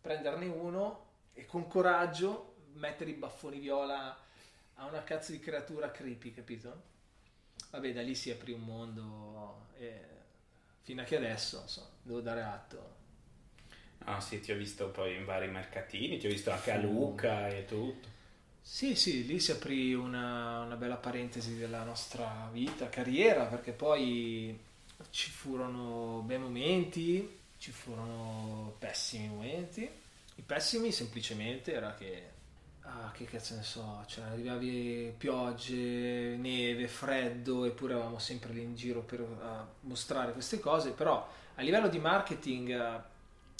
prenderne 0.00 0.46
uno 0.46 1.06
e 1.34 1.44
con 1.44 1.68
coraggio 1.68 2.54
mettere 2.72 3.10
i 3.10 3.14
baffoni 3.14 3.58
viola 3.58 4.18
a 4.76 4.86
una 4.86 5.04
cazzo 5.04 5.32
di 5.32 5.40
creatura 5.40 5.90
creepy, 5.90 6.32
capito? 6.32 6.92
Vabbè, 7.70 7.92
da 7.92 8.00
lì 8.00 8.14
si 8.14 8.30
aprì 8.30 8.52
un 8.52 8.62
mondo 8.62 9.66
e 9.76 10.00
fino 10.80 11.02
a 11.02 11.04
che 11.04 11.16
adesso, 11.16 11.60
insomma, 11.60 11.88
devo 12.00 12.20
dare 12.22 12.42
atto. 12.42 13.02
Ah 14.06 14.20
sì, 14.20 14.40
ti 14.40 14.52
ho 14.52 14.56
visto 14.56 14.88
poi 14.88 15.16
in 15.16 15.24
vari 15.24 15.48
mercatini, 15.48 16.18
ti 16.18 16.26
ho 16.26 16.30
visto 16.30 16.50
anche 16.50 16.72
a 16.72 16.76
Luca 16.76 17.48
e 17.48 17.64
tutto. 17.64 18.08
Sì, 18.60 18.94
sì, 18.94 19.26
lì 19.26 19.40
si 19.40 19.50
aprì 19.50 19.92
una, 19.94 20.60
una 20.60 20.76
bella 20.76 20.96
parentesi 20.96 21.56
della 21.56 21.84
nostra 21.84 22.48
vita, 22.52 22.88
carriera, 22.88 23.44
perché 23.44 23.72
poi 23.72 24.58
ci 25.10 25.30
furono 25.30 26.22
bei 26.24 26.38
momenti, 26.38 27.38
ci 27.58 27.70
furono 27.70 28.74
pessimi 28.78 29.28
momenti. 29.28 29.88
I 30.36 30.42
pessimi 30.42 30.92
semplicemente 30.92 31.72
era 31.72 31.94
che, 31.94 32.30
ah, 32.82 33.10
che 33.12 33.24
cazzo 33.24 33.54
ne 33.54 33.62
so, 33.62 34.02
cioè 34.06 34.24
arrivavi 34.24 35.14
piogge, 35.16 36.36
neve, 36.36 36.88
freddo, 36.88 37.64
eppure 37.66 37.94
eravamo 37.94 38.18
sempre 38.18 38.52
lì 38.52 38.62
in 38.62 38.74
giro 38.74 39.00
per 39.00 39.20
ah, 39.20 39.66
mostrare 39.80 40.32
queste 40.32 40.58
cose, 40.58 40.90
però 40.90 41.26
a 41.54 41.62
livello 41.62 41.88
di 41.88 41.98
marketing 41.98 42.70
eh, 42.70 43.00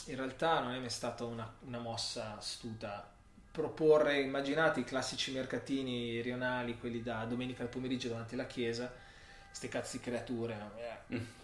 in 0.07 0.17
realtà 0.17 0.61
non 0.61 0.75
è 0.75 0.79
mai 0.79 0.91
stata 0.91 1.25
una, 1.25 1.51
una 1.61 1.79
mossa 1.79 2.37
astuta 2.37 3.11
proporre, 3.51 4.21
immaginate 4.21 4.81
i 4.81 4.85
classici 4.85 5.33
mercatini 5.33 6.21
rionali, 6.21 6.77
quelli 6.79 7.03
da 7.03 7.25
domenica 7.25 7.63
al 7.63 7.69
pomeriggio 7.69 8.09
davanti 8.09 8.35
alla 8.35 8.47
chiesa, 8.47 8.93
ste 9.51 9.69
cazzi 9.69 10.01
creature. 10.01 10.57
no? 10.57 10.73
Eh. 10.77 11.43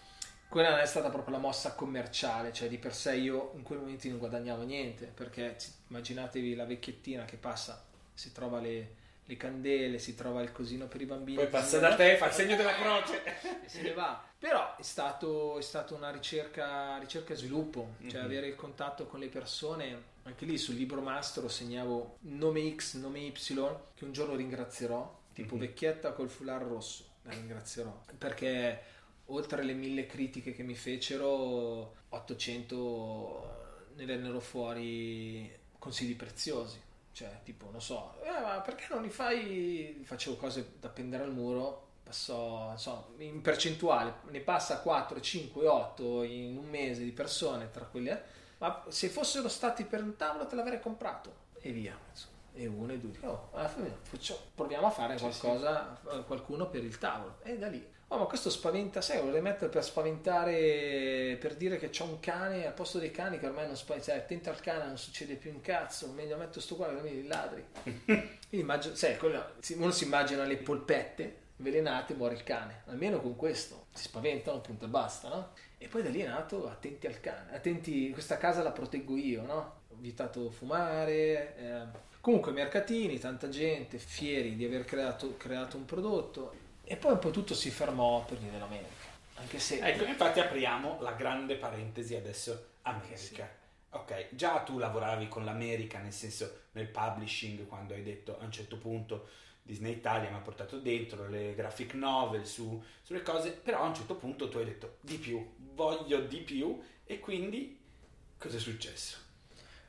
Quella 0.48 0.70
non 0.70 0.80
è 0.80 0.86
stata 0.86 1.10
proprio 1.10 1.36
la 1.36 1.40
mossa 1.40 1.74
commerciale, 1.74 2.52
cioè 2.52 2.68
di 2.68 2.78
per 2.78 2.92
sé 2.92 3.14
io 3.14 3.52
in 3.54 3.62
quei 3.62 3.78
momenti 3.78 4.08
non 4.08 4.18
guadagnavo 4.18 4.64
niente, 4.64 5.06
perché 5.06 5.56
immaginatevi 5.86 6.56
la 6.56 6.64
vecchiettina 6.64 7.24
che 7.24 7.36
passa, 7.36 7.80
si 8.12 8.32
trova 8.32 8.58
le, 8.58 8.94
le 9.30 9.36
candele, 9.36 9.98
si 9.98 10.14
trova 10.16 10.42
il 10.42 10.50
cosino 10.50 10.86
per 10.88 11.00
i 11.00 11.06
bambini. 11.06 11.36
Poi 11.36 11.46
passa 11.46 11.78
da 11.78 11.94
te, 11.94 12.16
fa 12.16 12.26
il 12.26 12.32
segno 12.32 12.56
della 12.56 12.74
croce. 12.74 13.22
e 13.62 13.68
se 13.68 13.82
ne 13.82 13.92
va. 13.92 14.22
Però 14.38 14.76
è 14.76 14.82
stato, 14.82 15.56
è 15.58 15.62
stato 15.62 15.94
una 15.94 16.10
ricerca, 16.10 16.98
ricerca 16.98 17.32
e 17.32 17.36
sviluppo, 17.36 17.94
cioè 18.08 18.18
Mhm. 18.20 18.24
avere 18.26 18.46
il 18.48 18.56
contatto 18.56 19.06
con 19.06 19.20
le 19.20 19.28
persone. 19.28 20.08
Anche 20.24 20.44
lì 20.44 20.58
sul 20.58 20.74
libro 20.74 21.00
mastro 21.00 21.48
segnavo 21.48 22.16
nome 22.22 22.74
X, 22.74 22.96
nome 22.96 23.20
Y, 23.20 23.32
che 23.94 24.04
un 24.04 24.12
giorno 24.12 24.34
ringrazierò, 24.34 25.18
tipo 25.32 25.54
Mhm. 25.54 25.60
vecchietta 25.60 26.12
col 26.12 26.28
foulard 26.28 26.66
rosso, 26.66 27.04
la 27.22 27.30
ringrazierò. 27.30 28.02
Perché 28.18 28.82
oltre 29.26 29.62
le 29.62 29.74
mille 29.74 30.06
critiche 30.06 30.52
che 30.54 30.62
mi 30.64 30.74
fecero, 30.74 31.94
800 32.08 33.56
ne 33.94 34.04
vennero 34.06 34.40
fuori 34.40 35.50
consigli 35.78 36.16
preziosi. 36.16 36.80
Cioè, 37.20 37.40
tipo, 37.44 37.68
non 37.70 37.82
so, 37.82 38.14
"Eh, 38.22 38.40
ma 38.40 38.62
perché 38.62 38.86
non 38.88 39.02
li 39.02 39.10
fai? 39.10 40.00
Facevo 40.06 40.36
cose 40.36 40.76
da 40.80 40.88
appendere 40.88 41.22
al 41.24 41.30
muro, 41.34 41.88
passò, 42.02 42.68
non 42.68 42.78
so, 42.78 43.12
in 43.18 43.42
percentuale, 43.42 44.20
ne 44.30 44.40
passa 44.40 44.80
4, 44.80 45.20
5, 45.20 45.66
8 45.66 46.22
in 46.22 46.56
un 46.56 46.64
mese 46.70 47.04
di 47.04 47.12
persone 47.12 47.68
tra 47.70 47.84
quelle, 47.84 48.22
ma 48.56 48.84
se 48.88 49.10
fossero 49.10 49.48
stati 49.50 49.84
per 49.84 50.02
un 50.02 50.16
tavolo 50.16 50.46
te 50.46 50.54
l'avrei 50.56 50.80
comprato 50.80 51.48
e 51.60 51.72
via. 51.72 51.94
insomma. 52.08 52.38
E 52.54 52.66
uno 52.66 52.90
e 52.92 52.98
due, 52.98 53.18
oh, 53.26 53.50
alla 53.52 53.68
fine 53.68 53.94
faccio- 54.00 54.40
proviamo 54.54 54.86
a 54.86 54.90
fare 54.90 55.18
qualcosa, 55.18 56.00
qualcuno 56.26 56.70
per 56.70 56.82
il 56.84 56.96
tavolo. 56.96 57.36
E 57.42 57.58
da 57.58 57.68
lì, 57.68 57.86
oh 58.12 58.18
ma 58.18 58.24
questo 58.24 58.50
spaventa, 58.50 59.00
sai, 59.00 59.20
vorrei 59.20 59.40
mettere 59.40 59.70
per 59.70 59.84
spaventare, 59.84 61.36
per 61.40 61.54
dire 61.54 61.78
che 61.78 61.90
c'ho 61.90 62.04
un 62.04 62.18
cane 62.18 62.66
al 62.66 62.74
posto 62.74 62.98
dei 62.98 63.12
cani 63.12 63.38
che 63.38 63.46
ormai 63.46 63.66
non 63.66 63.76
spaventa, 63.76 64.10
cioè, 64.10 64.20
attento 64.20 64.50
al 64.50 64.60
cane 64.60 64.86
non 64.86 64.98
succede 64.98 65.36
più 65.36 65.52
un 65.52 65.60
cazzo, 65.60 66.08
meglio 66.08 66.36
metto 66.36 66.60
sto 66.60 66.74
qua 66.74 66.92
che 66.92 67.00
mi 67.02 67.26
ladri. 67.28 67.64
Quindi 68.04 68.26
immagino, 68.50 68.96
sai, 68.96 69.16
quello- 69.16 69.52
uno 69.76 69.90
si 69.92 70.04
immagina 70.04 70.44
le 70.44 70.56
polpette 70.56 71.38
avvelenate, 71.60 72.14
muore 72.14 72.34
il 72.34 72.42
cane, 72.42 72.82
almeno 72.86 73.20
con 73.20 73.36
questo, 73.36 73.86
si 73.92 74.04
spaventano, 74.04 74.60
punto 74.60 74.86
e 74.86 74.88
basta, 74.88 75.28
no? 75.28 75.52
E 75.78 75.86
poi 75.86 76.02
da 76.02 76.08
lì 76.08 76.20
è 76.20 76.26
nato 76.26 76.68
attenti 76.68 77.06
al 77.06 77.20
cane, 77.20 77.54
attenti, 77.54 78.10
questa 78.10 78.38
casa 78.38 78.62
la 78.62 78.72
proteggo 78.72 79.16
io, 79.16 79.42
no? 79.42 79.74
Ho 79.88 79.96
vietato 79.98 80.50
fumare, 80.50 81.56
eh. 81.56 81.82
comunque 82.20 82.50
mercatini, 82.50 83.18
tanta 83.20 83.48
gente, 83.48 83.98
fieri 83.98 84.56
di 84.56 84.64
aver 84.64 84.84
creato, 84.84 85.36
creato 85.36 85.76
un 85.76 85.84
prodotto 85.84 86.68
e 86.90 86.96
poi 86.96 87.12
un 87.12 87.20
po' 87.20 87.30
tutto 87.30 87.54
si 87.54 87.70
fermò 87.70 88.24
per 88.24 88.38
via 88.38 88.50
dell'America, 88.50 89.06
anche 89.36 89.60
se... 89.60 89.78
Ecco, 89.78 90.02
infatti 90.02 90.40
apriamo 90.40 91.00
la 91.02 91.12
grande 91.12 91.54
parentesi 91.54 92.16
adesso 92.16 92.70
America. 92.82 93.48
Ok, 93.90 94.30
già 94.32 94.58
tu 94.62 94.76
lavoravi 94.76 95.28
con 95.28 95.44
l'America, 95.44 96.00
nel 96.00 96.12
senso 96.12 96.62
nel 96.72 96.88
publishing, 96.88 97.64
quando 97.68 97.94
hai 97.94 98.02
detto 98.02 98.40
a 98.40 98.44
un 98.44 98.50
certo 98.50 98.76
punto 98.76 99.28
Disney 99.62 99.92
Italia 99.92 100.30
mi 100.30 100.36
ha 100.36 100.40
portato 100.40 100.80
dentro 100.80 101.28
le 101.28 101.54
graphic 101.54 101.94
novel 101.94 102.44
su, 102.44 102.82
sulle 103.04 103.22
cose, 103.22 103.52
però 103.52 103.82
a 103.82 103.86
un 103.86 103.94
certo 103.94 104.16
punto 104.16 104.48
tu 104.48 104.58
hai 104.58 104.64
detto 104.64 104.96
di 105.00 105.16
più, 105.16 105.48
voglio 105.72 106.22
di 106.22 106.38
più 106.38 106.82
e 107.04 107.20
quindi 107.20 107.78
cosa 108.36 108.56
è 108.56 108.60
successo? 108.60 109.16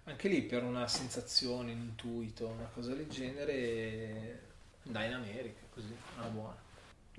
Anche 0.04 0.28
lì 0.28 0.43
per 0.43 0.62
una 0.62 0.88
sensazione, 0.88 1.72
un 1.72 1.80
intuito, 1.80 2.45
una 2.45 2.70
cosa 2.72 2.93
del 2.93 3.08
genere, 3.08 4.41
andai 4.86 5.08
in 5.08 5.14
America, 5.14 5.62
così, 5.74 5.95
alla 6.18 6.28
buona. 6.28 6.61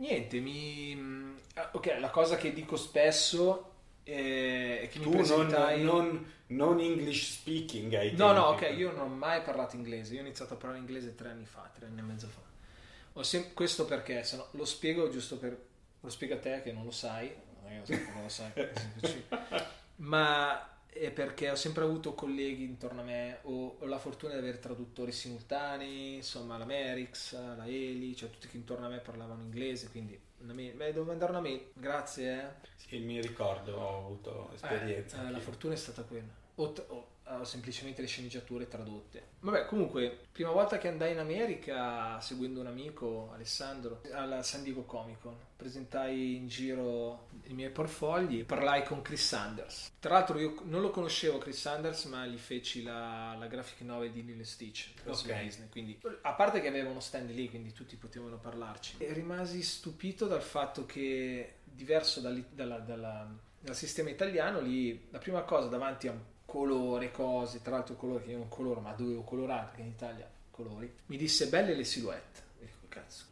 Niente, 0.03 0.41
mi... 0.41 1.37
ah, 1.55 1.71
Ok, 1.75 1.97
la 2.01 2.11
cosa 2.11 2.37
che 2.37 2.53
dico 2.53 2.77
spesso 2.77 3.71
è 4.03 4.81
è 4.83 4.89
che 4.89 4.99
mi 4.99 5.05
Tu 5.05 5.11
non, 5.11 5.19
presentai... 5.19 5.83
non, 5.83 6.33
non 6.49 6.81
English 6.81 7.35
speaking 7.39 7.95
ai 7.95 8.13
No, 8.17 8.33
no, 8.33 8.47
ok, 8.47 8.75
io 8.77 8.91
non 8.91 9.01
ho 9.03 9.15
mai 9.15 9.43
parlato 9.43 9.77
inglese, 9.77 10.15
io 10.15 10.21
ho 10.21 10.25
iniziato 10.25 10.55
a 10.55 10.57
parlare 10.57 10.81
inglese 10.81 11.15
tre 11.15 11.29
anni 11.31 11.47
fa, 11.47 11.71
tre 11.73 11.87
anni 11.87 12.01
e 12.01 12.03
mezzo 12.03 12.27
fa. 12.27 13.23
Sem- 13.23 13.53
questo 13.55 13.85
perché, 13.85 14.25
se 14.25 14.37
no, 14.37 14.49
lo 14.53 14.65
spiego 14.65 15.09
giusto 15.09 15.39
per... 15.39 15.57
lo 16.01 16.11
spiego 16.11 16.35
a 16.35 16.39
te 16.39 16.63
che 16.63 16.73
non 16.73 16.85
lo 16.85 16.91
sai, 16.91 17.33
non 17.63 17.83
non 17.87 18.23
lo 18.23 18.29
sai, 18.29 18.51
ma 19.97 20.69
perché 21.11 21.51
ho 21.51 21.55
sempre 21.55 21.85
avuto 21.85 22.15
colleghi 22.15 22.65
intorno 22.65 23.01
a 23.01 23.05
me, 23.05 23.39
ho, 23.43 23.77
ho 23.79 23.87
la 23.87 23.99
fortuna 23.99 24.33
di 24.35 24.39
avere 24.39 24.59
traduttori 24.59 25.13
simultanei, 25.13 26.17
insomma 26.17 26.59
la 26.59 26.65
Merix, 26.65 27.33
la 27.35 27.67
Eli, 27.67 28.15
cioè 28.15 28.31
tutti 28.31 28.49
che 28.49 28.57
intorno 28.57 28.87
a 28.87 28.89
me 28.89 28.99
parlavano 28.99 29.43
inglese, 29.43 29.91
quindi 29.91 30.19
una 30.41 30.53
mail, 30.53 30.75
beh, 30.75 30.93
devo 30.93 31.05
mandare 31.07 31.31
una 31.33 31.41
mail, 31.41 31.71
grazie 31.75 32.41
eh. 32.41 32.71
Sì, 32.77 32.99
mi 32.99 33.21
ricordo, 33.21 33.77
ho 33.77 33.99
avuto 34.07 34.53
esperienza. 34.53 35.23
Eh, 35.23 35.29
eh, 35.29 35.31
la 35.31 35.41
fortuna 35.41 35.75
è 35.75 35.77
stata 35.77 36.03
quella. 36.03 36.29
Ho 36.57 36.75
ho- 36.89 37.07
ho 37.39 37.45
semplicemente 37.45 38.01
le 38.01 38.07
sceneggiature 38.09 38.69
tradotte. 38.69 39.31
Vabbè, 39.41 39.67
comunque, 39.67 40.27
prima 40.31 40.51
volta 40.51 40.79
che 40.79 40.89
andai 40.89 41.13
in 41.13 41.19
America, 41.19 42.21
seguendo 42.21 42.61
un 42.61 42.67
amico, 42.67 43.31
Alessandro, 43.35 44.01
alla 44.13 44.43
San 44.43 44.63
Diego 44.63 44.85
Comic 44.85 45.21
Con, 45.21 45.37
presentai 45.57 46.37
in 46.37 46.49
giro 46.49 47.29
i 47.45 47.55
miei 47.55 47.71
portfogli 47.71 48.41
e 48.41 48.45
parlai 48.45 48.85
con 48.85 49.03
Chris 49.03 49.27
Sanders. 49.27 49.93
Tra 49.99 50.15
l'altro 50.15 50.39
io 50.39 50.61
non 50.65 50.81
lo 50.81 50.91
conoscevo 50.91 51.39
Chris 51.39 51.61
Sanders, 51.61 52.05
ma 52.05 52.27
gli 52.27 52.37
feci 52.39 52.83
la, 52.83 53.35
la 53.39 53.47
graphic 53.47 53.81
novel 53.83 54.11
di 54.11 54.25
Lilo 54.25 54.45
Stitch 54.45 54.93
per 55.03 55.13
Ok. 55.13 55.43
Disney, 55.43 55.69
quindi 55.69 56.01
a 56.23 56.33
parte 56.35 56.61
che 56.61 56.69
aveva 56.69 56.91
uno 56.91 57.01
stand 57.01 57.31
lì, 57.31 57.49
quindi 57.49 57.73
tutti 57.73 57.97
potevano 57.97 58.39
parlarci. 58.39 58.97
E 58.99 59.13
rimasi 59.13 59.63
stupito 59.63 60.27
dal 60.27 60.43
fatto 60.43 60.87
che 60.87 61.57
diverso 61.65 62.21
dalla- 62.21 62.79
dalla- 62.79 63.51
dal 63.61 63.77
sistema 63.77 64.11
italiano, 64.11 64.61
lì 64.61 65.09
la 65.11 65.19
prima 65.19 65.43
cosa 65.43 65.69
davanti 65.69 66.09
a 66.09 66.13
un 66.13 66.21
colore, 66.53 67.11
cose, 67.11 67.63
tra 67.63 67.77
l'altro 67.77 67.95
colore 67.95 68.25
che 68.25 68.33
io 68.33 68.37
non 68.37 68.49
coloro, 68.51 68.81
ma 68.81 68.93
dovevo 68.93 69.23
colorare 69.23 69.69
perché 69.69 69.81
in 69.81 69.87
Italia 69.87 70.29
colori, 70.51 70.95
mi 71.07 71.17
disse 71.17 71.49
belle 71.49 71.75
le 71.75 71.83
silhouette. 71.83 72.41
E 72.61 72.67
dico, 72.67 72.87
cazzo. 72.91 73.25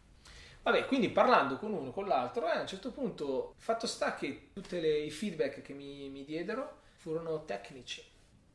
Vabbè, 0.62 0.86
quindi 0.86 1.10
parlando 1.10 1.58
con 1.58 1.70
uno, 1.74 1.90
con 1.90 2.06
l'altro, 2.06 2.46
eh, 2.46 2.56
a 2.56 2.60
un 2.62 2.66
certo 2.66 2.92
punto, 2.92 3.52
fatto 3.58 3.86
sta 3.86 4.14
che 4.14 4.48
tutti 4.54 4.74
i 4.76 5.10
feedback 5.10 5.60
che 5.60 5.74
mi, 5.74 6.08
mi 6.08 6.24
diedero 6.24 6.78
furono 6.96 7.44
tecnici, 7.44 8.02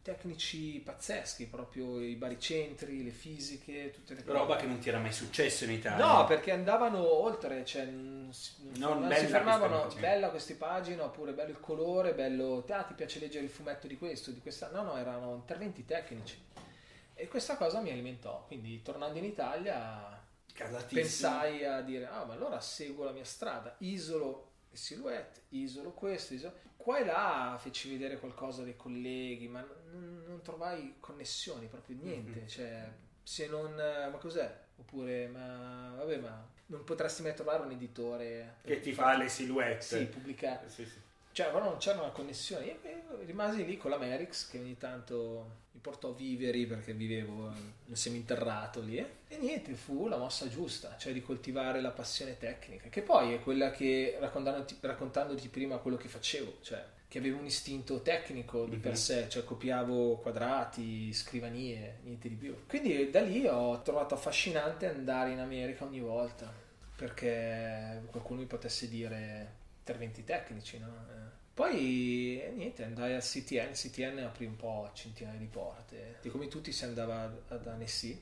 tecnici 0.06 0.80
pazzeschi, 0.86 1.47
proprio 1.47 1.99
i 1.99 2.14
baricentri, 2.14 3.03
le 3.03 3.10
fisiche, 3.10 3.89
tutte 3.89 4.14
le 4.14 4.24
cose. 4.24 4.38
Roba 4.38 4.56
che 4.56 4.68
non 4.68 4.78
ti 4.78 4.89
era 4.89 4.99
mai 4.99 5.12
successo 5.12 5.64
in 5.64 5.72
Italia. 5.72 6.06
No, 6.06 6.26
perché 6.26 6.51
andavano 6.51 7.01
oltre, 7.12 7.66
cioè 7.66 7.86
non 7.86 8.32
si, 8.32 8.53
Non 8.76 8.99
non 8.99 9.12
si 9.16 9.26
fermavano, 9.26 9.82
questa 9.82 9.99
bella 9.99 10.30
questa 10.30 10.53
pagina, 10.60 11.06
oppure 11.06 11.34
bello 11.34 11.49
il 11.49 11.60
colore, 11.60 12.14
bello, 12.14 12.64
ah, 12.70 12.84
ti 12.84 12.93
piace 12.93 13.20
leggere 13.20 13.45
il 13.45 13.49
fumetto 13.49 13.88
di 13.88 13.97
questo, 13.97 14.30
di 14.30 14.41
questa... 14.41 14.70
No, 14.70 14.84
no, 14.84 14.95
erano 14.95 15.34
interventi 15.34 15.86
tecnici. 15.86 16.39
E 17.16 17.28
questa 17.28 17.58
cosa 17.58 17.80
mi 17.80 17.89
alimentò, 17.89 18.43
quindi 18.45 18.84
tornando 18.84 19.18
in 19.18 19.26
Italia 19.26 20.24
pensai 20.88 21.66
a 21.66 21.82
dire, 21.82 22.06
ah, 22.06 22.26
ma 22.26 22.34
allora 22.34 22.60
seguo 22.60 23.06
la 23.06 23.12
mia 23.12 23.26
strada, 23.26 23.74
isolo 23.80 24.51
le 24.70 24.78
silhouette, 24.78 25.41
isolo 25.49 25.93
questo, 25.93 26.36
isolo... 26.36 26.53
Qua 26.78 26.99
e 26.99 27.06
là 27.06 27.58
feci 27.60 27.89
vedere 27.89 28.20
qualcosa 28.20 28.62
dei 28.62 28.76
colleghi, 28.76 29.47
ma 29.47 29.66
non, 29.96 30.24
non 30.28 30.41
trovai 30.41 30.96
connessioni, 31.00 31.68
proprio 31.68 31.98
niente, 32.02 32.41
Mhm. 32.41 32.48
cioè 32.48 32.91
se 33.24 33.48
non... 33.48 33.80
eh, 33.80 34.10
ma 34.10 34.18
cos'è? 34.18 34.64
Oppure, 34.78 35.28
ma 35.28 35.93
vabbè, 35.98 36.18
ma 36.18 36.48
non 36.68 36.84
potresti 36.84 37.22
mai 37.22 37.34
trovare 37.34 37.64
un 37.64 37.72
editore 37.72 38.56
Che 38.64 38.80
ti 38.80 38.93
fa 38.93 39.16
le 39.18 39.30
silhouette. 39.30 39.82
Sì, 39.82 40.06
pubblicare. 40.06 40.70
Sì, 40.70 40.86
sì. 40.86 41.00
Cioè, 41.32 41.52
però 41.52 41.64
non 41.66 41.78
c'era 41.78 42.00
una 42.02 42.12
connessione. 42.12 42.66
Io 42.66 42.78
eh, 42.84 43.04
rimasi 43.26 43.66
lì 43.66 43.78
con 43.78 43.91
la 43.91 43.98
Merix 43.98 44.50
che 44.50 44.58
ogni 44.60 44.78
tanto 44.78 45.64
mi 45.72 45.80
portò 45.82 46.14
viveri 46.14 46.66
perché 46.66 46.93
vivevo 46.93 47.48
in 47.50 47.72
un 47.88 47.96
seminterrato 47.96 48.82
lì. 48.82 48.98
eh. 48.98 49.08
E 49.28 49.38
niente, 49.38 49.74
fu 49.76 50.08
la 50.08 50.18
mossa 50.18 50.48
giusta, 50.48 50.96
cioè 50.98 51.12
di 51.14 51.22
coltivare 51.22 51.82
la 51.82 51.91
passione 51.91 52.38
tecnica, 52.38 52.88
che 52.89 53.02
poi 53.02 53.34
è 53.34 53.39
quella 53.41 53.72
che 53.72 54.16
raccontandoti, 54.20 54.78
raccontandoti 54.80 55.48
prima 55.50 55.78
quello 55.78 55.98
che 55.98 56.08
facevo, 56.08 56.60
cioè 56.62 56.84
che 57.16 57.22
avevo 57.22 57.39
un 57.39 57.45
istinto 57.45 58.01
tecnico 58.01 58.66
di 58.66 58.76
per 58.76 58.91
Mhm. 58.91 58.97
sé, 58.97 59.30
cioè 59.30 59.45
copiavo 59.45 60.18
quadrati, 60.18 61.13
scrivanie, 61.13 61.99
niente 62.03 62.28
di 62.28 62.36
più. 62.36 62.66
Quindi 62.68 63.09
da 63.09 63.22
lì 63.22 63.47
ho 63.47 63.82
trovato 63.84 64.16
affascinante 64.16 64.86
andare 64.86 65.32
in 65.32 65.39
America 65.39 65.86
ogni 65.86 66.01
volta, 66.01 66.51
perché 66.93 68.01
qualcuno 68.11 68.41
mi 68.41 68.45
potesse 68.47 68.89
dire 68.89 69.53
interventi 69.78 70.26
tecnici, 70.26 70.78
no? 70.78 70.88
Eh. 70.88 71.43
Poi 71.53 72.41
eh, 72.41 72.51
niente, 72.53 72.84
andai 72.84 73.13
al 73.13 73.22
CTN, 73.22 73.72
CTN 73.72 74.18
aprì 74.20 74.45
un 74.45 74.57
po' 74.57 74.91
centinaia 74.93 75.39
di 75.39 75.45
porte, 75.45 76.18
e 76.22 76.30
come 76.30 76.49
tutti 76.49 76.74
si 76.74 76.84
andava 76.84 77.32
ad 77.47 77.66
Annecy. 77.66 78.22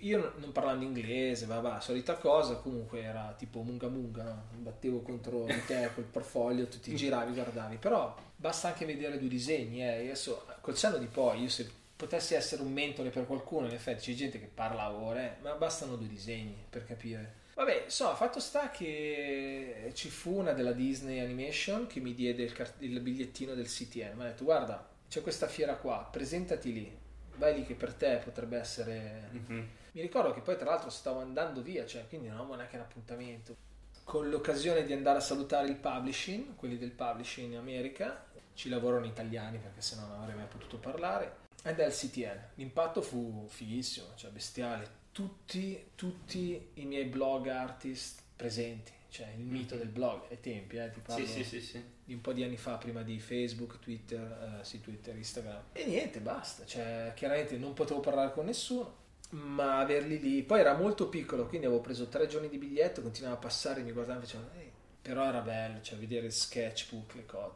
Io- 0.00 0.32
non 0.38 0.52
parlando 0.52 0.84
inglese, 0.84 1.46
vabbè, 1.46 1.80
solita 1.80 2.14
cosa, 2.14 2.56
comunque 2.56 3.02
era 3.02 3.34
tipo 3.36 3.60
munga 3.62 3.88
munga, 3.88 4.22
no? 4.22 4.42
Battevo 4.56 5.00
contro 5.02 5.44
di 5.46 5.64
te 5.66 5.90
col 5.94 6.04
portfolio, 6.04 6.66
tu 6.68 6.80
ti 6.80 6.94
giravi, 6.94 7.34
guardavi, 7.34 7.76
però 7.76 8.14
basta 8.34 8.68
anche 8.68 8.86
vedere 8.86 9.18
due 9.18 9.28
disegni, 9.28 9.82
eh. 9.82 9.98
Adesso, 10.04 10.46
col 10.60 10.76
senno 10.76 10.96
di 10.96 11.06
poi, 11.06 11.42
io 11.42 11.48
se 11.48 11.70
potessi 11.96 12.34
essere 12.34 12.62
un 12.62 12.72
mentore 12.72 13.10
per 13.10 13.26
qualcuno, 13.26 13.66
in 13.66 13.74
effetti 13.74 14.10
c'è 14.10 14.16
gente 14.16 14.38
che 14.40 14.48
parla 14.52 14.90
ore, 14.90 15.36
ma 15.42 15.52
bastano 15.52 15.96
due 15.96 16.08
disegni 16.08 16.56
per 16.68 16.84
capire. 16.86 17.42
Vabbè, 17.54 17.82
insomma, 17.84 18.14
fatto 18.16 18.40
sta 18.40 18.70
che 18.70 19.90
ci 19.94 20.08
fu 20.08 20.38
una 20.38 20.52
della 20.52 20.72
Disney 20.72 21.20
Animation 21.20 21.86
che 21.86 22.00
mi 22.00 22.12
diede 22.14 22.42
il, 22.42 22.52
cart- 22.52 22.82
il 22.82 22.98
bigliettino 23.00 23.54
del 23.54 23.66
CTN. 23.68 24.16
Mi 24.16 24.22
ha 24.22 24.26
detto, 24.28 24.42
guarda, 24.44 24.84
c'è 25.08 25.22
questa 25.22 25.46
fiera 25.46 25.76
qua, 25.76 26.08
presentati 26.10 26.72
lì. 26.72 27.02
Vai 27.36 27.54
lì 27.54 27.64
che 27.64 27.74
per 27.74 27.94
te 27.94 28.20
potrebbe 28.22 28.58
essere... 28.58 29.28
Mhm. 29.30 29.68
Mi 29.92 30.00
ricordo 30.00 30.32
che 30.32 30.40
poi 30.40 30.56
tra 30.56 30.70
l'altro 30.70 30.90
stavo 30.90 31.20
andando 31.20 31.62
via, 31.62 31.86
cioè 31.86 32.06
quindi 32.08 32.28
non 32.28 32.38
avevo 32.38 32.56
neanche 32.56 32.76
un 32.76 32.82
appuntamento. 32.82 33.56
Con 34.02 34.28
l'occasione 34.28 34.84
di 34.84 34.92
andare 34.92 35.18
a 35.18 35.20
salutare 35.20 35.68
il 35.68 35.76
publishing, 35.76 36.56
quelli 36.56 36.76
del 36.76 36.90
publishing 36.90 37.52
in 37.52 37.58
America, 37.58 38.24
ci 38.54 38.68
lavorano 38.68 39.06
italiani 39.06 39.58
perché 39.58 39.80
sennò 39.80 40.06
non 40.06 40.20
avrei 40.20 40.36
mai 40.36 40.46
potuto 40.46 40.78
parlare, 40.78 41.42
ed 41.62 41.78
è 41.78 41.86
il 41.86 41.92
CTN. 41.92 42.40
L'impatto 42.56 43.02
fu 43.02 43.46
fighissimo, 43.48 44.08
cioè 44.16 44.30
bestiale. 44.30 45.02
Tutti, 45.12 45.90
tutti 45.94 46.70
i 46.74 46.84
miei 46.84 47.04
blog 47.04 47.46
artist 47.48 48.22
presenti, 48.36 48.92
cioè 49.14 49.28
il 49.36 49.44
mito 49.44 49.76
del 49.76 49.86
blog 49.86 50.22
ai 50.28 50.40
tempi, 50.40 50.76
eh, 50.76 50.90
ti 50.90 50.98
parlo 50.98 51.24
Sì, 51.24 51.44
sì, 51.44 51.60
sì, 51.60 51.80
di 52.04 52.14
un 52.14 52.20
po' 52.20 52.32
di 52.32 52.42
anni 52.42 52.56
fa, 52.56 52.78
prima 52.78 53.02
di 53.02 53.20
Facebook, 53.20 53.78
Twitter, 53.78 54.58
eh, 54.60 54.64
sì, 54.64 54.80
Twitter, 54.80 55.14
Instagram. 55.16 55.62
E 55.72 55.84
niente, 55.86 56.18
basta. 56.18 56.66
Cioè, 56.66 57.12
chiaramente 57.14 57.56
non 57.56 57.74
potevo 57.74 58.00
parlare 58.00 58.32
con 58.32 58.46
nessuno, 58.46 58.92
ma 59.30 59.78
averli 59.78 60.18
lì. 60.18 60.42
Poi 60.42 60.58
era 60.58 60.74
molto 60.76 61.08
piccolo, 61.08 61.46
quindi 61.46 61.66
avevo 61.68 61.80
preso 61.80 62.08
tre 62.08 62.26
giorni 62.26 62.48
di 62.48 62.58
biglietto, 62.58 63.02
continuava 63.02 63.36
a 63.36 63.38
passare, 63.38 63.82
mi 63.82 63.92
guardavano 63.92 64.24
e 64.24 64.26
facevano, 64.26 64.50
"Ehi". 64.58 64.70
però 65.00 65.28
era 65.28 65.40
bello, 65.42 65.80
cioè, 65.80 65.96
vedere 65.96 66.26
il 66.26 66.32
sketchbook, 66.32 67.14
le 67.14 67.24
cose. 67.26 67.54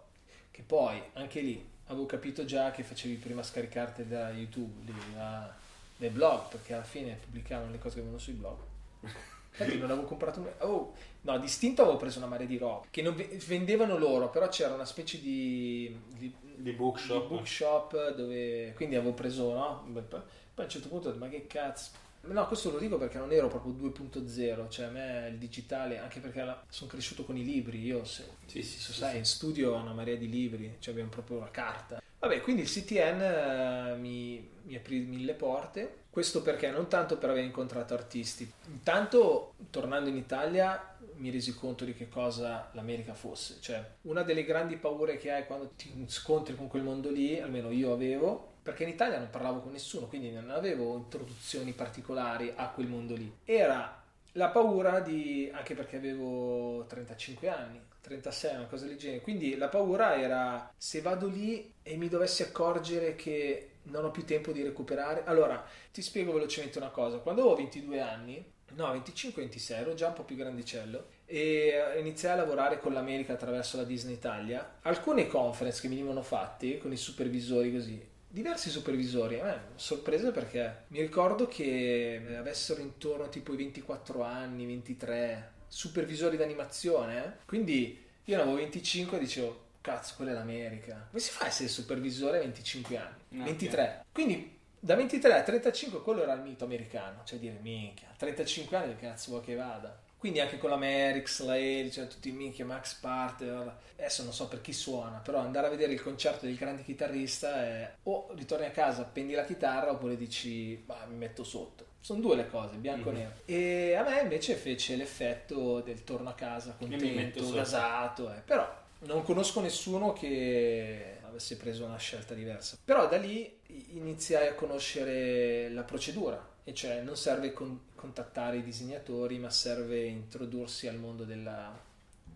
Che 0.53 0.63
poi, 0.63 1.03
anche 1.15 1.41
lì, 1.41 1.69
avevo 1.87 2.07
capito 2.07 2.45
già 2.45 2.71
che 2.71 2.85
facevi 2.85 3.17
prima 3.17 3.43
scaricarti 3.43 4.07
da 4.07 4.31
YouTube, 4.31 4.85
lì, 4.93 4.95
da- 5.13 5.53
dai 5.97 6.11
blog, 6.11 6.51
perché 6.51 6.75
alla 6.75 6.85
fine 6.85 7.19
pubblicavano 7.21 7.73
le 7.73 7.79
cose 7.79 7.95
che 7.97 8.01
avevano 8.03 8.21
sui 8.23 8.35
blog. 8.35 8.59
Infatti 9.59 9.79
non 9.79 9.91
avevo 9.91 10.07
comprato 10.07 10.39
un... 10.39 10.49
oh, 10.59 10.95
no, 11.23 11.39
distinto 11.39 11.83
avevo 11.83 11.97
preso 11.97 12.19
una 12.19 12.27
marea 12.29 12.47
di 12.47 12.59
roba 12.59 12.87
che 12.91 13.03
non 13.03 13.15
ve- 13.15 13.39
vendevano 13.47 13.99
loro, 13.99 14.31
però 14.31 14.49
c'era 14.49 14.75
una 14.75 14.85
specie 14.85 15.21
di, 15.21 15.95
di, 16.17 16.33
Di 16.57 16.73
bookshop. 16.73 17.23
di 17.23 17.35
bookshop 17.35 18.15
dove 18.15 18.73
quindi 18.77 18.95
avevo 18.97 19.13
preso, 19.15 19.53
no? 19.53 19.85
Poi 19.93 20.13
a 20.57 20.63
un 20.63 20.69
certo 20.69 20.89
punto 20.89 21.09
ho 21.09 21.13
detto, 21.13 21.25
ma 21.25 21.31
che 21.31 21.47
cazzo? 21.47 21.91
No, 22.31 22.47
questo 22.47 22.71
lo 22.71 22.79
dico 22.79 22.99
perché 22.99 23.17
non 23.19 23.33
ero 23.33 23.49
proprio 23.49 23.73
2.0, 23.73 24.69
cioè 24.69 24.87
a 24.87 24.91
me 24.91 25.29
il 25.31 25.39
digitale, 25.39 25.99
anche 25.99 26.21
perché 26.21 26.43
la- 26.45 26.63
sono 26.69 26.91
cresciuto 26.91 27.25
con 27.25 27.37
i 27.37 27.45
libri, 27.45 27.81
io 27.83 28.05
se, 28.05 28.25
Sì, 28.47 28.63
sì, 28.63 28.79
se 28.79 28.93
sì, 28.93 28.99
sai, 28.99 29.17
in 29.19 29.25
studio 29.25 29.73
ho 29.75 29.81
una 29.81 29.93
marea 29.95 30.17
di 30.17 30.29
libri, 30.29 30.77
cioè 30.79 30.93
abbiamo 30.93 31.11
proprio 31.11 31.39
la 31.39 31.51
carta. 31.51 32.01
Vabbè, 32.19 32.41
quindi 32.41 32.63
il 32.63 32.69
CTN 32.69 33.21
eh, 33.23 33.97
mi, 33.97 34.47
mi 34.65 34.75
aprì 34.75 34.99
mille 35.01 35.35
porte, 35.35 36.05
questo 36.11 36.43
perché? 36.43 36.71
Non 36.71 36.89
tanto 36.89 37.17
per 37.17 37.31
aver 37.31 37.45
incontrato 37.45 37.95
artisti, 37.95 38.51
intanto 38.67 39.55
tornando 39.71 40.09
in 40.11 40.17
Italia 40.17 40.97
mi 41.17 41.31
resi 41.31 41.55
conto 41.55 41.85
di 41.85 41.95
che 41.95 42.09
cosa 42.09 42.69
l'America 42.73 43.15
fosse, 43.15 43.57
cioè 43.61 43.85
una 44.03 44.23
delle 44.23 44.45
grandi 44.45 44.77
paure 44.77 45.17
che 45.17 45.31
hai 45.33 45.47
quando 45.47 45.71
ti 45.77 45.93
scontri 46.09 46.55
con 46.57 46.67
quel 46.69 46.83
mondo 46.83 47.11
lì, 47.11 47.41
almeno 47.41 47.71
io 47.71 47.93
avevo, 47.93 48.57
perché 48.69 48.83
in 48.83 48.91
Italia 48.91 49.17
non 49.17 49.31
parlavo 49.31 49.61
con 49.61 49.73
nessuno, 49.73 50.09
quindi 50.09 50.31
non 50.31 50.51
avevo 50.51 50.95
introduzioni 50.95 51.73
particolari 51.73 52.53
a 52.55 52.69
quel 52.69 52.87
mondo 52.87 53.15
lì, 53.15 53.33
era 53.43 54.05
la 54.33 54.49
paura 54.49 55.01
di, 55.01 55.51
anche 55.51 55.75
perché 55.75 55.97
avevo 55.97 56.85
35 56.87 57.49
anni, 57.49 57.81
36, 58.03 58.57
una 58.57 58.67
cosa 58.67 58.85
del 58.85 58.99
genere, 58.99 59.23
quindi 59.23 59.57
la 59.57 59.69
paura 59.69 60.21
era 60.21 60.71
se 60.77 61.01
vado 61.01 61.29
lì 61.29 61.73
e 61.83 61.97
mi 61.97 62.09
dovessi 62.09 62.43
accorgere 62.43 63.17
che 63.17 63.71
non 63.85 64.05
ho 64.05 64.11
più 64.11 64.27
tempo 64.27 64.53
di 64.53 64.63
recuperare. 64.63 65.23
Allora, 65.25 65.65
ti 65.91 66.03
spiego 66.03 66.35
velocemente 66.35 66.77
una 66.77 66.91
cosa, 66.91 67.17
quando 67.21 67.41
avevo 67.41 67.57
22 67.57 68.01
anni, 68.03 68.53
no 68.75 68.95
25-26, 68.95 69.73
ero 69.77 69.95
già 69.95 70.09
un 70.09 70.13
po' 70.13 70.25
più 70.25 70.37
grandicello 70.37 71.07
e 71.25 71.95
iniziai 71.99 72.35
a 72.35 72.43
lavorare 72.43 72.81
con 72.81 72.93
l'America 72.93 73.33
attraverso 73.33 73.79
la 73.79 73.85
Disney 73.85 74.13
Italia, 74.13 74.77
alcune 74.83 75.27
conference 75.27 75.81
che 75.81 75.89
venivano 75.89 76.21
fatte 76.21 76.77
con 76.77 76.93
i 76.93 76.99
supervisori 76.99 77.73
così, 77.73 78.17
diversi 78.39 78.71
supervisori, 78.71 79.41
a 79.41 79.45
me 79.45 79.61
sorprese 79.75 80.31
perché 80.31 80.85
mi 80.89 81.01
ricordo 81.01 81.49
che 81.49 82.23
avessero 82.39 82.81
intorno 82.81 83.29
tipo 83.29 83.53
i 83.53 83.57
24 83.57 84.23
anni, 84.23 84.65
23 84.65 85.53
supervisori 85.67 86.37
d'animazione, 86.37 87.25
eh. 87.25 87.31
quindi 87.47 88.01
io 88.25 88.37
ne 88.37 88.43
avevo 88.43 88.59
25 88.59 89.17
e 89.17 89.21
dicevo 89.21 89.67
cazzo, 89.81 90.15
quella 90.15 90.31
è 90.31 90.35
l'America. 90.35 91.07
Come 91.09 91.21
si 91.21 91.31
fa 91.31 91.47
a 91.47 91.49
essere 91.49 91.69
supervisore 91.69 92.39
a 92.39 92.41
25 92.41 92.97
anni? 92.97 93.41
Ok. 93.41 93.45
23. 93.45 94.05
Quindi 94.13 94.57
da 94.79 94.95
23 94.95 95.35
a 95.35 95.43
35 95.43 96.03
quello 96.03 96.23
era 96.23 96.35
il 96.35 96.43
mito 96.43 96.65
americano, 96.65 97.23
cioè 97.25 97.41
dire 97.41 97.59
minchia, 97.61 98.09
a 98.09 98.17
35 98.17 98.77
anni 98.77 98.95
che 98.95 99.07
cazzo 99.07 99.31
vuoi 99.31 99.43
che 99.43 99.57
vada? 99.57 99.99
Quindi 100.19 100.41
anche 100.41 100.59
con 100.59 100.71
la 100.71 100.77
Merix, 100.77 101.43
la 101.45 101.57
Eli, 101.57 101.93
cioè 101.93 102.09
tutti 102.09 102.29
i 102.31 102.33
minchia, 102.33 102.65
Max 102.65 102.95
Parter, 102.95 103.77
adesso 103.97 104.25
non 104.25 104.33
so 104.33 104.49
per 104.49 104.61
chi 104.61 104.73
suona, 104.73 105.19
però 105.19 105.39
andare 105.39 105.69
a 105.69 105.71
vedere 105.71 105.93
il 105.93 106.03
concerto 106.03 106.45
del 106.45 106.57
grande 106.57 106.83
chitarrista 106.83 107.55
è 107.63 107.93
o 108.03 108.29
ritorni 108.35 108.67
a 108.67 108.71
casa, 108.71 109.03
appendi 109.03 109.35
la 109.35 109.45
chitarra 109.45 109.93
oppure 109.93 110.17
dici 110.17 110.83
ma 110.87 110.97
mi 111.09 111.15
metto 111.15 111.45
sotto. 111.45 111.87
Sono 112.01 112.21
due 112.21 112.35
le 112.37 112.49
cose, 112.49 112.77
bianco 112.77 113.11
e 113.11 113.13
Mhm. 113.13 113.19
nero. 113.19 113.33
E 113.45 113.95
a 113.95 114.03
me 114.03 114.21
invece 114.21 114.55
fece 114.55 114.97
l'effetto 114.97 115.81
del 115.81 116.03
torno 116.03 116.31
a 116.31 116.35
casa 116.35 116.75
contento, 116.77 117.51
gasato, 117.53 118.33
eh. 118.33 118.41
però 118.45 118.69
non 119.01 119.23
conosco 119.23 119.61
nessuno 119.61 120.13
che 120.13 121.19
avesse 121.27 121.57
preso 121.57 121.85
una 121.85 121.99
scelta 121.99 122.35
diversa. 122.35 122.77
Però 122.85 123.07
da 123.09 123.17
lì 123.19 123.61
iniziai 123.93 124.49
a 124.49 124.55
conoscere 124.55 125.69
la 125.71 125.83
procedura, 125.83 126.48
e 126.69 126.75
cioè 126.75 127.01
non 127.01 127.17
serve 127.17 127.53
con- 127.55 127.81
contattare 127.95 128.59
i 128.59 128.63
disegnatori, 128.63 129.39
ma 129.39 129.49
serve 129.49 130.05
introdursi 130.05 130.87
al 130.87 130.97
mondo 130.99 131.25
della- 131.25 131.75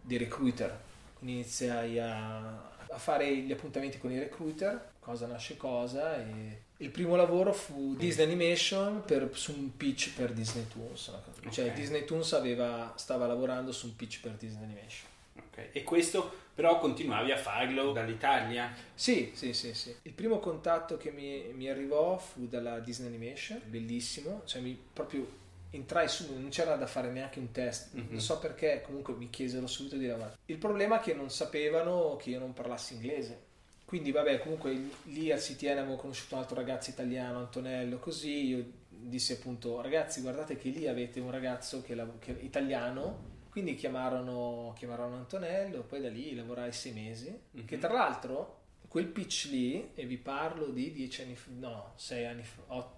dei 0.01 0.17
recruiter. 0.17 0.75
Quindi 1.19 1.35
iniziai 1.41 1.99
a, 2.01 2.71
a 2.89 2.97
fare 2.99 3.37
gli 3.37 3.53
appuntamenti 3.53 3.99
con 3.99 4.11
i 4.11 4.19
recruiter, 4.19 4.93
cosa 5.01 5.27
nasce 5.27 5.57
cosa, 5.59 6.17
e 6.17 6.63
il 6.79 6.91
primo 6.91 7.15
lavoro 7.15 7.53
fu 7.53 7.95
Disney 7.95 8.25
Animation 8.27 9.03
per- 9.05 9.29
su 9.35 9.53
un 9.53 9.77
pitch 9.77 10.15
per 10.15 10.33
Disney 10.33 10.67
Toons. 10.67 11.13
Cioè 11.51 11.69
Ok. 11.69 11.75
Disney 11.75 12.05
Toons 12.07 12.33
aveva- 12.33 12.95
stava 12.97 13.27
lavorando 13.27 13.71
su 13.71 13.87
un 13.87 13.97
pitch 13.97 14.21
per 14.23 14.33
Disney 14.33 14.65
Animation. 14.65 15.09
Ok. 15.37 15.69
E 15.73 15.83
questo 15.85 16.41
però 16.55 16.79
continuavi 16.79 17.33
a 17.33 17.37
farlo 17.37 17.93
dall'Italia? 17.93 18.73
Sì, 18.95 19.33
sì, 19.35 19.53
sì, 19.53 19.75
sì. 19.75 19.95
Il 20.03 20.13
primo 20.13 20.39
contatto 20.39 20.97
che 20.97 21.11
mi, 21.11 21.45
mi 21.55 21.69
arrivò 21.69 22.19
fu 22.19 22.47
dalla 22.47 22.79
Disney 22.81 23.09
Animation, 23.09 23.61
bellissimo, 23.67 24.43
cioè 24.45 24.61
mi 24.61 24.79
proprio 24.93 25.41
entrai 25.71 26.07
su, 26.09 26.31
non 26.39 26.51
c'era 26.51 26.77
da 26.77 26.87
fare 26.87 27.11
neanche 27.11 27.39
un 27.39 27.51
test, 27.51 27.95
Mhm. 27.95 28.07
non 28.11 28.21
so 28.21 28.39
perché, 28.39 28.83
comunque 28.85 29.15
mi 29.15 29.31
chiesero 29.31 29.67
subito 29.67 29.97
di 29.97 30.07
lavorare. 30.07 30.37
Il 30.47 30.59
problema 30.59 31.01
è 31.01 31.03
che 31.03 31.15
non 31.15 31.31
sapevano 31.31 32.17
che 32.17 32.31
io 32.31 32.39
non 32.39 32.53
parlassi 32.53 32.95
inglese. 32.95 33.51
Quindi 33.85 34.11
vabbè, 34.11 34.39
comunque 34.41 34.91
lì 35.05 35.31
al 35.31 35.39
CTN 35.39 35.79
avevo 35.79 35.97
conosciuto 35.97 36.35
un 36.35 36.41
altro 36.41 36.57
ragazzo 36.57 36.91
italiano, 36.91 37.39
Antonello, 37.39 37.99
così 37.99 38.47
io 38.47 38.65
dissi 38.89 39.33
appunto 39.33 39.81
ragazzi 39.81 40.21
guardate 40.21 40.57
che 40.57 40.69
lì 40.71 40.87
avete 40.87 41.21
un 41.21 41.31
ragazzo 41.31 41.83
che, 41.83 41.95
lav- 41.95 42.19
che 42.19 42.39
è 42.39 42.43
italiano, 42.43 43.31
quindi 43.53 43.75
chiamarono, 43.75 44.73
chiamarono 44.75 45.17
Antonello, 45.17 45.83
poi 45.83 46.01
da 46.01 46.09
lì 46.09 46.35
lavorai 46.35 46.73
sei 46.73 46.93
mesi, 46.93 47.39
Mhm. 47.51 47.67
che 47.67 47.77
tra 47.79 47.93
l'altro 47.93 48.61
quel 48.89 49.07
pitch 49.07 49.49
lì, 49.51 49.91
e 49.95 50.07
vi 50.07 50.17
parlo 50.17 50.67
di 50.71 50.91
dieci 50.91 51.21
anni 51.23 51.37
fa, 51.37 51.51
no, 51.53 51.93
sei 51.97 52.25
anni 52.25 52.43
fa, 52.43 52.63
otto, 52.69 52.97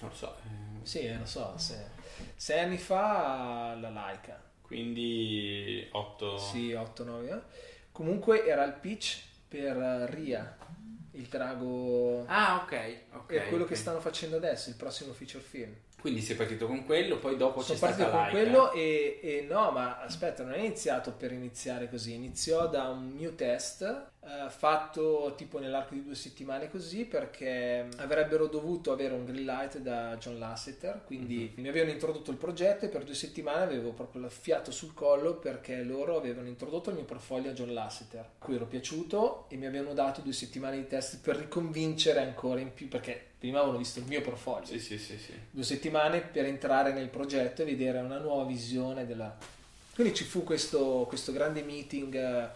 Non 0.00 0.10
lo 0.10 0.16
so. 0.16 0.36
eh, 0.36 0.84
sì, 0.84 0.98
eh, 1.00 1.16
lo 1.16 1.24
so, 1.26 1.56
se- 1.56 1.86
sei 2.34 2.58
anni 2.64 2.76
fa 2.78 3.76
la 3.80 3.88
Laika. 3.90 4.42
Quindi 4.62 5.88
8... 5.92 6.38
Sì, 6.38 6.72
8-9 6.72 7.30
anni. 7.30 7.42
Comunque 7.92 8.44
era 8.46 8.64
il 8.64 8.72
pitch 8.74 9.22
per 9.46 9.76
eh, 9.76 10.06
Ria, 10.10 10.56
il 11.12 11.26
drago. 11.26 12.24
Ah, 12.26 12.62
ok. 12.64 12.96
ok, 13.12 13.30
è 13.32 13.48
quello 13.48 13.64
che 13.64 13.74
ok. 13.74 13.78
stanno 13.78 14.00
facendo 14.00 14.36
adesso, 14.36 14.70
il 14.70 14.74
prossimo 14.76 15.12
feature 15.12 15.42
film. 15.44 15.72
Quindi 16.04 16.20
sei 16.20 16.36
partito 16.36 16.66
con 16.66 16.84
quello, 16.84 17.16
poi 17.16 17.38
dopo 17.38 17.62
Sono 17.62 17.78
c'è 17.78 17.86
partito 17.86 18.08
stata 18.10 18.26
con 18.26 18.32
Laika. 18.34 18.50
quello 18.50 18.72
e, 18.72 19.20
e 19.22 19.46
no, 19.48 19.70
ma 19.70 20.02
aspetta, 20.02 20.42
non 20.42 20.52
è 20.52 20.58
iniziato 20.58 21.12
per 21.12 21.32
iniziare 21.32 21.88
così, 21.88 22.12
iniziò 22.12 22.68
da 22.68 22.88
un 22.88 23.14
new 23.14 23.34
test 23.34 24.10
eh, 24.26 24.48
fatto 24.48 25.34
tipo 25.36 25.58
nell'arco 25.58 25.92
di 25.94 26.02
due 26.02 26.14
settimane 26.14 26.70
così 26.70 27.04
perché 27.04 27.86
avrebbero 27.98 28.46
dovuto 28.46 28.90
avere 28.90 29.12
un 29.12 29.24
green 29.26 29.44
light 29.44 29.78
da 29.78 30.16
John 30.16 30.38
Lasseter, 30.38 31.02
quindi 31.04 31.52
Mhm. 31.54 31.62
mi 31.62 31.68
avevano 31.68 31.92
introdotto 31.92 32.30
il 32.30 32.36
progetto 32.38 32.86
e 32.86 32.88
per 32.88 33.04
due 33.04 33.14
settimane 33.14 33.62
avevo 33.64 33.90
proprio 33.90 34.24
il 34.24 34.30
fiato 34.30 34.70
sul 34.70 34.94
collo 34.94 35.34
perché 35.34 35.82
loro 35.82 36.16
avevano 36.16 36.48
introdotto 36.48 36.88
il 36.90 36.96
mio 36.96 37.04
portfolio 37.04 37.50
a 37.50 37.52
John 37.54 37.72
Lasseter, 37.74 38.20
a 38.20 38.44
cui 38.44 38.54
ero 38.54 38.64
piaciuto 38.66 39.44
e 39.48 39.56
mi 39.56 39.66
avevano 39.66 39.92
dato 39.94 40.22
due 40.22 40.32
settimane 40.32 40.76
di 40.76 40.86
test 40.86 41.20
per 41.20 41.36
riconvincere 41.36 42.20
ancora 42.20 42.60
in 42.60 42.72
più 42.72 42.88
perché 42.88 43.22
prima 43.38 43.58
avevano 43.58 43.78
visto 43.78 43.98
il 43.98 44.06
mio 44.06 44.22
portfolio 44.22 44.66
Sì, 44.66 44.78
sì, 44.78 44.96
sì, 44.96 45.18
sì. 45.18 45.32
due 45.50 45.64
settimane 45.64 46.20
per 46.22 46.46
entrare 46.46 46.92
nel 46.94 47.08
progetto 47.08 47.60
e 47.60 47.66
vedere 47.66 47.98
una 47.98 48.18
nuova 48.18 48.44
visione 48.44 49.06
della... 49.06 49.36
Quindi 49.94 50.14
ci 50.14 50.24
fu 50.24 50.44
questo, 50.44 51.04
questo 51.06 51.30
grande 51.30 51.62
meeting 51.62 52.14
eh, 52.14 52.48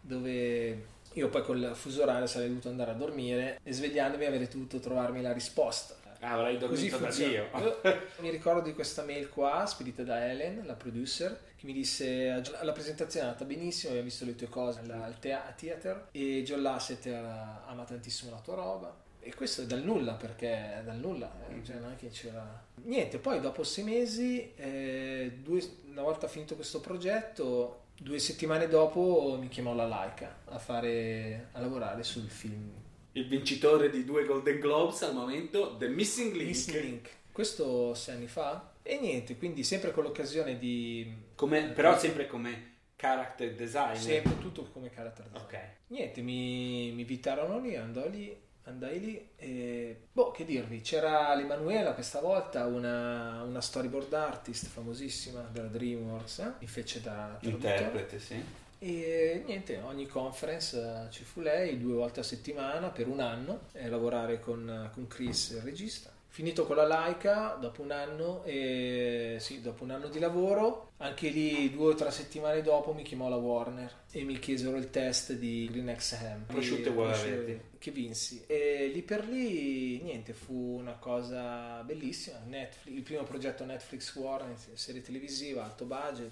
dove 0.00 0.98
io 1.14 1.28
poi 1.28 1.42
col 1.42 1.72
fuso 1.74 2.02
orario 2.02 2.26
sarei 2.26 2.48
dovuto 2.48 2.68
andare 2.68 2.92
a 2.92 2.94
dormire 2.94 3.58
e 3.62 3.72
svegliandomi 3.72 4.24
avrei 4.24 4.46
dovuto 4.48 4.78
trovarmi 4.78 5.20
la 5.22 5.32
risposta. 5.32 5.98
Ah, 6.20 6.32
avrai 6.32 6.58
dormito 6.58 6.98
da. 6.98 7.08
Dio. 7.08 7.48
Io 7.82 8.00
mi 8.18 8.30
ricordo 8.30 8.60
di 8.60 8.74
questa 8.74 9.02
mail 9.02 9.30
qua, 9.30 9.64
spedita 9.66 10.02
da 10.02 10.22
Helen, 10.22 10.64
la 10.66 10.74
producer, 10.74 11.38
che 11.56 11.64
mi 11.64 11.72
disse 11.72 12.42
la 12.60 12.72
presentazione 12.72 13.24
è 13.24 13.28
andata 13.28 13.46
benissimo, 13.46 13.90
abbiamo 13.90 14.08
visto 14.08 14.26
le 14.26 14.34
tue 14.34 14.48
cose 14.48 14.80
al, 14.80 15.16
theater 15.18 16.08
e 16.12 16.42
John 16.42 16.60
Lasseter 16.60 17.24
ama 17.66 17.84
tantissimo 17.84 18.30
la 18.30 18.40
tua 18.40 18.54
roba. 18.54 18.94
E 19.22 19.34
questo 19.34 19.62
è 19.62 19.66
dal 19.66 19.82
nulla, 19.82 20.14
perché 20.14 20.78
è 20.78 20.82
dal 20.82 20.96
nulla, 20.96 21.30
eh, 21.48 21.62
cioè 21.64 21.76
non 21.76 21.92
è 21.92 21.96
che 21.96 22.08
c'era... 22.08 22.64
Niente, 22.84 23.18
poi 23.18 23.40
dopo 23.40 23.62
sei 23.64 23.84
mesi, 23.84 24.52
eh, 24.56 25.38
due- 25.42 25.68
una 25.90 26.02
volta 26.02 26.26
finito 26.26 26.54
questo 26.54 26.80
progetto, 26.80 27.82
due 28.02 28.18
settimane 28.18 28.66
dopo 28.66 29.36
mi 29.38 29.48
chiamò 29.48 29.74
la 29.74 29.86
Laika 29.86 30.38
a, 30.46 30.58
fare, 30.58 31.48
a 31.52 31.60
lavorare 31.60 32.02
sul 32.02 32.30
film 32.30 32.72
Il 33.12 33.28
vincitore 33.28 33.90
di 33.90 34.04
due 34.04 34.24
Golden 34.24 34.58
Globes 34.58 35.02
al 35.02 35.12
momento, 35.12 35.76
The 35.76 35.88
Missing 35.88 36.32
Link. 36.32 36.46
Missing 36.46 36.82
Link. 36.82 37.08
Questo 37.30 37.92
sei 37.94 38.14
anni 38.14 38.26
fa. 38.26 38.72
E 38.82 38.98
niente, 38.98 39.36
quindi 39.36 39.64
sempre 39.64 39.90
con 39.90 40.04
l'occasione 40.04 40.58
di... 40.58 41.12
Come- 41.34 41.72
però 41.72 41.98
sempre 41.98 42.26
come 42.26 42.68
character 42.96 43.54
designer. 43.54 43.98
Sempre 43.98 44.38
tutto 44.38 44.64
come 44.72 44.88
character 44.88 45.26
design. 45.26 45.44
Ok. 45.44 45.58
Niente, 45.88 46.22
mi, 46.22 46.92
mi 46.92 47.02
invitarono 47.02 47.58
lì, 47.60 47.76
andò 47.76 48.08
lì, 48.08 48.34
andai 48.70 49.00
lì 49.00 49.28
e... 49.36 50.08
Boh, 50.12 50.30
che 50.30 50.44
dirvi, 50.44 50.80
c'era 50.80 51.34
l'Emanuela 51.34 51.92
questa 51.92 52.20
volta, 52.20 52.66
una, 52.66 53.42
una 53.42 53.60
storyboard 53.60 54.12
artist 54.12 54.66
famosissima 54.66 55.48
della 55.52 55.68
DreamWorks, 55.68 56.38
eh? 56.38 56.52
mi 56.60 56.66
fece 56.66 57.00
da 57.00 57.36
traduttore. 57.40 57.74
Interprete, 57.74 58.18
sì. 58.18 58.44
E 58.82 59.42
niente, 59.44 59.78
ogni 59.78 60.06
conference 60.06 60.78
eh, 60.78 61.10
ci 61.10 61.22
fu 61.24 61.40
lei 61.40 61.78
due 61.78 61.92
volte 61.92 62.20
a 62.20 62.22
settimana 62.22 62.88
per 62.88 63.08
un 63.08 63.20
anno 63.20 63.66
e 63.72 63.88
lavorare 63.88 64.40
con, 64.40 64.90
con 64.94 65.06
Chris, 65.06 65.50
il 65.50 65.60
regista. 65.60 66.10
Finito 66.32 66.64
con 66.64 66.76
la 66.76 66.86
Laika, 66.86 67.56
dopo 67.60 67.82
un 67.82 67.90
anno, 67.90 68.44
e, 68.44 69.38
sì, 69.40 69.60
dopo 69.60 69.82
un 69.82 69.90
anno 69.90 70.06
di 70.06 70.20
lavoro, 70.20 70.92
anche 70.98 71.28
lì 71.28 71.72
due 71.72 71.90
o 71.90 71.94
tre 71.96 72.12
settimane 72.12 72.62
dopo 72.62 72.92
mi 72.92 73.02
chiamò 73.02 73.28
la 73.28 73.34
Warner 73.34 73.92
e 74.12 74.22
mi 74.22 74.38
chiesero 74.38 74.76
il 74.76 74.90
test 74.90 75.32
di 75.32 75.68
Green 75.68 75.92
X 75.98 76.12
Ham. 76.12 76.44
Prosciutto 76.44 76.88
e 76.88 76.92
verdi. 76.92 77.60
Che 77.76 77.90
vinsi. 77.90 78.44
E 78.46 78.86
lì 78.94 79.02
per 79.02 79.26
lì, 79.26 80.00
niente, 80.02 80.32
fu 80.32 80.78
una 80.78 80.92
cosa 80.92 81.82
bellissima. 81.82 82.38
Netflix, 82.46 82.94
il 82.94 83.02
primo 83.02 83.24
progetto 83.24 83.64
Netflix 83.64 84.14
Warner, 84.14 84.56
serie 84.74 85.02
televisiva, 85.02 85.64
alto 85.64 85.84
budget. 85.84 86.30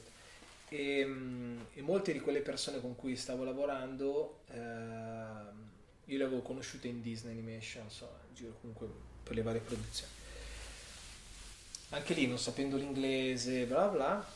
E, 0.69 1.05
mm, 1.05 1.59
e 1.75 1.83
molte 1.83 2.13
di 2.13 2.21
quelle 2.21 2.41
persone 2.41 2.81
con 2.81 2.95
cui 2.95 3.17
stavo 3.17 3.43
lavorando 3.43 4.43
ehm, 4.53 5.69
io 6.05 6.19
le 6.19 6.25
avevo 6.25 6.43
conosciute 6.43 6.87
in 6.87 7.03
Disney 7.03 7.33
Animation, 7.33 7.85
insomma, 7.85 8.13
in 8.29 8.35
giro 8.35 8.55
comunque 8.61 8.87
per 9.29 9.37
le 9.37 9.43
varie 9.43 9.61
produzioni. 9.61 10.11
Anche 11.91 12.15
lì, 12.15 12.27
non 12.27 12.39
sapendo 12.39 12.77
l'inglese, 12.77 13.65
bla 13.67 13.87
bla, 13.89 14.27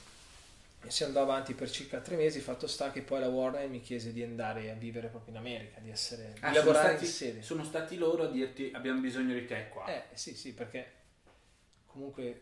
e 0.84 0.90
si 0.90 1.04
andò 1.04 1.22
avanti 1.22 1.54
per 1.54 1.70
circa 1.70 2.00
tre 2.00 2.16
mesi. 2.16 2.40
Fatto 2.40 2.66
sta 2.66 2.90
che 2.92 3.02
poi 3.02 3.20
la 3.20 3.28
Warner 3.28 3.68
mi 3.68 3.80
chiese 3.80 4.12
di 4.12 4.22
andare 4.22 4.70
a 4.70 4.74
vivere 4.74 5.08
proprio 5.08 5.32
in 5.32 5.38
America, 5.38 5.80
di, 5.80 5.90
essere, 5.90 6.34
Ah, 6.40 6.48
di 6.48 6.54
lavorare 6.54 6.88
stati, 6.90 7.04
in 7.04 7.10
sede. 7.10 7.42
sono 7.42 7.64
stati 7.64 7.96
loro 7.96 8.24
a 8.24 8.28
dirti 8.30 8.70
abbiamo 8.74 9.00
bisogno 9.00 9.34
di 9.34 9.46
te 9.46 9.68
qua. 9.68 9.86
Eh 9.86 10.04
sì, 10.14 10.34
sì, 10.34 10.52
perché 10.52 10.92
comunque 11.86 12.40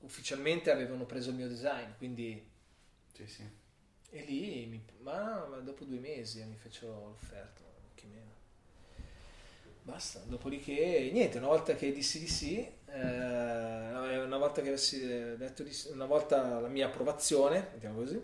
ufficialmente 0.00 0.70
avevano 0.70 1.04
preso 1.04 1.30
il 1.30 1.36
mio 1.36 1.48
design, 1.48 1.90
quindi 1.98 2.48
Sì, 3.14 3.26
sì. 3.26 3.42
E 4.12 4.24
lì, 4.24 4.66
mi- 4.66 4.82
ma, 5.00 5.46
ma 5.48 5.56
dopo 5.58 5.84
due 5.84 5.98
mesi 5.98 6.42
mi 6.44 6.56
fecero 6.56 6.92
l'offerta. 7.18 7.59
Basta, 9.90 10.20
dopodiché 10.24 11.10
niente, 11.12 11.38
una 11.38 11.48
volta 11.48 11.74
che 11.74 11.90
dissi 11.90 12.20
di 12.20 12.28
sì, 12.28 12.58
eh, 12.58 14.18
una 14.18 14.38
volta 14.38 14.62
che 14.62 14.68
avessi 14.68 15.04
detto 15.04 15.64
di 15.64 15.72
sì, 15.72 15.90
una 15.90 16.06
volta 16.06 16.60
la 16.60 16.68
mia 16.68 16.86
approvazione, 16.86 17.70
diciamo 17.74 17.96
così, 17.96 18.20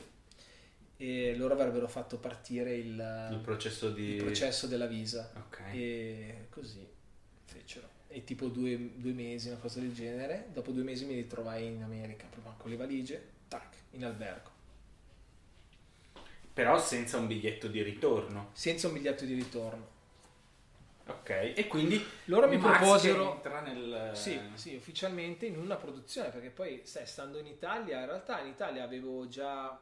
e 0.96 1.34
loro 1.36 1.54
avrebbero 1.54 1.88
fatto 1.88 2.18
partire 2.18 2.76
il, 2.76 3.28
Il 3.32 3.40
processo 3.42 3.90
di... 3.90 4.14
il 4.14 4.22
processo 4.22 4.68
della 4.68 4.86
visa. 4.86 5.32
Ok. 5.36 5.60
E 5.72 6.46
così 6.50 6.86
fecero. 7.44 7.88
E 8.08 8.22
tipo 8.22 8.46
due, 8.46 8.92
due 8.94 9.12
mesi, 9.12 9.48
una 9.48 9.58
cosa 9.58 9.80
del 9.80 9.92
genere. 9.92 10.46
Dopo 10.52 10.70
due 10.70 10.84
mesi 10.84 11.04
mi 11.04 11.14
ritrovai 11.14 11.66
in 11.66 11.82
America, 11.82 12.26
proprio 12.30 12.54
con 12.56 12.70
le 12.70 12.76
valigie, 12.76 13.20
tac, 13.48 13.74
in 13.90 14.04
albergo. 14.04 14.50
Però 16.54 16.78
senza 16.80 17.18
un 17.18 17.26
biglietto 17.26 17.66
di 17.66 17.82
ritorno. 17.82 18.50
senza 18.52 18.86
un 18.86 18.94
biglietto 18.94 19.24
di 19.24 19.34
ritorno. 19.34 19.94
Ok, 21.08 21.52
e 21.54 21.66
quindi 21.68 22.04
loro 22.24 22.48
mi 22.48 22.58
proposero 22.58 23.36
entra 23.36 23.60
nel... 23.60 24.10
sì, 24.14 24.40
sì, 24.54 24.74
ufficialmente 24.74 25.46
in 25.46 25.56
una 25.56 25.76
produzione 25.76 26.30
perché 26.30 26.50
poi 26.50 26.80
sai, 26.84 27.06
stando 27.06 27.38
in 27.38 27.46
Italia 27.46 28.00
in 28.00 28.06
realtà 28.06 28.40
in 28.40 28.48
Italia 28.48 28.82
avevo 28.82 29.28
già 29.28 29.78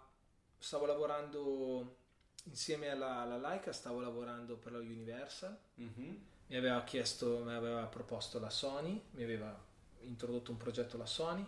stavo 0.59 0.85
lavorando 0.85 1.97
insieme 2.45 2.91
alla, 2.91 3.20
alla 3.20 3.39
Laika 3.39 3.72
stavo 3.72 4.01
lavorando 4.01 4.57
per 4.57 4.72
la 4.72 4.79
Universal. 4.79 5.57
Mhm. 5.77 6.25
mi 6.49 6.57
aveva 6.57 6.83
chiesto 6.85 7.43
mi 7.43 7.55
aveva 7.55 7.85
proposto 7.85 8.39
la 8.39 8.51
Sony 8.51 9.01
mi 9.12 9.22
aveva 9.22 9.59
introdotto 10.03 10.51
un 10.51 10.59
progetto 10.59 10.99
la 10.99 11.07
Sony. 11.07 11.47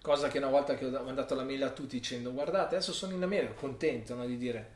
Cosa 0.00 0.28
che 0.28 0.38
una 0.38 0.48
volta 0.48 0.76
che 0.76 0.86
ho 0.86 1.02
mandato 1.02 1.34
la 1.34 1.42
mail 1.42 1.62
a 1.64 1.70
tutti 1.70 1.96
dicendo 1.96 2.32
guardate 2.32 2.76
adesso 2.76 2.94
sono 2.94 3.12
in 3.12 3.22
America 3.22 3.52
contento 3.52 4.14
no, 4.14 4.24
di 4.24 4.38
dire 4.38 4.75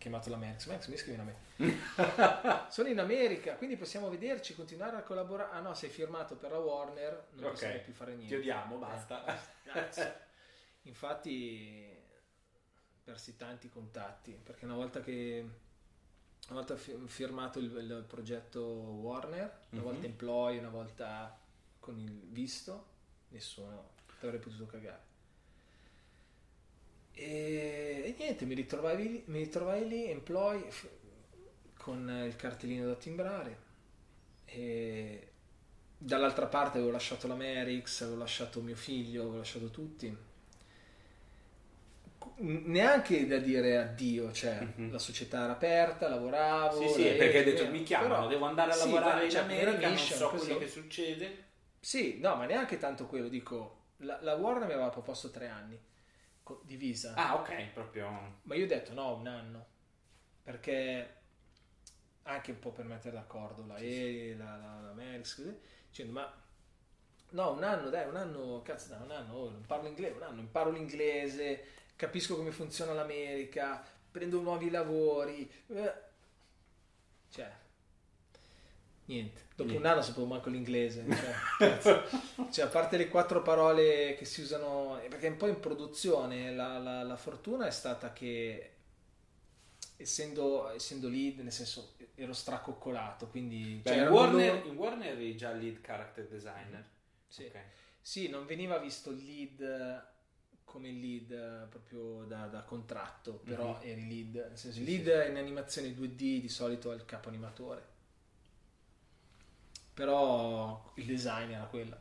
chiamato 0.00 0.30
la 0.30 0.36
Max 0.36 0.66
Max 0.66 0.86
mi 0.88 0.96
scrivi 0.96 1.20
una 1.20 1.30
mail 1.58 2.66
sono 2.70 2.88
in 2.88 2.98
America 2.98 3.54
quindi 3.56 3.76
possiamo 3.76 4.08
vederci 4.08 4.54
continuare 4.54 4.96
a 4.96 5.02
collaborare 5.02 5.50
ah 5.52 5.60
no 5.60 5.74
sei 5.74 5.90
firmato 5.90 6.36
per 6.36 6.50
la 6.52 6.58
Warner 6.58 7.26
non 7.32 7.44
Ok. 7.44 7.50
possiamo 7.52 7.78
più 7.80 7.92
fare 7.92 8.14
niente 8.14 8.34
Ti 8.34 8.40
odiamo, 8.40 8.76
basta. 8.78 9.24
Eh, 9.26 9.38
grazie. 9.70 10.20
infatti 10.82 11.98
persi 13.04 13.36
tanti 13.36 13.68
contatti 13.68 14.32
perché 14.42 14.64
una 14.64 14.74
volta 14.74 15.00
che 15.00 15.44
una 16.48 16.58
volta 16.58 16.76
fi- 16.76 16.96
firmato 17.06 17.58
il, 17.58 17.66
il 17.76 18.04
progetto 18.08 18.62
Warner 18.64 19.60
una 19.70 19.80
Mhm. 19.82 19.86
volta 19.86 20.06
employee 20.06 20.58
una 20.60 20.68
volta 20.70 21.38
con 21.78 21.98
il 21.98 22.10
visto 22.30 22.86
nessuno 23.28 23.90
ti 24.18 24.24
avrebbe 24.26 24.44
potuto 24.44 24.66
cagare 24.66 25.08
e, 27.12 28.02
e 28.06 28.14
niente 28.18 28.44
mi 28.46 28.54
ritrovai 28.54 28.96
lì, 28.96 29.22
mi 29.26 29.38
ritrovai 29.40 29.86
lì 29.88 30.06
employee 30.10 30.70
f- 30.70 30.88
con 31.76 32.08
il 32.26 32.36
cartellino 32.36 32.86
da 32.86 32.94
timbrare 32.94 33.58
e 34.44 35.28
dall'altra 35.98 36.46
parte 36.46 36.78
avevo 36.78 36.92
lasciato 36.92 37.26
la 37.26 37.34
Merix 37.34 38.02
avevo 38.02 38.18
lasciato 38.18 38.60
mio 38.62 38.76
figlio 38.76 39.22
avevo 39.22 39.38
lasciato 39.38 39.70
tutti 39.70 40.16
neanche 42.38 43.26
da 43.26 43.38
dire 43.38 43.76
addio, 43.78 44.32
cioè 44.32 44.66
la 44.90 44.98
società 44.98 45.44
era 45.44 45.52
aperta, 45.52 46.08
lavoravo. 46.08 46.86
Sì, 46.86 46.88
sì, 46.88 47.02
perché 47.16 47.38
hai 47.38 47.44
detto 47.44 47.66
mi 47.70 47.82
chiamano, 47.82 48.14
però- 48.14 48.28
devo 48.28 48.44
andare 48.46 48.72
a 48.72 48.74
sì, 48.74 48.84
lavorare 48.84 49.14
dai, 49.16 49.24
in 49.24 49.30
cioè, 49.30 49.42
America, 49.42 49.88
non 49.88 49.96
so 49.96 50.28
così. 50.28 50.44
quello 50.46 50.60
che 50.60 50.68
succede. 50.68 51.44
Sì, 51.80 52.18
no, 52.20 52.36
ma 52.36 52.44
neanche 52.46 52.78
tanto 52.78 53.06
quello, 53.06 53.28
dico, 53.28 53.76
la, 53.98 54.18
la 54.22 54.34
Warner 54.34 54.66
mi 54.66 54.72
aveva 54.74 54.88
proposto 54.90 55.30
tre 55.30 55.48
anni 55.48 55.78
co- 56.50 56.62
di 56.64 56.76
visa. 56.76 57.14
Ah, 57.14 57.36
ok, 57.36 57.66
proprio... 57.72 58.38
Ma 58.42 58.54
io 58.54 58.64
ho 58.64 58.68
detto 58.68 58.92
no, 58.92 59.14
un 59.16 59.26
anno, 59.26 59.66
perché 60.42 61.18
anche 62.24 62.50
un 62.50 62.58
po' 62.58 62.70
per 62.70 62.84
mettere 62.84 63.14
d'accordo 63.14 63.64
la 63.66 63.76
E, 63.76 64.34
la, 64.36 64.56
la, 64.56 64.80
la 64.80 64.92
Merix, 64.92 65.42
dicendo 65.88 66.12
ma 66.12 66.32
no, 67.30 67.52
un 67.52 67.62
anno, 67.62 67.90
dai, 67.90 68.08
un 68.08 68.16
anno, 68.16 68.62
cazzo, 68.62 68.88
dai, 68.88 69.02
un 69.02 69.10
anno, 69.10 69.34
oh, 69.34 69.50
non 69.50 69.64
parlo 69.66 69.88
inglese, 69.88 70.16
un 70.16 70.22
anno, 70.22 70.40
imparo 70.40 70.70
l'inglese, 70.70 71.64
capisco 71.96 72.36
come 72.36 72.50
funziona 72.50 72.92
l'America, 72.92 73.84
prendo 74.10 74.40
nuovi 74.40 74.70
lavori, 74.70 75.50
eh. 75.68 75.94
cioè, 77.30 77.50
niente, 79.14 79.40
dopo 79.56 79.70
Niente. 79.70 79.76
un 79.78 79.86
anno 79.86 80.02
sapevo 80.02 80.26
manco 80.26 80.48
l'inglese, 80.50 81.04
cioè. 81.14 81.34
Cioè, 82.50 82.64
a 82.64 82.68
parte 82.68 82.96
le 82.96 83.08
quattro 83.08 83.42
parole 83.42 84.14
che 84.16 84.24
si 84.24 84.40
usano, 84.42 84.98
perché 85.08 85.28
un 85.28 85.36
po' 85.36 85.46
in 85.46 85.60
produzione 85.60 86.52
la, 86.52 86.78
la- 86.78 87.02
la 87.02 87.16
fortuna 87.16 87.66
è 87.66 87.70
stata 87.70 88.12
che 88.12 88.70
essendo, 89.96 90.70
essendo 90.70 91.08
lead, 91.08 91.38
nel 91.40 91.52
senso 91.52 91.94
ero 92.14 92.32
stracoccolato, 92.32 93.28
quindi... 93.28 93.80
Beh, 93.82 93.90
cioè, 93.90 93.98
in, 94.02 94.08
Warner, 94.08 94.54
loro- 94.54 94.66
in 94.68 94.76
Warner 94.76 95.08
eri 95.12 95.36
già 95.36 95.52
lead 95.52 95.80
character 95.80 96.26
designer. 96.26 96.84
Sì. 97.28 97.44
Ok. 97.44 97.60
Sì, 98.00 98.28
non 98.28 98.46
veniva 98.46 98.78
visto 98.78 99.10
il 99.10 99.24
lead 99.24 99.60
eh, 99.60 100.00
come 100.64 100.90
lead 100.90 101.30
eh, 101.30 101.66
proprio 101.68 102.24
da, 102.24 102.46
da 102.46 102.62
contratto, 102.62 103.40
però 103.44 103.74
Mhm. 103.76 103.88
eri 103.88 104.08
lead. 104.08 104.34
Nel 104.48 104.58
senso, 104.58 104.80
il 104.80 104.86
Sì, 104.86 105.02
lead 105.02 105.28
in 105.30 105.36
animazione 105.36 105.88
2D 105.94 106.40
di 106.40 106.48
solito 106.48 106.92
è 106.92 106.94
il 106.94 107.04
capo 107.04 107.28
animatore. 107.28 107.89
Però 110.00 110.92
il 110.94 111.04
design 111.04 111.50
era 111.50 111.64
quello. 111.64 111.94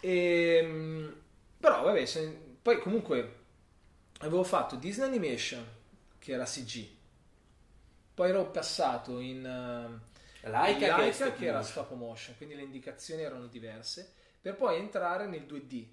E, 0.00 1.12
però 1.58 1.82
vabbè, 1.82 2.04
se- 2.06 2.40
poi 2.62 2.78
comunque 2.78 3.36
avevo 4.20 4.44
fatto 4.44 4.76
Disney 4.76 5.08
Animation, 5.08 5.66
che 6.20 6.32
era 6.32 6.44
CG. 6.44 6.88
Poi 8.14 8.28
ero 8.28 8.50
passato 8.50 9.18
in 9.18 9.44
eh, 9.44 10.48
Laika 10.48 10.78
che 10.78 10.86
Laika 10.86 11.12
stop 11.12 11.36
che 11.36 11.46
era 11.46 11.62
stop 11.62 11.92
motion, 11.94 12.36
quindi 12.36 12.54
le 12.54 12.62
indicazioni 12.62 13.22
erano 13.22 13.46
diverse, 13.46 14.12
per 14.40 14.54
poi 14.56 14.76
entrare 14.78 15.26
nel 15.26 15.46
2D 15.46 15.88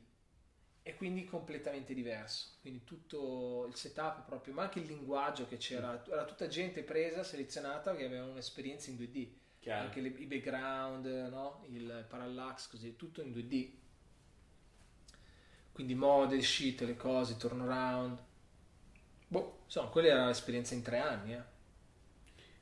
e 0.84 0.96
quindi 0.96 1.26
completamente 1.26 1.94
diverso. 1.94 2.58
Quindi 2.62 2.84
tutto 2.84 3.66
il 3.68 3.76
setup 3.76 4.26
proprio, 4.26 4.54
ma 4.54 4.64
anche 4.64 4.80
il 4.80 4.86
linguaggio 4.86 5.48
che 5.48 5.58
c'era, 5.58 6.04
era 6.10 6.26
tutta 6.26 6.48
gente 6.48 6.84
presa, 6.84 7.24
selezionata 7.24 7.96
che 7.96 8.06
aveva 8.06 8.26
un'esperienza 8.26 8.90
in 8.92 8.98
2D. 8.98 9.32
Chiaro. 9.68 9.84
Anche 9.84 10.00
le- 10.00 10.16
i 10.18 10.26
background, 10.26 11.06
no? 11.30 11.66
il 11.72 12.06
parallax, 12.08 12.70
così, 12.70 12.96
tutto 12.96 13.22
in 13.22 13.34
2D. 13.34 13.70
Quindi 15.74 15.94
model 15.94 16.42
sheet, 16.42 16.84
le 16.84 16.96
cose, 16.96 17.36
turnaround. 17.36 18.18
Boh, 19.28 19.60
insomma, 19.66 19.90
quella 19.90 20.08
era 20.08 20.26
l'esperienza 20.28 20.74
in 20.74 20.82
tre 20.84 21.00
anni. 21.00 21.34
Eh. 21.34 21.42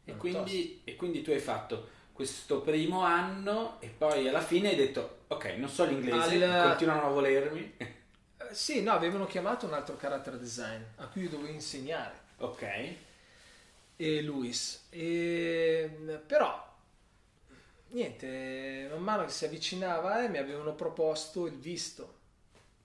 E 0.06 0.18
quindi, 0.18 0.82
e 0.84 0.96
quindi 0.96 1.22
tu 1.22 1.30
hai 1.30 1.38
fatto 1.40 1.90
questo 2.12 2.62
primo 2.62 3.02
anno 3.02 3.80
e 3.82 3.88
poi 3.90 4.28
alla 4.28 4.42
fine 4.42 4.70
hai 4.70 4.76
detto 4.76 5.26
ok, 5.28 5.46
non 5.58 5.70
so 5.70 5.86
l'inglese, 5.86 6.44
Al- 6.44 6.70
continuano 6.70 7.06
a 7.06 7.10
volermi. 7.10 7.74
Eh, 7.78 7.94
sì, 8.52 8.82
no, 8.82 8.94
avevano 8.94 9.28
chiamato 9.28 9.68
un 9.68 9.74
altro 9.74 9.96
character 9.96 10.40
design 10.40 10.82
a 10.96 11.06
cui 11.08 11.22
io 11.22 11.30
dovevo 11.30 11.52
insegnare. 11.52 12.20
ok. 12.38 12.96
E 13.96 14.22
Luis. 14.24 14.88
E, 14.90 16.22
però, 16.26 16.74
niente, 17.90 18.88
man 18.92 19.02
mano 19.02 19.26
che 19.26 19.32
si 19.32 19.46
avvicinava 19.46 20.24
eh, 20.24 20.30
mi 20.30 20.38
avevano 20.38 20.74
proposto 20.76 21.46
il 21.46 21.58
visto. 21.58 22.14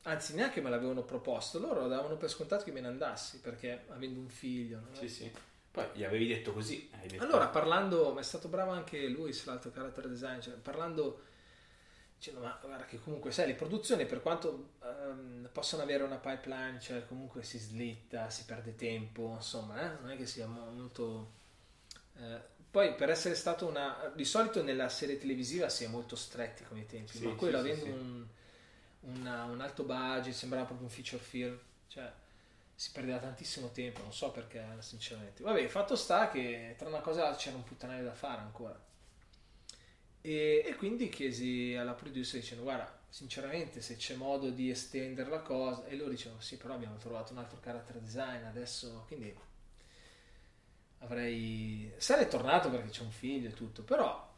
Anzi, 0.03 0.34
neanche 0.34 0.61
me 0.62 0.70
l'avevano 0.70 1.03
proposto, 1.03 1.59
loro 1.59 1.86
davano 1.86 2.16
per 2.16 2.30
scontato 2.30 2.64
che 2.64 2.72
me 2.72 2.80
ne 2.80 2.86
andassi, 2.88 3.40
perché 3.40 3.84
avendo 3.88 4.20
un 4.20 4.28
figlio. 4.28 4.78
no? 4.80 4.94
Sì, 4.94 5.09
sì. 5.09 5.30
Poi 5.70 5.86
gli 5.92 6.05
avevi 6.05 6.26
detto 6.26 6.53
così. 6.53 6.88
detto- 7.03 7.22
Allora, 7.22 7.48
parlando, 7.48 8.12
ma 8.12 8.20
è 8.20 8.22
stato 8.24 8.48
bravo 8.48 8.70
anche 8.70 9.07
Luis, 9.09 9.44
l'altro 9.44 9.70
character 9.70 10.09
design, 10.09 10.40
cioè, 10.40 10.55
parlando, 10.55 11.20
dicendo, 12.16 12.40
ma 12.40 12.59
guarda 12.62 12.86
che 12.86 12.98
comunque, 13.01 13.30
sai, 13.30 13.48
le 13.48 13.55
produzioni 13.55 14.07
per 14.07 14.22
quanto 14.22 14.70
ehm, 14.82 15.48
possono 15.53 15.82
avere 15.82 16.03
una 16.03 16.16
pipeline, 16.16 16.80
cioè 16.80 17.07
comunque 17.07 17.42
si 17.42 17.59
slitta, 17.59 18.30
si 18.30 18.44
perde 18.46 18.74
tempo, 18.74 19.34
insomma, 19.36 19.80
eh, 19.80 20.01
non 20.01 20.11
è 20.11 20.16
che 20.16 20.26
sia 20.26 20.46
mo- 20.46 20.70
molto... 20.70 21.30
eh, 22.18 22.59
poi 22.71 22.95
per 22.95 23.11
essere 23.11 23.35
stato 23.35 23.66
una... 23.66 24.12
Di 24.14 24.25
solito 24.25 24.62
nella 24.62 24.89
serie 24.89 25.18
televisiva 25.18 25.68
si 25.68 25.85
è 25.85 25.89
molto 25.89 26.16
stretti 26.16 26.64
come 26.64 26.87
tempi, 26.87 27.18
Sì, 27.18 27.25
ma 27.25 27.33
quello 27.35 27.59
sì, 27.59 27.59
avendo 27.59 27.85
sì. 27.85 27.91
Un, 27.91 28.27
una- 29.01 29.45
un 29.45 29.61
alto 29.61 29.83
budget, 29.85 30.33
sembrava 30.35 30.64
proprio 30.66 30.87
un 30.87 30.93
feature 30.93 31.23
film, 31.23 31.59
cioè 31.89 32.11
si 32.75 32.91
perdeva 32.93 33.18
tantissimo 33.18 33.71
tempo, 33.73 34.03
non 34.03 34.12
so 34.12 34.31
perché, 34.31 34.64
sinceramente. 34.81 35.43
Vabbè, 35.43 35.66
fatto 35.68 35.97
sta 35.97 36.31
che 36.31 36.75
tra 36.79 36.89
una 36.89 37.01
cosa 37.01 37.21
e 37.21 37.23
l'altra 37.25 37.43
c'era 37.43 37.57
un 37.57 37.64
puttanaio 37.64 38.05
da 38.05 38.14
fare 38.14 38.41
ancora. 38.41 38.79
E, 40.23 40.62
e 40.66 40.75
quindi 40.77 41.09
chiesi 41.09 41.75
alla 41.75 41.93
producer 41.95 42.41
dicendo, 42.41 42.62
guarda, 42.64 42.99
sinceramente 43.09 43.81
se 43.81 43.97
c'è 43.97 44.14
modo 44.16 44.51
di 44.51 44.68
estendere 44.71 45.31
la 45.31 45.41
cosa, 45.41 45.87
e 45.87 45.97
loro 45.97 46.11
dicevano, 46.11 46.41
sì, 46.43 46.57
però 46.57 46.75
abbiamo 46.75 46.97
trovato 46.99 47.33
un 47.33 47.39
altro 47.39 47.59
character 47.61 47.97
design 47.99 48.45
adesso, 48.45 49.05
quindi 49.07 49.35
avrei... 51.01 51.92
Sarei 51.98 52.28
tornato 52.28 52.70
perché 52.70 52.88
c'è 52.88 53.03
un 53.03 53.11
figlio 53.11 53.48
e 53.48 53.55
tutto, 53.55 53.82
però 53.82 54.28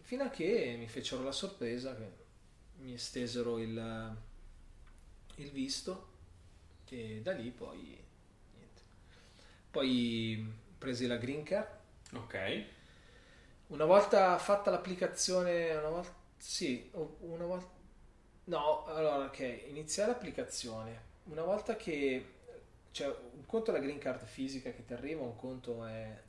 fino 0.00 0.24
a 0.24 0.28
che 0.28 0.74
mi 0.78 0.88
fecero 0.88 1.22
la 1.22 1.32
sorpresa 1.32 1.94
che 1.94 2.10
mi 2.78 2.94
estesero 2.94 3.58
il, 3.58 4.16
il 5.36 5.50
visto 5.50 6.10
e 6.92 7.22
da 7.22 7.32
lì 7.32 7.50
poi 7.50 7.78
niente. 7.78 8.82
Poi 9.70 10.52
presi 10.76 11.06
la 11.06 11.16
green 11.16 11.42
card. 11.42 11.68
Ok. 12.12 12.64
Una 13.68 13.86
volta 13.86 14.36
fatta 14.36 14.70
l'applicazione, 14.70 15.74
una 15.74 15.88
volta 15.88 16.14
sì, 16.36 16.90
una 17.20 17.46
volta 17.46 17.70
no, 18.44 18.84
allora 18.84 19.24
ok, 19.24 19.64
iniziare 19.68 20.10
l'applicazione. 20.10 21.10
Una 21.24 21.44
volta 21.44 21.76
che 21.76 22.40
cioè 22.92 23.08
un 23.08 23.44
conto 23.46 23.70
è 23.70 23.74
la 23.74 23.80
green 23.80 23.98
card 23.98 24.24
fisica 24.24 24.70
che 24.70 24.84
ti 24.84 24.92
arriva, 24.92 25.22
un 25.22 25.36
conto 25.36 25.84
è 25.84 26.22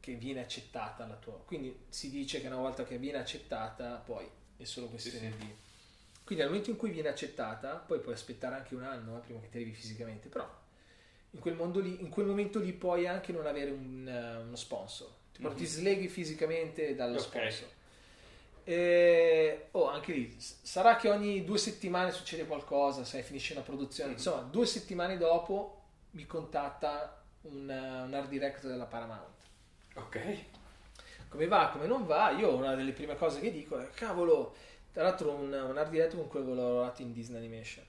che 0.00 0.14
viene 0.14 0.40
accettata 0.40 1.06
la 1.06 1.16
tua. 1.16 1.40
Quindi 1.44 1.84
si 1.88 2.10
dice 2.10 2.40
che 2.40 2.46
una 2.46 2.56
volta 2.56 2.84
che 2.84 2.98
viene 2.98 3.18
accettata, 3.18 3.96
poi 3.96 4.28
è 4.56 4.64
solo 4.64 4.86
questione 4.88 5.30
Sì, 5.30 5.32
sì. 5.32 5.38
di 5.38 5.54
quindi 6.24 6.42
nel 6.44 6.52
momento 6.52 6.70
in 6.70 6.76
cui 6.76 6.90
viene 6.90 7.08
accettata, 7.08 7.74
poi 7.76 7.98
puoi 7.98 8.14
aspettare 8.14 8.54
anche 8.54 8.74
un 8.74 8.84
anno 8.84 9.16
eh, 9.18 9.20
prima 9.20 9.40
che 9.40 9.48
ti 9.48 9.56
arrivi 9.56 9.72
fisicamente, 9.72 10.28
però 10.28 10.48
in 11.30 11.40
quel, 11.40 11.54
mondo 11.54 11.80
lì, 11.80 12.00
in 12.00 12.10
quel 12.10 12.26
momento 12.26 12.60
lì 12.60 12.72
puoi 12.72 13.06
anche 13.06 13.32
non 13.32 13.46
avere 13.46 13.70
un, 13.70 14.06
eh, 14.06 14.36
uno 14.36 14.56
sponsor. 14.56 15.10
Tipo, 15.32 15.48
Mhm. 15.48 15.56
Ti 15.56 15.66
sleghi 15.66 16.08
fisicamente 16.08 16.94
dallo 16.94 17.16
Ok. 17.16 17.22
sponsor. 17.22 17.68
E, 18.64 19.68
oh, 19.72 19.88
anche 19.88 20.12
lì 20.12 20.36
sarà 20.38 20.94
che 20.96 21.08
ogni 21.08 21.44
due 21.44 21.58
settimane 21.58 22.12
succede 22.12 22.46
qualcosa, 22.46 23.04
sai, 23.04 23.22
finisce 23.22 23.54
una 23.54 23.62
produzione. 23.62 24.12
Insomma, 24.12 24.42
due 24.42 24.66
settimane 24.66 25.18
dopo 25.18 25.81
mi 26.12 26.26
contatta 26.26 27.22
un, 27.42 27.70
eh, 27.70 28.02
un 28.02 28.14
art 28.14 28.28
director 28.28 28.70
della 28.70 28.86
Paramount. 28.86 29.42
Ok. 29.94 30.44
Come 31.28 31.46
va, 31.46 31.70
come 31.70 31.86
non 31.86 32.06
va, 32.06 32.30
io 32.30 32.54
una 32.54 32.74
delle 32.74 32.92
prime 32.92 33.16
cose 33.16 33.40
che 33.40 33.50
dico 33.50 33.78
è 33.78 33.88
cavolo, 33.90 34.54
tra 34.92 35.02
l'altro 35.02 35.32
un, 35.32 35.52
un 35.52 35.78
art 35.78 35.90
director 35.90 36.20
con 36.20 36.28
cui 36.28 36.40
avevo 36.40 36.54
lavorato 36.54 37.02
in 37.02 37.12
Disney 37.12 37.38
Animation. 37.38 37.84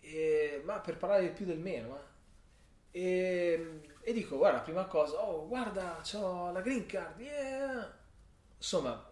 E- 0.00 0.62
ma 0.64 0.78
per 0.80 0.96
parlare 0.96 1.22
del 1.22 1.32
più 1.32 1.46
del 1.46 1.58
meno, 1.58 1.98
eh. 1.98 2.10
E, 2.94 3.80
e 4.02 4.12
dico, 4.12 4.36
guarda, 4.36 4.60
prima 4.60 4.84
cosa, 4.86 5.16
oh, 5.22 5.46
guarda, 5.48 6.02
ho 6.14 6.52
la 6.52 6.60
green 6.60 6.86
card, 6.86 7.18
yeah! 7.20 7.98
Insomma, 8.56 9.10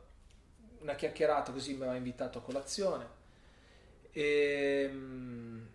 una 0.80 0.94
chiacchierata 0.94 1.52
così 1.52 1.72
mi 1.72 1.82
aveva 1.82 1.96
invitato 1.96 2.38
a 2.38 2.42
colazione. 2.42 3.18
E, 4.12 4.88
mm, 4.90 5.66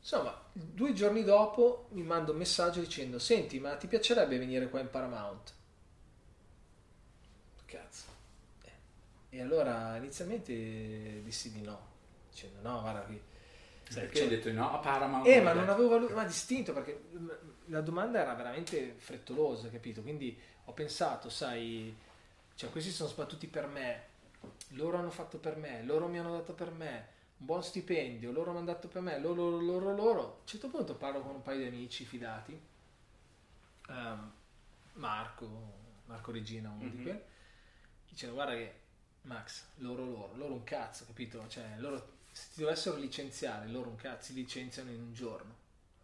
insomma, 0.00 0.41
due 0.52 0.92
giorni 0.92 1.24
dopo 1.24 1.88
mi 1.92 2.02
manda 2.02 2.32
un 2.32 2.38
messaggio 2.38 2.80
dicendo, 2.80 3.18
senti, 3.18 3.58
ma 3.60 3.76
ti 3.76 3.86
piacerebbe 3.86 4.38
venire 4.38 4.68
qua 4.68 4.80
in 4.80 4.90
Paramount? 4.90 5.52
Cazzo. 7.66 8.04
Eh, 8.64 8.70
E 9.36 9.40
allora 9.40 9.96
inizialmente 9.96 11.22
dissi 11.22 11.52
di 11.52 11.62
no, 11.62 11.78
dicendo 12.30 12.60
no, 12.68 12.80
guarda 12.80 13.00
qui. 13.02 13.20
sai, 13.88 14.02
Perché 14.02 14.20
hai 14.22 14.28
c'ho- 14.28 14.34
detto 14.34 14.48
di 14.48 14.54
no 14.54 14.70
a 14.72 14.78
Paramount? 14.78 15.26
eh, 15.26 15.40
ma 15.40 15.52
non 15.52 15.68
avevo 15.68 15.88
valu- 15.88 16.12
ma 16.12 16.24
distinto 16.24 16.72
perché 16.72 17.00
la 17.66 17.80
domanda 17.80 18.20
era 18.20 18.34
veramente 18.34 18.94
frettolosa, 18.98 19.68
capito? 19.70 20.02
Quindi 20.02 20.38
ho 20.66 20.72
pensato, 20.72 21.28
sai, 21.30 21.94
cioè 22.54 22.70
questi 22.70 22.90
sono 22.90 23.08
sbattuti 23.08 23.46
per 23.46 23.66
me, 23.66 24.02
loro 24.70 24.98
hanno 24.98 25.10
fatto 25.10 25.38
per 25.38 25.56
me, 25.56 25.82
loro 25.84 26.08
mi 26.08 26.18
hanno 26.18 26.32
dato 26.32 26.52
per 26.54 26.70
me 26.70 27.08
un 27.42 27.46
buon 27.46 27.62
stipendio, 27.62 28.30
loro 28.32 28.50
hanno 28.52 28.62
dato 28.64 28.88
per 28.88 29.02
me, 29.02 29.18
loro, 29.18 29.50
loro, 29.50 29.60
loro, 29.60 29.94
loro. 29.94 30.20
A 30.22 30.24
un 30.40 30.46
certo 30.46 30.68
punto 30.68 30.94
parlo 30.96 31.20
con 31.22 31.34
un 31.34 31.42
paio 31.42 31.58
di 31.58 31.66
amici 31.66 32.04
fidati, 32.04 32.58
ehm, 33.88 34.32
Marco, 34.94 35.48
Marco 36.06 36.32
Regina, 36.32 36.70
uno 36.70 36.88
di 36.88 36.96
Mhm. 36.96 37.00
quelli, 37.00 37.20
dicendo 38.08 38.34
guarda 38.34 38.54
che 38.54 38.80
Max, 39.22 39.64
loro, 39.76 40.04
loro, 40.04 40.34
loro 40.36 40.52
un 40.54 40.64
cazzo, 40.64 41.04
capito? 41.06 41.46
Cioè, 41.48 41.76
loro 41.78 42.20
se 42.32 42.48
ti 42.54 42.60
dovessero 42.62 42.96
licenziare, 42.96 43.68
loro 43.68 43.88
un 43.90 43.96
cazzo, 43.96 44.26
si 44.26 44.34
licenziano 44.34 44.90
in 44.90 45.00
un 45.00 45.14
giorno, 45.14 45.54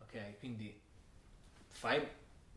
ok? 0.02 0.38
Quindi 0.38 0.78
fai, 1.68 2.06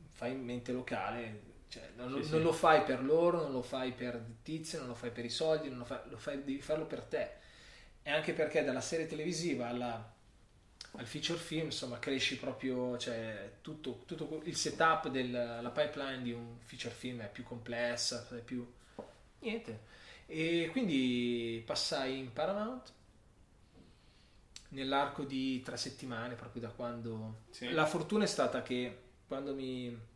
fai 0.09 0.35
mente 0.35 0.71
locale, 0.71 1.41
cioè, 1.69 1.91
non, 1.95 2.11
Sì, 2.13 2.23
non 2.29 2.41
sì. 2.41 2.41
lo 2.41 2.51
fai 2.53 2.83
per 2.83 3.03
loro, 3.03 3.41
non 3.41 3.51
lo 3.53 3.61
fai 3.63 3.93
per 3.93 4.23
tizio, 4.43 4.79
non 4.79 4.89
lo 4.89 4.95
fai 4.95 5.11
per 5.11 5.25
i 5.25 5.29
soldi, 5.29 5.69
non 5.69 5.85
fai, 5.85 5.99
lo 6.09 6.17
fai- 6.17 6.43
devi 6.43 6.61
farlo 6.61 6.85
per 6.85 7.03
te. 7.03 7.39
E 8.03 8.09
anche 8.11 8.33
perché 8.33 8.63
dalla 8.63 8.81
serie 8.81 9.07
televisiva 9.07 9.67
alla- 9.67 10.13
al 10.93 11.05
feature 11.05 11.39
film, 11.39 11.65
insomma, 11.65 11.99
cresci 11.99 12.37
proprio, 12.37 12.97
cioè, 12.97 13.57
tutto, 13.61 14.03
tutto 14.05 14.41
il 14.43 14.55
setup 14.55 15.09
della 15.09 15.71
pipeline 15.73 16.21
di 16.21 16.31
un 16.33 16.57
feature 16.59 16.93
film 16.93 17.21
è 17.21 17.29
più 17.29 17.43
complessa, 17.43 18.27
è 18.29 18.41
più... 18.41 18.69
Niente. 19.39 19.89
E 20.25 20.69
quindi 20.71 21.61
passai 21.65 22.17
in 22.19 22.33
Paramount 22.33 22.93
nell'arco 24.69 25.23
di 25.23 25.61
tre 25.61 25.77
settimane, 25.77 26.35
proprio 26.35 26.61
da 26.61 26.69
quando... 26.69 27.43
Sì. 27.51 27.71
La 27.71 27.85
fortuna 27.85 28.23
è 28.23 28.27
stata 28.27 28.61
che 28.61 28.97
quando 29.27 29.53
mi... 29.53 30.09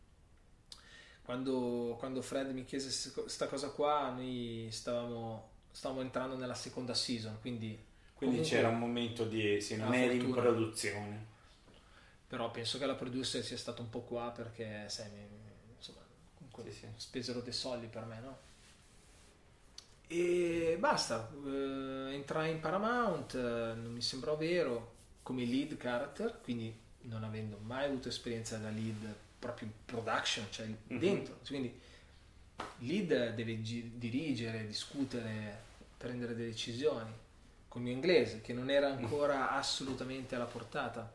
Quando, 1.22 1.96
quando 1.98 2.22
Fred 2.22 2.52
mi 2.52 2.64
chiese 2.64 3.12
questa 3.12 3.48
cosa 3.48 3.70
qua, 3.70 4.10
noi 4.10 4.68
stavamo, 4.70 5.50
stavamo 5.76 6.00
entrando 6.00 6.36
nella 6.38 6.54
seconda 6.54 6.94
season, 6.94 7.36
quindi... 7.42 7.78
Quindi 8.14 8.40
c'era 8.40 8.68
un 8.68 8.78
momento 8.78 9.26
di... 9.26 9.60
Sì, 9.60 9.76
non 9.76 9.92
eri 9.92 10.18
in 10.18 10.32
produzione. 10.32 11.26
Però 12.26 12.50
penso 12.50 12.78
che 12.78 12.86
la 12.86 12.94
producer 12.94 13.44
sia 13.44 13.58
stata 13.58 13.82
un 13.82 13.90
po' 13.90 14.00
qua 14.00 14.30
perché, 14.30 14.86
sai, 14.88 15.10
mi- 15.10 15.28
insomma, 15.76 15.98
comunque 16.34 16.72
spesero 16.96 17.40
dei 17.40 17.52
soldi 17.52 17.88
per 17.88 18.06
me, 18.06 18.20
no? 18.20 18.38
E 20.08 20.76
basta, 20.78 21.30
eh, 21.44 22.14
entrai 22.14 22.52
in 22.52 22.60
Paramount, 22.60 23.34
eh, 23.34 23.74
non 23.74 23.92
mi 23.92 24.00
sembrò 24.00 24.34
vero, 24.34 24.94
come 25.22 25.44
lead 25.44 25.76
character, 25.76 26.40
quindi 26.42 26.74
non 27.02 27.22
avendo 27.22 27.58
mai 27.62 27.84
avuto 27.84 28.08
esperienza 28.08 28.56
da 28.56 28.70
lead 28.70 29.14
proprio 29.38 29.68
in 29.68 29.74
production, 29.84 30.46
cioè 30.48 30.66
Mhm. 30.66 30.98
dentro, 30.98 31.38
quindi 31.46 31.78
il 32.78 32.86
lead 32.86 33.34
deve 33.34 33.60
gi- 33.60 33.92
dirigere, 33.98 34.66
discutere, 34.66 35.64
prendere 35.96 36.34
delle 36.34 36.48
decisioni, 36.48 37.10
con 37.68 37.80
il 37.80 37.86
mio 37.88 37.96
inglese, 37.96 38.40
che 38.40 38.52
non 38.52 38.70
era 38.70 38.88
ancora 38.88 39.50
assolutamente 39.50 40.34
alla 40.34 40.44
portata. 40.44 41.12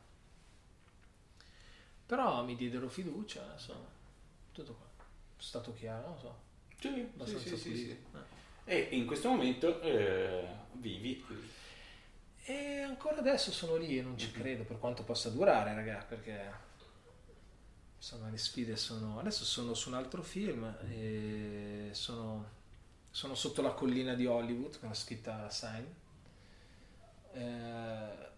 Però 2.05 2.43
mi 2.43 2.55
diedero 2.55 2.89
fiducia, 2.89 3.51
insomma, 3.53 3.87
tutto 4.51 4.73
qua. 4.73 4.85
È 5.37 5.41
stato 5.41 5.73
chiaro, 5.73 6.07
non 6.07 6.19
so. 6.19 6.39
Sì, 6.79 7.09
Abbastanza 7.13 7.49
sì, 7.49 7.57
sì, 7.57 7.75
sì. 7.75 7.97
Eh. 8.65 8.75
E 8.75 8.95
in 8.95 9.05
questo 9.05 9.29
momento 9.29 9.81
eh, 9.81 10.45
vivi. 10.73 11.23
E 12.43 12.79
ancora 12.81 13.17
adesso 13.17 13.51
sono 13.51 13.75
lì 13.75 13.97
e 13.97 14.01
non 14.01 14.17
ci 14.17 14.31
credo 14.31 14.63
per 14.63 14.79
quanto 14.79 15.03
possa 15.03 15.29
durare, 15.29 15.73
raga, 15.73 16.03
perché 16.07 16.51
insomma 17.97 18.29
le 18.29 18.37
sfide 18.37 18.75
sono... 18.75 19.19
Adesso 19.19 19.45
sono 19.45 19.73
su 19.73 19.89
un 19.89 19.95
altro 19.95 20.21
film 20.23 20.63
e 20.89 21.89
sono, 21.91 22.49
sono 23.11 23.35
sotto 23.35 23.61
la 23.61 23.71
collina 23.73 24.13
di 24.15 24.25
Hollywood 24.25 24.79
con 24.79 24.89
la 24.89 24.95
scritta 24.95 25.49
Sign. 25.49 25.85
Eh, 27.33 28.29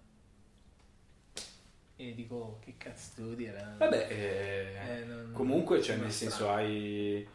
e 1.95 2.13
dico, 2.15 2.57
che 2.61 2.75
cazzo 2.77 3.11
devo 3.21 3.33
dire? 3.35 3.75
Vabbè, 3.77 4.07
eh, 4.09 4.99
Eh, 5.01 5.03
non- 5.05 5.31
comunque, 5.31 5.81
cioè, 5.81 5.95
nel 5.97 6.11
senso, 6.11 6.35
strano. 6.37 6.53
hai, 6.55 7.27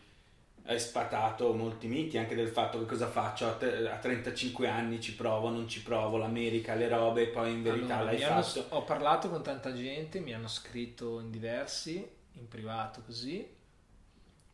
hai 0.65 0.79
spatato 0.81 1.55
molti 1.55 1.87
miti 1.87 2.19
anche 2.19 2.35
del 2.35 2.49
fatto 2.49 2.79
che 2.81 2.85
cosa 2.87 3.09
faccio 3.09 3.47
a, 3.49 3.53
te- 3.57 3.89
a 3.89 3.97
35 3.99 4.69
anni, 4.69 5.01
ci 5.01 5.15
provo, 5.15 5.49
non 5.49 5.69
ci 5.69 5.83
provo, 5.83 6.17
l'America, 6.19 6.75
le 6.75 6.89
robe, 6.89 7.29
poi 7.29 7.53
in 7.53 7.63
verità 7.63 7.97
Allora, 7.99 8.11
l'hai 8.11 8.17
mi 8.19 8.25
hanno- 8.25 8.43
fatto. 8.43 8.75
ho 8.75 8.83
parlato 8.83 9.31
con 9.31 9.43
tanta 9.43 9.73
gente, 9.73 10.19
mi 10.21 10.35
hanno 10.35 10.49
scritto 10.49 11.21
in 11.21 11.31
diversi, 11.31 12.07
in 12.33 12.49
privato 12.49 13.03
così, 13.03 13.49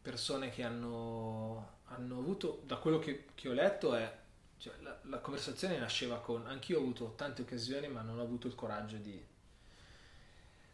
persone 0.03 0.51
che 0.51 0.63
hanno, 0.63 1.79
hanno 1.95 2.19
avuto, 2.19 2.63
da 2.65 2.77
quello 2.77 2.99
che, 2.99 3.27
che 3.35 3.49
ho 3.49 3.53
letto 3.53 3.95
è, 3.95 4.19
cioè, 4.59 4.75
la, 4.81 4.99
la 5.03 5.19
conversazione 5.19 5.79
nasceva 5.79 6.19
con, 6.19 6.47
anch'io 6.47 6.79
ho 6.79 6.83
avuto 6.83 7.15
tante 7.17 7.43
occasioni 7.43 7.89
ma 7.89 8.03
non 8.03 8.19
ho 8.19 8.23
avuto 8.23 8.47
il 8.47 8.55
coraggio 8.55 8.97
di... 8.97 9.23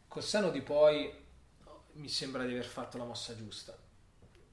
Col 0.08 0.22
seno 0.22 0.50
di 0.50 0.60
poi 0.60 1.12
mi 1.92 2.08
sembra 2.08 2.44
di 2.44 2.52
aver 2.52 2.66
fatto 2.66 2.98
la 2.98 3.04
mossa 3.04 3.36
giusta. 3.36 3.76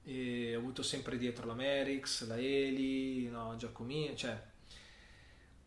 E 0.04 0.56
ho 0.56 0.60
avuto 0.60 0.84
sempre 0.84 1.18
dietro 1.18 1.46
la 1.46 1.54
Merix, 1.54 2.26
la 2.28 2.38
Eli, 2.38 3.28
no, 3.28 3.56
Giacomini, 3.58 4.16
cioè 4.16 4.40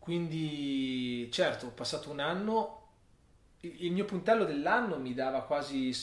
quindi, 0.01 1.29
certo, 1.31 1.67
ho 1.67 1.71
passato 1.73 2.09
un 2.09 2.19
anno, 2.19 2.87
il 3.59 3.91
mio 3.91 4.03
puntello 4.03 4.45
dell'anno 4.45 4.97
mi 4.97 5.13
dava 5.13 5.43
quasi 5.43 5.93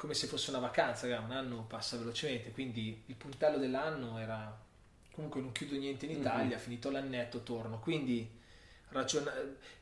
come 0.00 0.14
se 0.14 0.26
fosse 0.28 0.48
una 0.48 0.60
vacanza, 0.60 1.04
un 1.20 1.30
anno 1.30 1.64
passa 1.64 1.98
velocemente, 1.98 2.52
quindi 2.52 3.02
il 3.04 3.14
puntello 3.16 3.58
dell'anno 3.58 4.16
era 4.16 4.58
comunque 5.12 5.42
non 5.42 5.52
chiudo 5.52 5.76
niente 5.76 6.06
in 6.06 6.12
Italia, 6.12 6.56
Mhm. 6.56 6.62
finito 6.62 6.90
l'annetto 6.90 7.42
torno, 7.42 7.80
quindi 7.80 8.26
ragiona- 8.88 9.30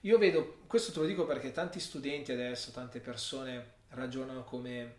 io 0.01 0.19
vedo, 0.19 0.62
questo 0.66 0.91
te 0.91 0.99
lo 0.99 1.07
dico 1.07 1.25
perché 1.25 1.53
tanti 1.53 1.79
studenti 1.79 2.33
adesso, 2.33 2.73
tante 2.73 2.99
persone 2.99 3.75
ragionano 3.91 4.43
come 4.43 4.97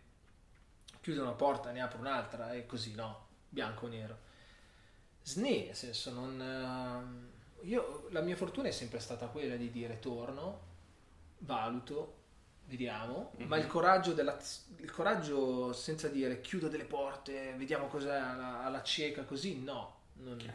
chiudo 1.01 1.21
una 1.23 1.31
porta, 1.33 1.71
ne 1.71 1.81
apro 1.81 1.99
un'altra 1.99 2.53
e 2.53 2.65
così, 2.65 2.95
no, 2.95 3.27
bianco 3.49 3.87
o 3.87 3.89
nero. 3.89 4.17
Sni, 5.23 5.65
nel 5.65 5.75
senso, 5.75 6.11
non... 6.13 6.41
ehm, 6.41 7.27
Io, 7.63 8.07
la 8.11 8.21
mia 8.21 8.37
fortuna 8.37 8.69
è 8.69 8.71
sempre 8.71 8.99
stata 8.99 9.27
quella 9.27 9.57
di 9.57 9.69
dire 9.69 9.99
torno, 9.99 10.61
valuto, 11.39 12.18
vediamo, 12.69 13.33
ma 13.47 13.57
il 13.57 13.65
coraggio, 13.65 14.13
della, 14.13 14.37
il 14.77 14.91
coraggio 14.91 15.73
senza 15.73 16.07
dire 16.07 16.39
chiudo 16.39 16.69
delle 16.69 16.85
porte, 16.85 17.53
vediamo 17.57 17.87
cos'è 17.87 18.15
alla, 18.15 18.63
alla 18.63 18.83
cieca, 18.83 19.23
così, 19.23 19.59
no. 19.61 19.95
non- 20.13 20.53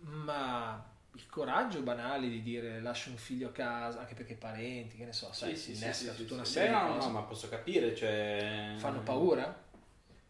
ma 0.00 0.92
il 1.12 1.26
coraggio 1.28 1.80
banale 1.82 2.28
di 2.28 2.42
dire 2.42 2.80
lascio 2.80 3.10
un 3.10 3.16
figlio 3.16 3.48
a 3.48 3.52
casa, 3.52 4.00
anche 4.00 4.14
perché 4.14 4.34
parenti, 4.34 4.96
che 4.96 5.04
ne 5.04 5.12
so, 5.12 5.32
sai, 5.32 5.56
si 5.56 5.72
innesca 5.74 6.12
tutta 6.12 6.34
una 6.34 6.44
sì. 6.44 6.54
serie 6.54 6.70
Beh, 6.70 6.76
no, 6.76 6.96
no, 6.96 7.08
ma 7.10 7.22
posso 7.22 7.48
capire, 7.48 7.94
cioè... 7.94 8.74
Fanno 8.76 9.00
paura? 9.00 9.62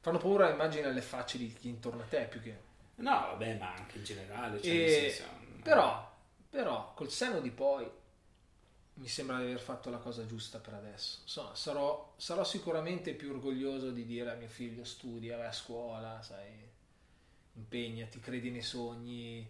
Fanno 0.00 0.18
paura, 0.18 0.50
immagina, 0.50 0.88
le 0.90 1.00
facce 1.00 1.38
di 1.38 1.50
chi 1.50 1.68
intorno 1.68 2.02
a 2.02 2.06
te 2.06 2.26
più 2.28 2.42
che... 2.42 2.72
No, 2.96 3.10
vabbè, 3.10 3.56
ma 3.56 3.74
anche 3.74 3.96
in 3.98 4.04
generale, 4.04 4.62
cioè, 4.62 4.70
E- 4.70 5.10
senso... 5.10 5.30
Però, 5.62 6.12
però, 6.50 6.92
col 6.94 7.10
seno 7.10 7.40
di 7.40 7.50
poi, 7.50 7.90
mi 8.94 9.08
sembra 9.08 9.38
di 9.38 9.44
aver 9.44 9.60
fatto 9.60 9.90
la 9.90 9.98
cosa 9.98 10.26
giusta 10.26 10.58
per 10.58 10.74
adesso. 10.74 11.20
Insomma, 11.22 11.54
sarò, 11.54 12.14
sarò 12.16 12.44
sicuramente 12.44 13.14
più 13.14 13.30
orgoglioso 13.30 13.90
di 13.90 14.04
dire 14.04 14.30
a 14.30 14.34
mio 14.34 14.48
figlio 14.48 14.84
studia, 14.84 15.36
vai 15.36 15.46
a 15.46 15.52
scuola, 15.52 16.22
sai, 16.22 16.50
impegnati, 17.54 18.20
credi 18.20 18.50
nei 18.50 18.62
sogni. 18.62 19.46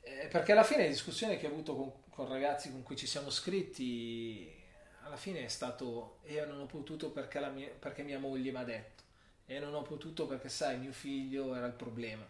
Eh, 0.00 0.28
perché 0.28 0.52
alla 0.52 0.64
fine 0.64 0.84
la 0.84 0.88
discussione 0.88 1.36
che 1.38 1.46
ho 1.46 1.50
avuto 1.50 1.74
con, 1.74 1.92
con 2.08 2.28
ragazzi 2.28 2.70
con 2.70 2.82
cui 2.82 2.96
ci 2.96 3.06
siamo 3.06 3.30
scritti, 3.30 4.54
alla 5.02 5.16
fine 5.16 5.44
è 5.44 5.48
stato, 5.48 6.18
io 6.26 6.46
non 6.46 6.60
ho 6.60 6.66
potuto 6.66 7.10
perché, 7.10 7.40
mia, 7.50 7.68
perché 7.68 8.02
mia 8.02 8.18
moglie 8.18 8.52
mi 8.52 8.58
ha 8.58 8.64
detto, 8.64 9.02
e 9.46 9.58
non 9.58 9.74
ho 9.74 9.82
potuto 9.82 10.26
perché, 10.26 10.48
sai, 10.48 10.78
mio 10.78 10.92
figlio 10.92 11.54
era 11.54 11.66
il 11.66 11.72
problema, 11.72 12.26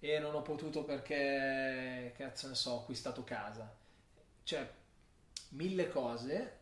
e 0.00 0.18
non 0.18 0.34
ho 0.34 0.42
potuto 0.42 0.84
perché, 0.84 2.14
cazzo 2.16 2.48
ne 2.48 2.54
so, 2.54 2.70
ho 2.70 2.80
acquistato 2.80 3.22
casa. 3.24 3.72
Cioè, 4.42 4.68
mille 5.50 5.88
cose 5.88 6.58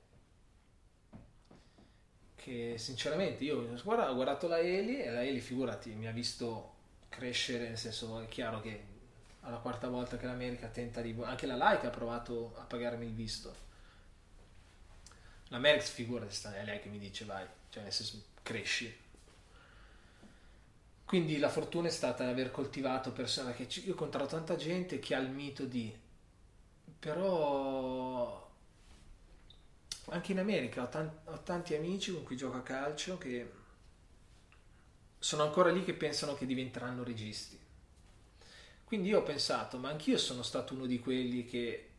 che 2.37 2.77
sinceramente 2.79 3.45
io 3.45 3.59
ho 3.59 4.15
guardato 4.15 4.47
la 4.47 4.59
Eli 4.59 5.03
e 5.03 5.11
la 5.11 5.25
Eli 5.25 5.41
figurati 5.41 5.91
mi 5.91 6.07
ha 6.07 6.13
visto 6.13 6.75
crescere 7.09 7.69
nel 7.69 7.79
senso 7.79 8.21
è 8.21 8.29
chiaro 8.29 8.61
che 8.61 8.97
alla 9.41 9.59
quarta 9.59 9.89
volta 9.89 10.17
che 10.17 10.27
l'America 10.27 10.69
tenta 10.69 11.01
di 11.01 11.15
anche 11.23 11.47
la 11.47 11.57
Like 11.57 11.87
ha 11.87 11.91
provato 11.91 12.55
a 12.59 12.65
pagarmi 12.65 13.07
il 13.07 13.13
visto. 13.13 13.55
l'America 15.49 15.85
figurati 15.85 16.37
è 16.55 16.65
lei 16.65 16.81
che 16.81 16.89
mi 16.89 16.99
dice 16.99 17.25
vai 17.25 17.47
cioè 17.71 17.83
nel 17.83 17.93
senso 17.93 18.23
cresci. 18.43 19.07
Quindi 21.05 21.39
la 21.39 21.49
fortuna 21.49 21.89
è 21.89 21.91
stata 21.91 22.29
aver 22.29 22.51
coltivato 22.51 23.13
persone 23.13 23.55
che 23.55 23.67
io 23.81 23.87
ho 23.87 23.91
incontrato 23.91 24.27
tanta 24.27 24.57
gente 24.57 24.99
che 24.99 25.15
ha 25.15 25.19
il 25.19 25.31
mito 25.31 25.65
di 25.65 25.95
però 26.99 28.48
anche 30.11 30.33
in 30.33 30.39
America 30.39 30.83
ho, 30.83 30.89
tan- 30.89 31.21
ho, 31.25 31.43
tanti 31.43 31.75
amici 31.75 32.13
con 32.13 32.23
cui 32.25 32.37
gioco 32.37 32.57
a 32.59 32.63
calcio 32.63 33.19
che 33.19 33.51
sono 35.19 35.45
ancora 35.45 35.71
lì 35.71 35.85
che 35.85 35.95
pensano 35.95 36.35
che 36.35 36.45
diventeranno 36.47 37.05
registi. 37.05 37.59
Quindi 38.85 39.09
io 39.11 39.21
ho 39.21 39.23
pensato, 39.23 39.79
ma 39.79 39.91
anch'io 39.91 40.19
sono 40.19 40.43
stato 40.43 40.75
uno 40.75 40.87
di 40.87 40.99
quelli 40.99 41.45
che 41.45 41.91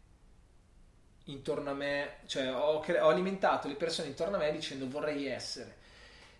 intorno 1.25 1.69
a 1.69 1.73
me, 1.73 2.17
cioè 2.25 2.53
ho, 2.53 2.79
cre- 2.79 2.99
ho 2.99 3.09
alimentato 3.09 3.67
le 3.67 3.75
persone 3.75 4.07
intorno 4.09 4.35
a 4.35 4.39
me 4.39 4.51
dicendo 4.51 4.87
vorrei 4.89 5.27
essere. 5.27 5.77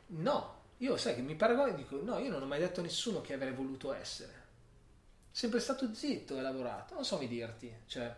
No, 0.08 0.58
io 0.78 0.98
sai 0.98 1.16
che 1.16 1.22
mi 1.22 1.36
paragono 1.36 1.68
e 1.70 1.76
dico 1.76 2.00
no, 2.02 2.18
io 2.18 2.32
non 2.32 2.42
ho 2.42 2.46
mai 2.46 2.60
detto 2.60 2.80
a 2.80 2.84
nessuno 2.84 3.22
che 3.22 3.34
avrei 3.34 3.54
voluto 3.54 3.94
essere. 3.94 4.38
Sempre 5.32 5.60
stato 5.60 5.94
zitto 5.94 6.38
e 6.38 6.42
lavorato, 6.42 6.96
non 6.96 7.06
so 7.06 7.18
mi 7.18 7.28
dirti, 7.28 7.72
cioè. 7.88 8.14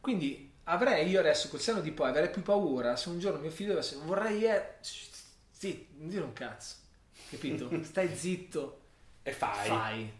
Quindi 0.00 0.51
avrei 0.72 1.08
io 1.08 1.20
adesso 1.20 1.48
col 1.48 1.60
senno 1.60 1.80
di 1.80 1.92
poi 1.92 2.08
avere 2.08 2.30
più 2.30 2.42
paura 2.42 2.96
se 2.96 3.10
un 3.10 3.18
giorno 3.18 3.38
mio 3.38 3.50
figlio 3.50 3.70
dovesse 3.70 3.96
vorrei 4.04 4.44
è... 4.44 4.78
zitto, 4.80 5.92
non 5.98 6.08
dire 6.08 6.24
un 6.24 6.32
cazzo 6.32 6.76
capito? 7.28 7.70
stai 7.84 8.14
zitto 8.16 8.80
e 9.22 9.32
fai 9.32 9.68
fai 9.68 10.12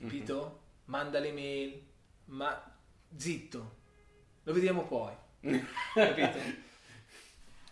capito? 0.00 0.34
Mm-hmm. 0.34 0.84
manda 0.84 1.18
le 1.18 1.32
mail 1.32 1.82
ma 2.26 2.72
zitto 3.16 3.78
lo 4.44 4.52
vediamo 4.52 4.84
poi 4.84 5.12
capito? 5.94 6.68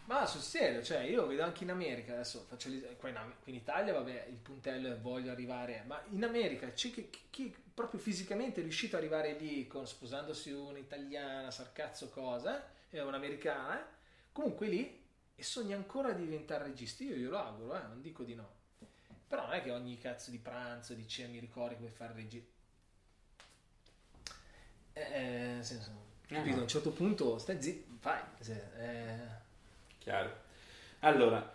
Ma 0.08 0.24
sul 0.24 0.40
serio, 0.40 0.82
cioè 0.82 1.00
io 1.00 1.26
vedo 1.26 1.42
anche 1.42 1.64
in 1.64 1.70
America, 1.70 2.14
adesso 2.14 2.46
faccio 2.48 2.70
qua 2.96 3.10
in, 3.10 3.32
in 3.44 3.54
Italia, 3.54 3.92
vabbè, 3.92 4.28
il 4.30 4.36
puntello 4.36 4.90
è 4.90 4.96
voglio 4.96 5.30
arrivare, 5.30 5.84
ma 5.86 6.02
in 6.08 6.24
America 6.24 6.66
c'è 6.72 6.90
chi, 6.90 7.10
chi, 7.28 7.54
proprio 7.74 8.00
fisicamente 8.00 8.60
è 8.60 8.62
riuscito 8.62 8.96
ad 8.96 9.02
arrivare 9.02 9.34
lì 9.34 9.66
con, 9.66 9.86
sposandosi 9.86 10.50
un'italiana, 10.50 11.50
sarcazzo 11.50 12.08
cosa, 12.08 12.70
è 12.88 12.96
eh, 12.96 13.02
un'americana, 13.02 13.78
eh? 13.78 13.84
comunque 14.32 14.68
lì 14.68 14.98
e 15.36 15.42
sogna 15.42 15.76
ancora 15.76 16.12
di 16.12 16.24
diventare 16.24 16.64
regista, 16.64 17.04
io 17.04 17.14
glielo 17.14 17.36
auguro, 17.36 17.76
eh, 17.76 17.86
non 17.86 18.00
dico 18.00 18.22
di 18.24 18.34
no. 18.34 18.50
Però 19.28 19.44
non 19.44 19.52
è 19.52 19.62
che 19.62 19.72
ogni 19.72 19.98
cazzo 19.98 20.30
di 20.30 20.38
pranzo, 20.38 20.94
di 20.94 21.06
cena 21.06 21.28
mi 21.28 21.38
ricordi 21.38 21.74
come 21.74 21.90
fare 21.90 22.14
regista. 22.14 22.50
Eh, 24.94 25.00
eh, 25.00 25.52
nel 25.52 25.64
senso, 25.66 25.90
capito, 26.26 26.56
a 26.56 26.62
un 26.62 26.68
certo 26.68 26.92
punto 26.92 27.36
stai 27.36 27.60
zitto, 27.60 27.94
fai. 28.00 28.22
Eh, 28.46 29.46
Chiaro. 30.08 30.32
Allora, 31.00 31.54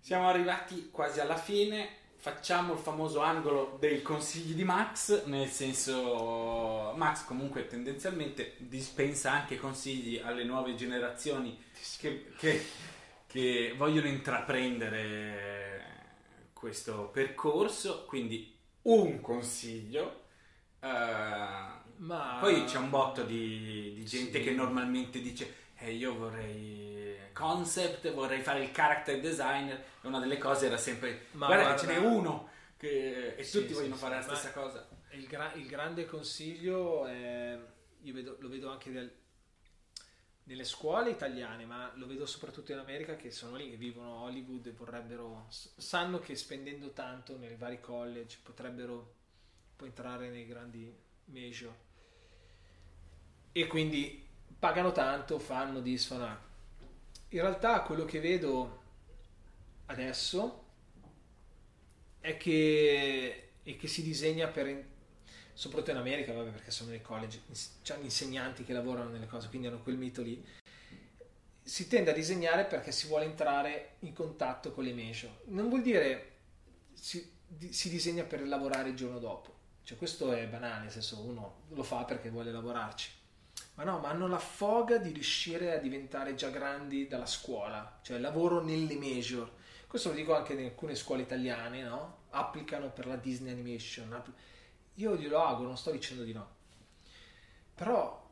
siamo 0.00 0.28
arrivati 0.28 0.90
quasi 0.90 1.20
alla 1.20 1.36
fine. 1.36 1.90
Facciamo 2.16 2.72
il 2.72 2.80
famoso 2.80 3.20
angolo 3.20 3.76
dei 3.78 4.02
consigli 4.02 4.54
di 4.54 4.64
Max, 4.64 5.26
nel 5.26 5.46
senso 5.46 6.92
Max 6.96 7.24
comunque 7.24 7.68
tendenzialmente 7.68 8.54
dispensa 8.56 9.30
anche 9.30 9.58
consigli 9.58 10.18
alle 10.18 10.42
nuove 10.42 10.74
generazioni 10.74 11.56
che, 12.00 12.32
che, 12.36 12.66
che 13.28 13.74
vogliono 13.76 14.08
intraprendere 14.08 15.84
questo 16.52 17.10
percorso, 17.12 18.06
quindi 18.06 18.58
un 18.82 19.20
consiglio. 19.20 20.24
Uh, 20.80 20.88
Ma... 21.98 22.38
Poi 22.40 22.64
c'è 22.64 22.78
un 22.78 22.90
botto 22.90 23.22
di, 23.22 23.92
di 23.94 24.04
gente 24.04 24.38
sì. 24.38 24.44
che 24.44 24.50
normalmente 24.50 25.20
dice 25.20 25.66
eh, 25.76 25.92
io 25.92 26.16
vorrei 26.16 26.87
concept, 27.38 28.12
vorrei 28.12 28.40
fare 28.40 28.64
il 28.64 28.72
character 28.72 29.20
designer 29.20 29.84
e 30.02 30.06
una 30.08 30.18
delle 30.18 30.38
cose 30.38 30.66
era 30.66 30.76
sempre 30.76 31.26
Ma 31.32 31.46
guarda, 31.46 31.64
guarda 31.64 31.80
ce 31.80 31.86
n'è 31.86 31.96
uno 31.98 32.50
che, 32.76 33.36
e 33.36 33.44
sì, 33.44 33.58
tutti 33.58 33.68
sì, 33.68 33.74
vogliono 33.74 33.94
sì, 33.94 34.00
fare 34.00 34.14
la 34.16 34.22
stessa 34.22 34.50
cosa. 34.50 34.88
Il, 35.10 35.26
gra- 35.26 35.52
il, 35.54 35.66
grande 35.66 36.04
consiglio 36.04 37.06
è, 37.06 37.56
io 38.02 38.12
vedo, 38.12 38.36
lo 38.40 38.48
vedo 38.48 38.70
anche 38.70 38.90
del, 38.90 39.12
nelle 40.44 40.64
scuole 40.64 41.10
italiane, 41.10 41.64
ma 41.64 41.92
lo 41.94 42.06
vedo 42.06 42.26
soprattutto 42.26 42.72
in 42.72 42.78
America 42.78 43.14
che 43.14 43.30
sono 43.30 43.56
lì, 43.56 43.70
che 43.70 43.76
vivono 43.76 44.16
a 44.16 44.22
Hollywood 44.22 44.66
e 44.66 44.72
vorrebbero, 44.72 45.46
sanno 45.48 46.18
che 46.18 46.34
spendendo 46.34 46.90
tanto 46.90 47.36
nei 47.36 47.54
vari 47.54 47.80
college 47.80 48.38
potrebbero 48.42 49.14
poi 49.76 49.88
entrare 49.88 50.28
nei 50.28 50.44
grandi 50.44 50.92
major 51.26 51.72
e 53.52 53.66
quindi 53.66 54.26
pagano 54.58 54.92
tanto, 54.92 55.38
fanno, 55.38 55.80
disfano 55.80 56.46
in 57.30 57.40
realtà 57.40 57.82
quello 57.82 58.04
che 58.04 58.20
vedo 58.20 58.82
adesso 59.86 60.64
è 62.20 62.36
che, 62.36 63.50
è 63.62 63.76
che 63.76 63.86
si 63.86 64.02
disegna 64.02 64.48
per 64.48 64.84
soprattutto 65.52 65.90
in 65.90 65.96
America, 65.96 66.32
vabbè, 66.32 66.50
perché 66.50 66.70
sono 66.70 66.90
nei 66.90 67.02
college, 67.02 67.42
c'hanno 67.82 68.04
insegnanti 68.04 68.64
che 68.64 68.72
lavorano 68.72 69.10
nelle 69.10 69.26
cose, 69.26 69.48
quindi 69.48 69.66
hanno 69.66 69.82
quel 69.82 69.96
mito 69.96 70.22
lì. 70.22 70.42
Si 71.62 71.88
tende 71.88 72.10
a 72.10 72.14
disegnare 72.14 72.64
perché 72.64 72.92
si 72.92 73.08
vuole 73.08 73.24
entrare 73.24 73.96
in 74.00 74.14
contatto 74.14 74.72
con 74.72 74.84
le 74.84 74.94
major. 74.94 75.42
Non 75.46 75.68
vuol 75.68 75.82
dire 75.82 76.36
si, 76.94 77.30
si 77.70 77.90
disegna 77.90 78.24
per 78.24 78.46
lavorare 78.46 78.90
il 78.90 78.96
giorno 78.96 79.18
dopo. 79.18 79.56
Cioè, 79.82 79.98
questo 79.98 80.32
è 80.32 80.46
banale, 80.46 80.84
nel 80.84 80.92
senso 80.92 81.20
uno 81.20 81.62
lo 81.68 81.82
fa 81.82 82.04
perché 82.04 82.30
vuole 82.30 82.52
lavorarci 82.52 83.17
ma 83.78 83.84
no, 83.84 84.00
ma 84.00 84.08
hanno 84.08 84.26
la 84.26 84.40
foga 84.40 84.98
di 84.98 85.12
riuscire 85.12 85.72
a 85.72 85.78
diventare 85.78 86.34
già 86.34 86.50
grandi 86.50 87.06
dalla 87.06 87.26
scuola, 87.26 88.00
cioè 88.02 88.18
lavoro 88.18 88.60
nelle 88.60 88.96
major. 88.96 89.48
Questo 89.86 90.08
lo 90.08 90.16
dico 90.16 90.34
anche 90.34 90.54
in 90.54 90.64
alcune 90.64 90.96
scuole 90.96 91.22
italiane, 91.22 91.84
no? 91.84 92.22
Applicano 92.30 92.90
per 92.90 93.06
la 93.06 93.14
Disney 93.14 93.52
Animation. 93.52 94.20
Io 94.94 95.16
glielo 95.16 95.40
auguro, 95.40 95.68
non 95.68 95.76
sto 95.76 95.92
dicendo 95.92 96.24
di 96.24 96.32
no. 96.32 96.56
Però 97.76 98.28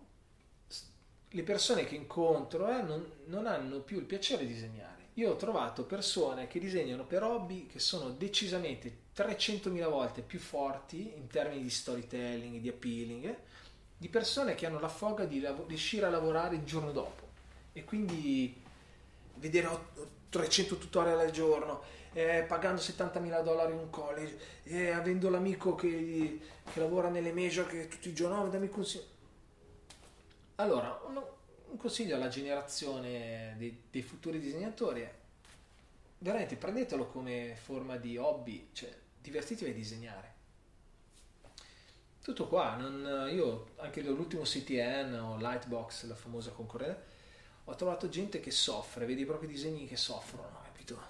le 1.29 1.43
persone 1.45 1.85
che 1.85 1.95
incontro 1.95 2.69
eh, 2.69 2.83
non, 2.83 3.09
non 3.27 3.47
hanno 3.47 3.79
più 3.79 3.99
il 3.99 4.05
piacere 4.05 4.45
di 4.45 4.53
disegnare. 4.53 5.11
Io 5.15 5.31
ho 5.31 5.37
trovato 5.37 5.85
persone 5.85 6.49
che 6.49 6.59
disegnano 6.59 7.07
per 7.07 7.23
hobby 7.23 7.69
che 7.69 7.79
sono 7.79 8.11
decisamente 8.11 9.05
300.000 9.15 9.89
volte 9.89 10.23
più 10.23 10.41
forti 10.41 11.13
in 11.15 11.29
termini 11.29 11.63
di 11.63 11.71
storytelling, 11.71 12.61
di 12.61 12.69
appealing 12.69 13.37
di 13.99 14.09
persone 14.09 14.55
che 14.55 14.67
hanno 14.67 14.79
la 14.79 14.89
foga 14.89 15.25
di 15.25 15.41
lav- 15.41 15.67
riuscire 15.67 16.07
a 16.07 16.11
lavorare 16.11 16.57
il 16.57 16.65
giorno 16.65 16.93
dopo 16.93 17.25
e 17.73 17.85
quindi 17.85 18.63
vedere 19.37 19.69
300 20.29 20.77
tutorial 20.79 21.19
al 21.21 21.31
giorno, 21.31 21.83
eh, 22.13 22.45
pagando 22.47 22.81
70.000 22.81 23.43
dollari 23.43 23.73
in 23.73 23.79
un 23.79 23.91
college, 23.91 24.39
eh, 24.65 24.91
avendo 24.91 25.29
l'amico 25.29 25.75
che, 25.75 26.41
che, 26.73 26.81
lavora 26.81 27.09
nelle 27.09 27.33
major 27.33 27.67
che 27.67 27.89
tutti 27.89 28.09
i 28.09 28.15
giorni, 28.15 28.39
oh, 28.39 28.49
dammi 28.49 28.69
consiglio. 28.69 29.05
Allora, 30.57 30.99
un, 31.07 31.23
un, 31.71 31.77
consiglio 31.77 32.17
alla 32.17 32.29
generazione 32.29 33.55
dei, 33.59 33.83
dei 33.91 34.03
futuri 34.03 34.39
disegnatori 34.39 35.03
è 35.03 35.15
veramente 36.19 36.57
prendetelo 36.57 37.07
come 37.09 37.55
forma 37.63 37.97
di 37.97 38.17
hobby, 38.17 38.71
cioè 38.73 38.91
divertitevi 39.21 39.71
a 39.71 39.75
disegnare 39.75 40.36
tutto 42.27 42.49
qua, 42.49 42.75
non, 42.75 43.31
io 43.33 43.69
anche 43.77 44.03
l'ultimo 44.03 44.43
CTN 44.43 45.15
o 45.15 45.37
Lightbox, 45.37 46.07
la 46.07 46.17
famosa 46.17 46.51
concorrente, 46.51 47.05
ho 47.63 47.75
trovato 47.77 48.09
gente 48.09 48.41
che 48.41 48.51
soffre, 48.51 49.07
vedi 49.07 49.23
i 49.23 49.47
disegni 49.47 49.87
che 49.87 49.97
soffrono, 49.97 50.61
capito? 50.65 51.01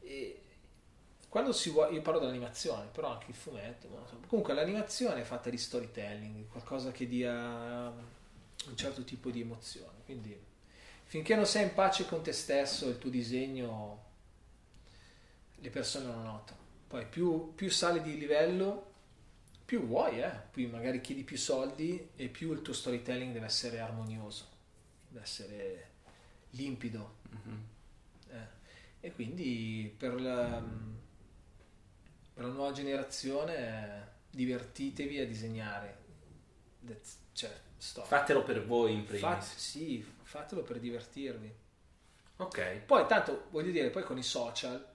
E 0.00 0.40
quando 1.28 1.52
si 1.52 1.68
vuole, 1.68 1.92
io 1.92 2.00
parlo 2.00 2.18
dell'animazione, 2.18 2.88
però 2.90 3.12
anche 3.12 3.26
il 3.28 3.36
fumetto, 3.36 3.86
comunque 4.26 4.54
l'animazione 4.54 5.20
è 5.20 5.24
fatta 5.24 5.50
di 5.50 5.58
storytelling, 5.58 6.48
qualcosa 6.48 6.90
che 6.90 7.06
dia 7.06 7.30
un 7.34 8.76
certo 8.76 9.04
tipo 9.04 9.28
di 9.28 9.42
emozione. 9.42 9.98
Quindi 10.06 10.34
finché 11.04 11.34
non 11.34 11.44
sei 11.44 11.64
in 11.64 11.74
pace 11.74 12.06
con 12.06 12.22
te 12.22 12.32
stesso 12.32 12.88
il 12.88 12.96
tuo 12.96 13.10
disegno, 13.10 14.02
le 15.56 15.68
persone 15.68 16.06
lo 16.06 16.22
notano. 16.22 16.60
Poi 16.86 17.04
più, 17.04 17.54
più 17.54 17.70
sali 17.70 18.00
di 18.00 18.16
livello, 18.16 18.92
più 19.64 19.86
vuoi, 19.86 20.20
eh? 20.20 20.30
più 20.50 20.68
magari 20.68 21.00
chiedi 21.00 21.24
più 21.24 21.38
soldi 21.38 22.10
e 22.16 22.28
più 22.28 22.52
il 22.52 22.62
tuo 22.62 22.72
storytelling 22.72 23.32
deve 23.32 23.46
essere 23.46 23.80
armonioso, 23.80 24.48
deve 25.08 25.24
essere 25.24 25.90
limpido. 26.50 27.16
Eh. 28.28 28.46
E 29.00 29.12
quindi 29.12 29.92
per 29.96 30.20
la, 30.20 30.62
per 32.32 32.44
la 32.44 32.50
nuova 32.50 32.72
generazione 32.72 34.12
divertitevi 34.30 35.18
a 35.20 35.26
disegnare. 35.26 36.02
That's- 36.80 37.18
cioè, 37.32 37.52
storia. 37.76 38.08
Fatelo 38.08 38.42
per 38.42 38.64
voi 38.64 38.92
in 38.92 39.04
primis. 39.04 39.20
Fat- 39.20 39.56
sì, 39.56 40.04
fatelo 40.22 40.62
per 40.62 40.78
divertirvi. 40.78 41.52
Ok. 42.36 42.78
Poi 42.80 43.06
tanto, 43.06 43.46
voglio 43.50 43.70
dire, 43.70 43.90
poi 43.90 44.02
con 44.02 44.18
i 44.18 44.22
social 44.22 44.93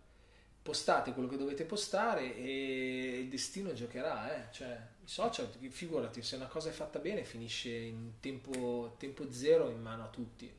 postate 0.62 1.14
quello 1.14 1.28
che 1.28 1.38
dovete 1.38 1.64
postare 1.64 2.36
e 2.36 3.20
il 3.20 3.30
destino 3.30 3.74
giocherà, 3.74 4.36
eh. 4.36 4.52
Cioè, 4.52 4.88
i 5.04 5.08
social, 5.08 5.50
figurati, 5.70 6.22
se 6.22 6.36
una 6.36 6.48
cosa 6.48 6.70
è 6.70 6.72
fatta 6.72 7.00
bene 7.00 7.24
finisce 7.24 7.70
in 7.70 8.20
tempo, 8.20 8.96
tempo 8.98 9.32
zero 9.32 9.70
in 9.70 9.82
mano 9.82 10.04
a 10.04 10.08
tutti. 10.08 10.52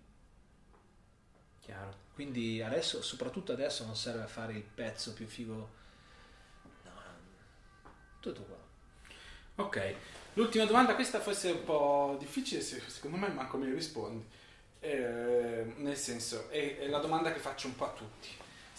Chiaro. 1.61 2.09
Quindi 2.15 2.61
adesso, 2.61 3.03
soprattutto 3.03 3.53
adesso, 3.53 3.85
non 3.85 3.97
serve 3.97 4.23
a 4.23 4.27
fare 4.27 4.55
il 4.55 4.63
pezzo 4.63 5.13
più 5.13 5.27
figo. 5.27 5.71
No, 6.85 6.91
tutto 8.21 8.43
qua. 8.43 8.59
Ok, 9.65 9.95
l'ultima 10.35 10.65
domanda, 10.65 10.95
questa 10.95 11.21
forse 11.21 11.51
è 11.51 11.53
un 11.53 11.65
po' 11.65 12.17
difficile, 12.19 12.63
se- 12.63 12.83
secondo 12.89 13.19
me 13.19 13.29
manco 13.29 13.57
mi 13.59 13.71
rispondi. 13.71 14.27
Eh, 14.81 15.75
nel 15.77 15.97
senso, 15.97 16.49
è, 16.49 16.79
è 16.79 16.89
la 16.89 16.99
domanda 16.99 17.33
che 17.33 17.39
faccio 17.39 17.67
un 17.67 17.77
po' 17.77 17.85
a 17.85 17.93
tutti. 17.93 18.29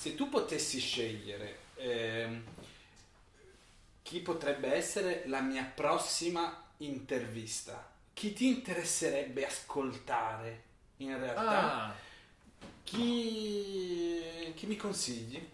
Se 0.02 0.16
tu 0.16 0.30
potessi 0.30 0.80
scegliere 0.80 1.58
ehm, 1.76 2.44
chi 4.04 4.20
potrebbe 4.20 4.74
essere 4.74 5.24
la 5.28 5.42
mia 5.42 5.64
prossima 5.64 6.64
intervista, 6.78 7.90
chi 8.14 8.34
ti 8.34 8.48
interesserebbe 8.48 9.46
ascoltare 9.46 10.64
in 10.98 11.18
realtà? 11.20 11.80
Ah, 11.88 11.96
Chi, 12.84 14.54
chi 14.56 14.66
mi 14.68 14.76
consigli? 14.76 15.50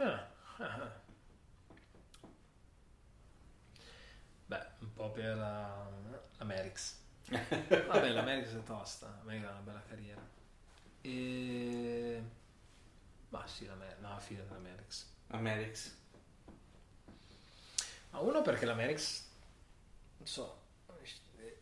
ah, 0.00 0.28
ah. 0.58 0.90
Beh, 4.48 4.66
un 4.80 4.92
po' 4.94 5.10
per 5.10 5.36
la, 5.36 5.86
la 6.38 6.44
Merix. 6.44 6.94
Vabbè, 7.28 8.08
la 8.10 8.22
Merix 8.22 8.54
è 8.54 8.62
tosta, 8.62 9.06
la 9.06 9.22
Merix 9.24 9.44
ha 9.44 9.50
una 9.50 9.60
bella 9.60 9.82
carriera. 9.86 10.20
E... 11.02 12.22
Ma 13.30 13.46
sì, 13.46 13.66
la 13.66 13.74
Merix, 13.74 13.98
no, 14.00 14.18
fine 14.18 14.42
della 14.44 14.58
Merix. 14.58 15.06
Amerix. 15.28 15.94
Ma 18.10 18.20
uno 18.20 18.40
perché 18.42 18.64
la 18.64 18.74
Merix, 18.74 19.24
non 20.16 20.26
so, 20.26 20.58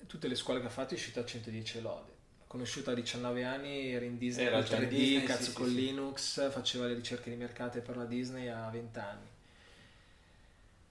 tutte 0.06 0.28
le 0.28 0.34
scuole 0.36 0.60
che 0.60 0.66
ha 0.66 0.70
fatto 0.70 0.94
è 0.94 0.96
uscita 0.96 1.20
a 1.20 1.24
110 1.24 1.80
lode. 1.80 2.14
Conosciuta 2.46 2.92
a 2.92 2.94
19 2.94 3.44
anni, 3.44 3.92
era 3.92 4.04
in 4.04 4.18
Disney 4.18 4.46
Era 4.46 4.58
col 4.58 4.68
già 4.68 4.76
in 4.76 4.82
3D, 4.84 4.88
Disney, 4.88 5.24
cazzo 5.24 5.50
sì, 5.50 5.52
con 5.52 5.66
sì, 5.66 5.72
sì. 5.72 5.80
Linux, 5.80 6.50
faceva 6.50 6.86
le 6.86 6.94
ricerche 6.94 7.30
di 7.30 7.36
mercato 7.36 7.80
per 7.80 7.96
la 7.96 8.04
Disney 8.04 8.46
a 8.46 8.68
20 8.70 8.98
anni. 9.00 9.26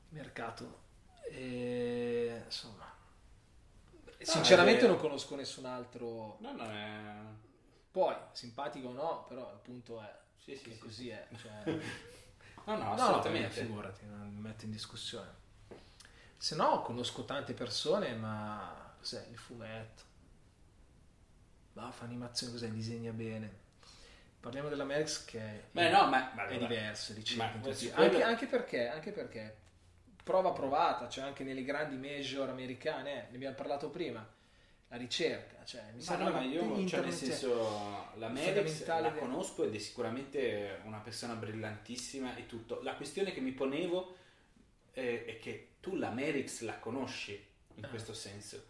Mercato. 0.09 0.83
E, 1.31 2.41
insomma, 2.43 2.93
sinceramente 4.19 4.83
è- 4.83 4.87
non 4.87 4.97
conosco 4.97 5.35
nessun 5.35 5.65
altro. 5.65 6.37
No, 6.41 6.51
no, 6.51 6.69
è... 6.69 7.15
Poi, 7.89 8.15
simpatico 8.33 8.89
o 8.89 8.91
no, 8.91 9.25
però 9.27 9.49
il 9.53 9.59
punto 9.61 10.01
è 10.01 10.23
Sì, 10.43 10.55
sì, 10.55 10.71
sì, 10.71 10.77
così 10.79 11.03
sì. 11.03 11.09
è. 11.09 11.27
Cioè, 11.37 11.63
No, 12.65 12.77
no, 12.77 12.83
No, 12.83 12.91
assolutamente. 12.93 13.59
eh, 13.59 13.63
figurati, 13.63 14.05
non 14.05 14.33
mi 14.33 14.41
metto 14.41 14.65
in 14.65 14.71
discussione. 14.71 15.43
Se 16.37 16.55
no, 16.55 16.81
conosco 16.81 17.23
tante 17.25 17.53
persone, 17.53 18.13
ma 18.15 18.93
cos'è 18.99 19.27
il 19.31 19.37
fumetto? 19.37 20.03
Ma 21.73 21.91
fa 21.91 22.05
animazione, 22.05 22.53
cos'è? 22.53 22.69
Disegna 22.69 23.11
bene. 23.11 23.63
Parliamo 24.39 24.69
della 24.69 24.83
Merx 24.83 25.25
che 25.25 25.39
è, 25.39 25.63
Beh, 25.71 25.89
no, 25.89 26.07
ma- 26.07 26.31
ma 26.35 26.47
è 26.47 26.57
diverso, 26.57 27.13
quello- 27.13 28.03
anche, 28.03 28.23
anche 28.23 28.45
perché, 28.45 28.87
anche 28.87 29.11
perché 29.11 29.57
prova 30.23 30.51
provata, 30.51 31.09
cioè 31.09 31.23
anche 31.25 31.43
nelle 31.43 31.63
grandi 31.63 31.95
major 31.97 32.49
americane, 32.49 33.27
eh, 33.27 33.29
ne 33.29 33.35
abbiamo 33.35 33.55
parlato 33.55 33.89
prima, 33.89 34.25
la 34.87 34.97
ricerca, 34.97 35.65
cioè 35.65 35.83
mi 35.93 36.01
sembra 36.01 36.27
no, 36.29 36.33
ma 36.35 36.41
io, 36.43 36.87
cioè, 36.87 37.01
nel 37.01 37.11
senso, 37.13 38.09
la 38.15 38.27
è 38.27 38.29
Merix 38.29 38.85
la 38.85 39.11
conosco 39.13 39.63
ed 39.63 39.73
è 39.75 39.79
sicuramente 39.79 40.79
una 40.83 40.99
persona 40.99 41.33
brillantissima 41.33 42.35
e 42.35 42.45
tutto. 42.45 42.81
La 42.83 42.95
questione 42.95 43.33
che 43.33 43.41
mi 43.41 43.51
ponevo 43.51 44.15
eh, 44.93 45.25
è 45.25 45.39
che 45.39 45.71
tu 45.81 45.95
la 45.95 46.09
Merix 46.11 46.61
la 46.61 46.77
conosci 46.79 47.33
in 47.75 47.83
Ah. 47.83 47.87
questo 47.89 48.13
senso. 48.13 48.67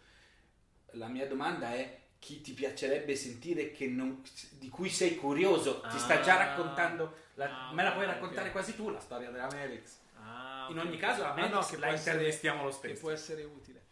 La 0.92 1.06
mia 1.08 1.26
domanda 1.28 1.72
è 1.74 2.00
chi 2.18 2.40
ti 2.40 2.52
piacerebbe 2.52 3.14
sentire 3.14 3.70
che 3.70 3.86
non- 3.86 4.22
di 4.52 4.68
cui 4.68 4.88
sei 4.88 5.16
curioso? 5.16 5.82
Ti 5.82 5.98
sta 5.98 6.20
già 6.20 6.34
Ah. 6.40 6.44
raccontando, 6.46 7.14
la- 7.34 7.68
Ah, 7.68 7.72
me 7.72 7.82
la 7.84 7.92
puoi 7.92 8.06
raccontare 8.06 8.50
quasi 8.50 8.74
tu 8.74 8.88
la 8.90 8.98
storia 9.00 9.30
della 9.30 9.48
Merix. 9.52 9.98
Ah, 10.18 10.66
In 10.70 10.78
ogni 10.80 10.96
caso 10.96 11.22
la 11.22 11.32
Ah, 11.32 11.34
Merix 11.34 11.52
no, 11.52 11.66
che 11.66 11.76
la 11.76 11.94
intervistiamo 11.94 12.62
lo 12.64 12.70
Che 12.70 12.74
stesso. 12.76 13.00
può 13.00 13.10
essere 13.10 13.44
utile. 13.44 13.84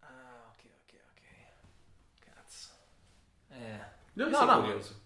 Ah, 0.00 0.52
ok, 0.52 0.62
ok, 0.84 0.94
ok. 1.10 2.24
Cazzo. 2.32 2.68
Eh. 3.48 3.80
Dove 4.14 4.30
no, 4.30 4.36
sei 4.38 4.46
no, 4.46 4.60
curioso? 4.60 5.00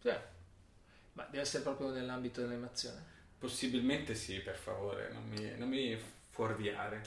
Sì. 0.00 0.12
Ma 1.12 1.24
deve 1.24 1.40
essere 1.40 1.62
proprio 1.62 1.90
nell'ambito 1.90 2.40
dell'animazione. 2.40 3.12
Possibilmente 3.38 4.14
sì, 4.14 4.40
per 4.40 4.56
favore, 4.56 5.12
non 5.12 5.28
mi, 5.28 5.56
non 5.56 5.68
mi 5.68 5.96
fuorviare. 6.30 7.02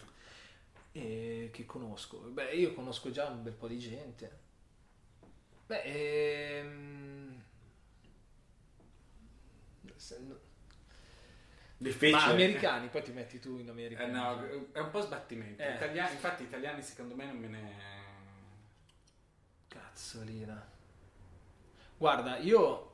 E 0.94 1.50
che 1.52 1.66
conosco? 1.66 2.18
Beh, 2.20 2.54
io 2.54 2.74
conosco 2.74 3.12
già 3.12 3.28
un 3.28 3.44
bel 3.44 3.54
po' 3.54 3.68
di 3.68 3.78
gente. 3.78 4.40
Beh, 5.68 5.82
ehm... 5.82 7.44
Difficile. 11.80 12.12
Ma 12.12 12.26
americani, 12.26 12.88
poi 12.88 13.04
ti 13.04 13.12
metti 13.12 13.40
tu 13.40 13.58
in 13.58 13.70
America. 13.70 14.04
Eh, 14.04 14.08
no, 14.08 14.72
è 14.72 14.80
un 14.80 14.90
po' 14.90 15.02
sbattimento. 15.02 15.62
Eh. 15.62 15.74
Italiani- 15.76 16.14
infatti, 16.14 16.44
italiani 16.44 16.82
secondo 16.82 17.16
me 17.16 17.26
non 17.26 17.38
me 17.38 17.48
ne. 17.48 17.76
Cazzolina. 19.68 20.76
Guarda, 21.98 22.38
io 22.38 22.86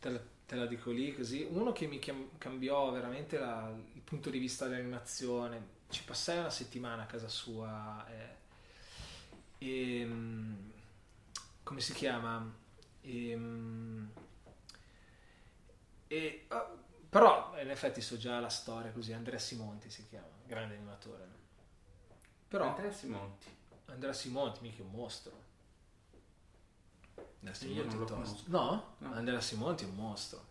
te 0.00 0.10
la, 0.10 0.20
te 0.46 0.56
la 0.56 0.66
dico 0.66 0.90
lì 0.90 1.14
così. 1.14 1.46
Uno 1.50 1.72
che 1.72 1.86
mi 1.86 1.98
chiam- 1.98 2.30
cambiò 2.38 2.90
veramente 2.90 3.38
la- 3.38 3.72
il 3.94 4.00
punto 4.02 4.30
di 4.30 4.38
vista 4.38 4.66
dell'animazione. 4.66 5.80
Ci 5.90 6.04
passai 6.04 6.38
una 6.38 6.50
settimana 6.50 7.02
a 7.02 7.06
casa 7.06 7.28
sua. 7.28 8.06
eh, 8.10 8.40
e, 9.58 10.04
mm, 10.04 10.70
come 11.62 11.80
si 11.80 11.92
chiama? 11.92 12.52
Ehm, 13.02 14.10
e, 16.08 16.44
ah, 16.48 16.70
però 17.08 17.54
in 17.60 17.70
effetti 17.70 18.00
so 18.00 18.16
già 18.16 18.38
la 18.40 18.48
storia 18.48 18.90
così. 18.92 19.12
Andrea 19.12 19.38
Simonti 19.38 19.90
si 19.90 20.06
chiama, 20.08 20.26
grande 20.46 20.74
animatore. 20.74 21.40
Però 22.48 22.64
Andrea 22.68 22.92
Simonti. 22.92 23.48
Andrea 23.86 24.12
Simonti, 24.12 24.60
mica 24.62 24.82
un 24.82 24.90
mostro. 24.90 25.41
Andrea 27.42 27.54
Simonti 27.54 27.96
è 27.96 28.04
tosto. 28.04 28.42
No? 28.46 28.94
No. 28.98 29.12
Andrea 29.14 29.40
Simonti 29.40 29.84
è 29.84 29.86
un 29.88 29.94
mostro. 29.96 30.50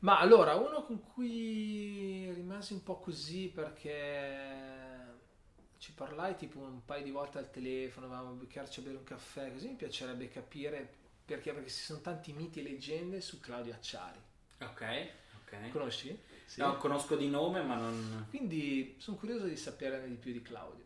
Ma 0.00 0.18
allora, 0.18 0.54
uno 0.54 0.82
con 0.84 1.02
cui 1.02 2.32
rimasi 2.32 2.72
un 2.72 2.82
po' 2.82 2.98
così 2.98 3.48
perché 3.48 4.80
ci 5.78 5.92
parlai 5.92 6.36
tipo 6.36 6.58
un 6.58 6.84
paio 6.84 7.04
di 7.04 7.10
volte 7.10 7.38
al 7.38 7.50
telefono, 7.50 8.06
avevamo 8.06 8.30
a 8.30 8.32
beccarci 8.32 8.80
a 8.80 8.82
bere 8.82 8.96
un 8.96 9.04
caffè, 9.04 9.52
così 9.52 9.68
mi 9.68 9.74
piacerebbe 9.74 10.28
capire 10.28 11.00
perché, 11.24 11.52
perché 11.52 11.70
ci 11.70 11.82
sono 11.82 12.00
tanti 12.00 12.32
miti 12.32 12.60
e 12.60 12.62
leggende 12.62 13.20
su 13.20 13.38
Claudio 13.38 13.74
Acciari. 13.74 14.18
Ok, 14.60 15.10
ok. 15.44 15.70
Conosci? 15.70 16.18
Sì. 16.46 16.60
No, 16.60 16.76
conosco 16.78 17.14
di 17.14 17.28
nome, 17.28 17.62
ma 17.62 17.76
non. 17.76 18.26
Quindi 18.28 18.96
sono 18.98 19.16
curioso 19.16 19.46
di 19.46 19.56
saperne 19.56 20.08
di 20.08 20.16
più 20.16 20.32
di 20.32 20.42
Claudio. 20.42 20.81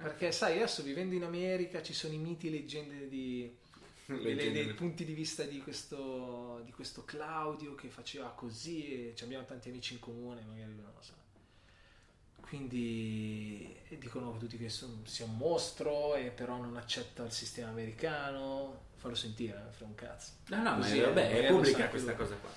Perché 0.00 0.30
sai, 0.32 0.56
adesso 0.56 0.82
vivendo 0.82 1.14
in 1.14 1.24
America 1.24 1.82
ci 1.82 1.94
sono 1.94 2.12
i 2.12 2.18
miti 2.18 2.48
e 2.48 2.50
leggende 2.50 3.08
di, 3.08 3.50
Leggende. 4.06 4.64
dei 4.64 4.74
punti 4.74 5.04
di 5.04 5.14
vista 5.14 5.42
di 5.44 5.58
questo, 5.60 6.60
di 6.64 6.72
questo 6.72 7.04
Claudio 7.04 7.74
che 7.74 7.88
faceva 7.88 8.28
così 8.28 9.08
e 9.08 9.14
ci 9.16 9.24
abbiamo 9.24 9.44
tanti 9.44 9.68
amici 9.70 9.94
in 9.94 10.00
comune, 10.00 10.42
magari 10.46 10.72
lui 10.72 10.82
non 10.82 10.92
lo 10.94 11.02
sa. 11.02 11.14
Quindi 12.40 13.74
e 13.88 13.98
dicono 13.98 14.36
tutti 14.38 14.56
che 14.56 14.68
son- 14.68 15.04
sia 15.04 15.24
un 15.24 15.36
mostro 15.36 16.14
e 16.14 16.30
però 16.30 16.56
non 16.56 16.76
accetta 16.76 17.24
il 17.24 17.32
sistema 17.32 17.70
americano. 17.70 18.84
Fallo 18.96 19.14
sentire, 19.14 19.58
non 19.58 19.72
frega 19.72 19.90
un 19.90 19.94
cazzo. 19.94 20.30
No, 20.48 20.56
no, 20.58 20.62
ma 20.62 20.76
Così, 20.76 21.00
vabbè, 21.00 21.30
è 21.30 21.46
pubblica 21.48 21.88
questa 21.88 22.14
cosa 22.14 22.36
qua. 22.36 22.50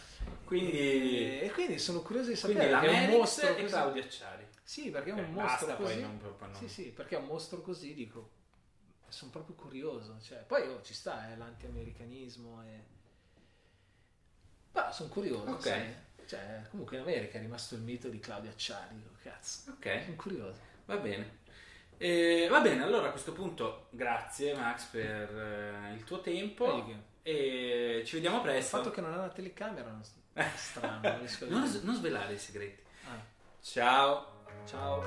Quindi, 0.46 1.40
e 1.40 1.52
quindi 1.54 1.80
sono 1.80 2.02
curioso 2.02 2.32
di 2.32 2.40
quindi 2.40 2.58
sapere 2.60 2.72
la 2.72 2.80
perché 2.80 2.96
è 2.96 3.06
un 3.06 3.12
mostro 3.18 3.50
e 3.50 3.62
così. 3.62 3.68
Claudio 3.68 4.02
Acciari. 4.04 4.46
Sì, 4.70 4.92
perché 4.92 5.10
è 5.10 5.14
un 5.14 5.34
mostro 5.34 5.66
basta, 5.66 5.76
così. 5.78 6.00
non- 6.00 6.20
non- 6.22 6.54
Sì, 6.54 6.70
sì, 6.70 6.84
perché 6.92 7.16
è 7.16 7.20
un 7.20 7.26
mostro 7.26 7.60
così, 7.62 7.96
dico. 7.96 8.30
Sono 9.08 9.32
proprio 9.32 9.56
curioso. 9.56 10.20
Cioè, 10.22 10.44
poi 10.46 10.68
oh, 10.68 10.84
ci 10.84 10.94
sta, 10.94 11.28
è 11.32 11.36
l'anti-americanismo 11.36 12.62
e... 12.64 12.84
Però 14.72 14.92
sono 14.92 15.10
curioso, 15.10 15.50
Ok. 15.50 15.62
sai. 15.64 15.94
Cioè, 16.28 16.68
comunque 16.70 16.98
in 16.98 17.02
America 17.02 17.40
è 17.40 17.42
rimasto 17.42 17.74
il 17.74 17.82
mito 17.82 18.10
di 18.10 18.20
Claudio 18.20 18.52
Acciari, 18.52 18.94
dico, 18.96 19.10
cazzo. 19.24 19.72
Ok. 19.72 20.02
Sono 20.04 20.16
curioso. 20.16 20.60
Va 20.86 20.98
bene. 20.98 21.38
Eh, 21.98 22.48
va 22.48 22.60
bene, 22.62 22.84
allora 22.84 23.08
a 23.08 23.12
questo 23.12 23.34
punto 23.34 23.88
grazie 23.90 24.54
Max 24.56 24.86
per 24.86 25.36
eh, 25.36 25.94
il 25.96 26.04
tuo 26.04 26.22
tempo 26.22 26.86
e 27.24 28.04
ci 28.06 28.14
vediamo 28.18 28.38
Il 28.38 28.44
presto. 28.44 28.78
fatto 28.78 28.92
che 28.92 29.02
non 29.02 29.14
ha 29.14 29.18
una 29.18 29.30
telecamera 29.30 30.00
è 30.34 30.44
strano. 30.56 31.02
non 31.02 31.28
non, 31.50 31.80
non 31.84 31.96
svelare 31.96 32.34
i 32.34 32.38
segreti. 32.38 32.84
Ah. 33.06 33.20
Ciao. 33.62 34.38
Ciao. 34.66 35.04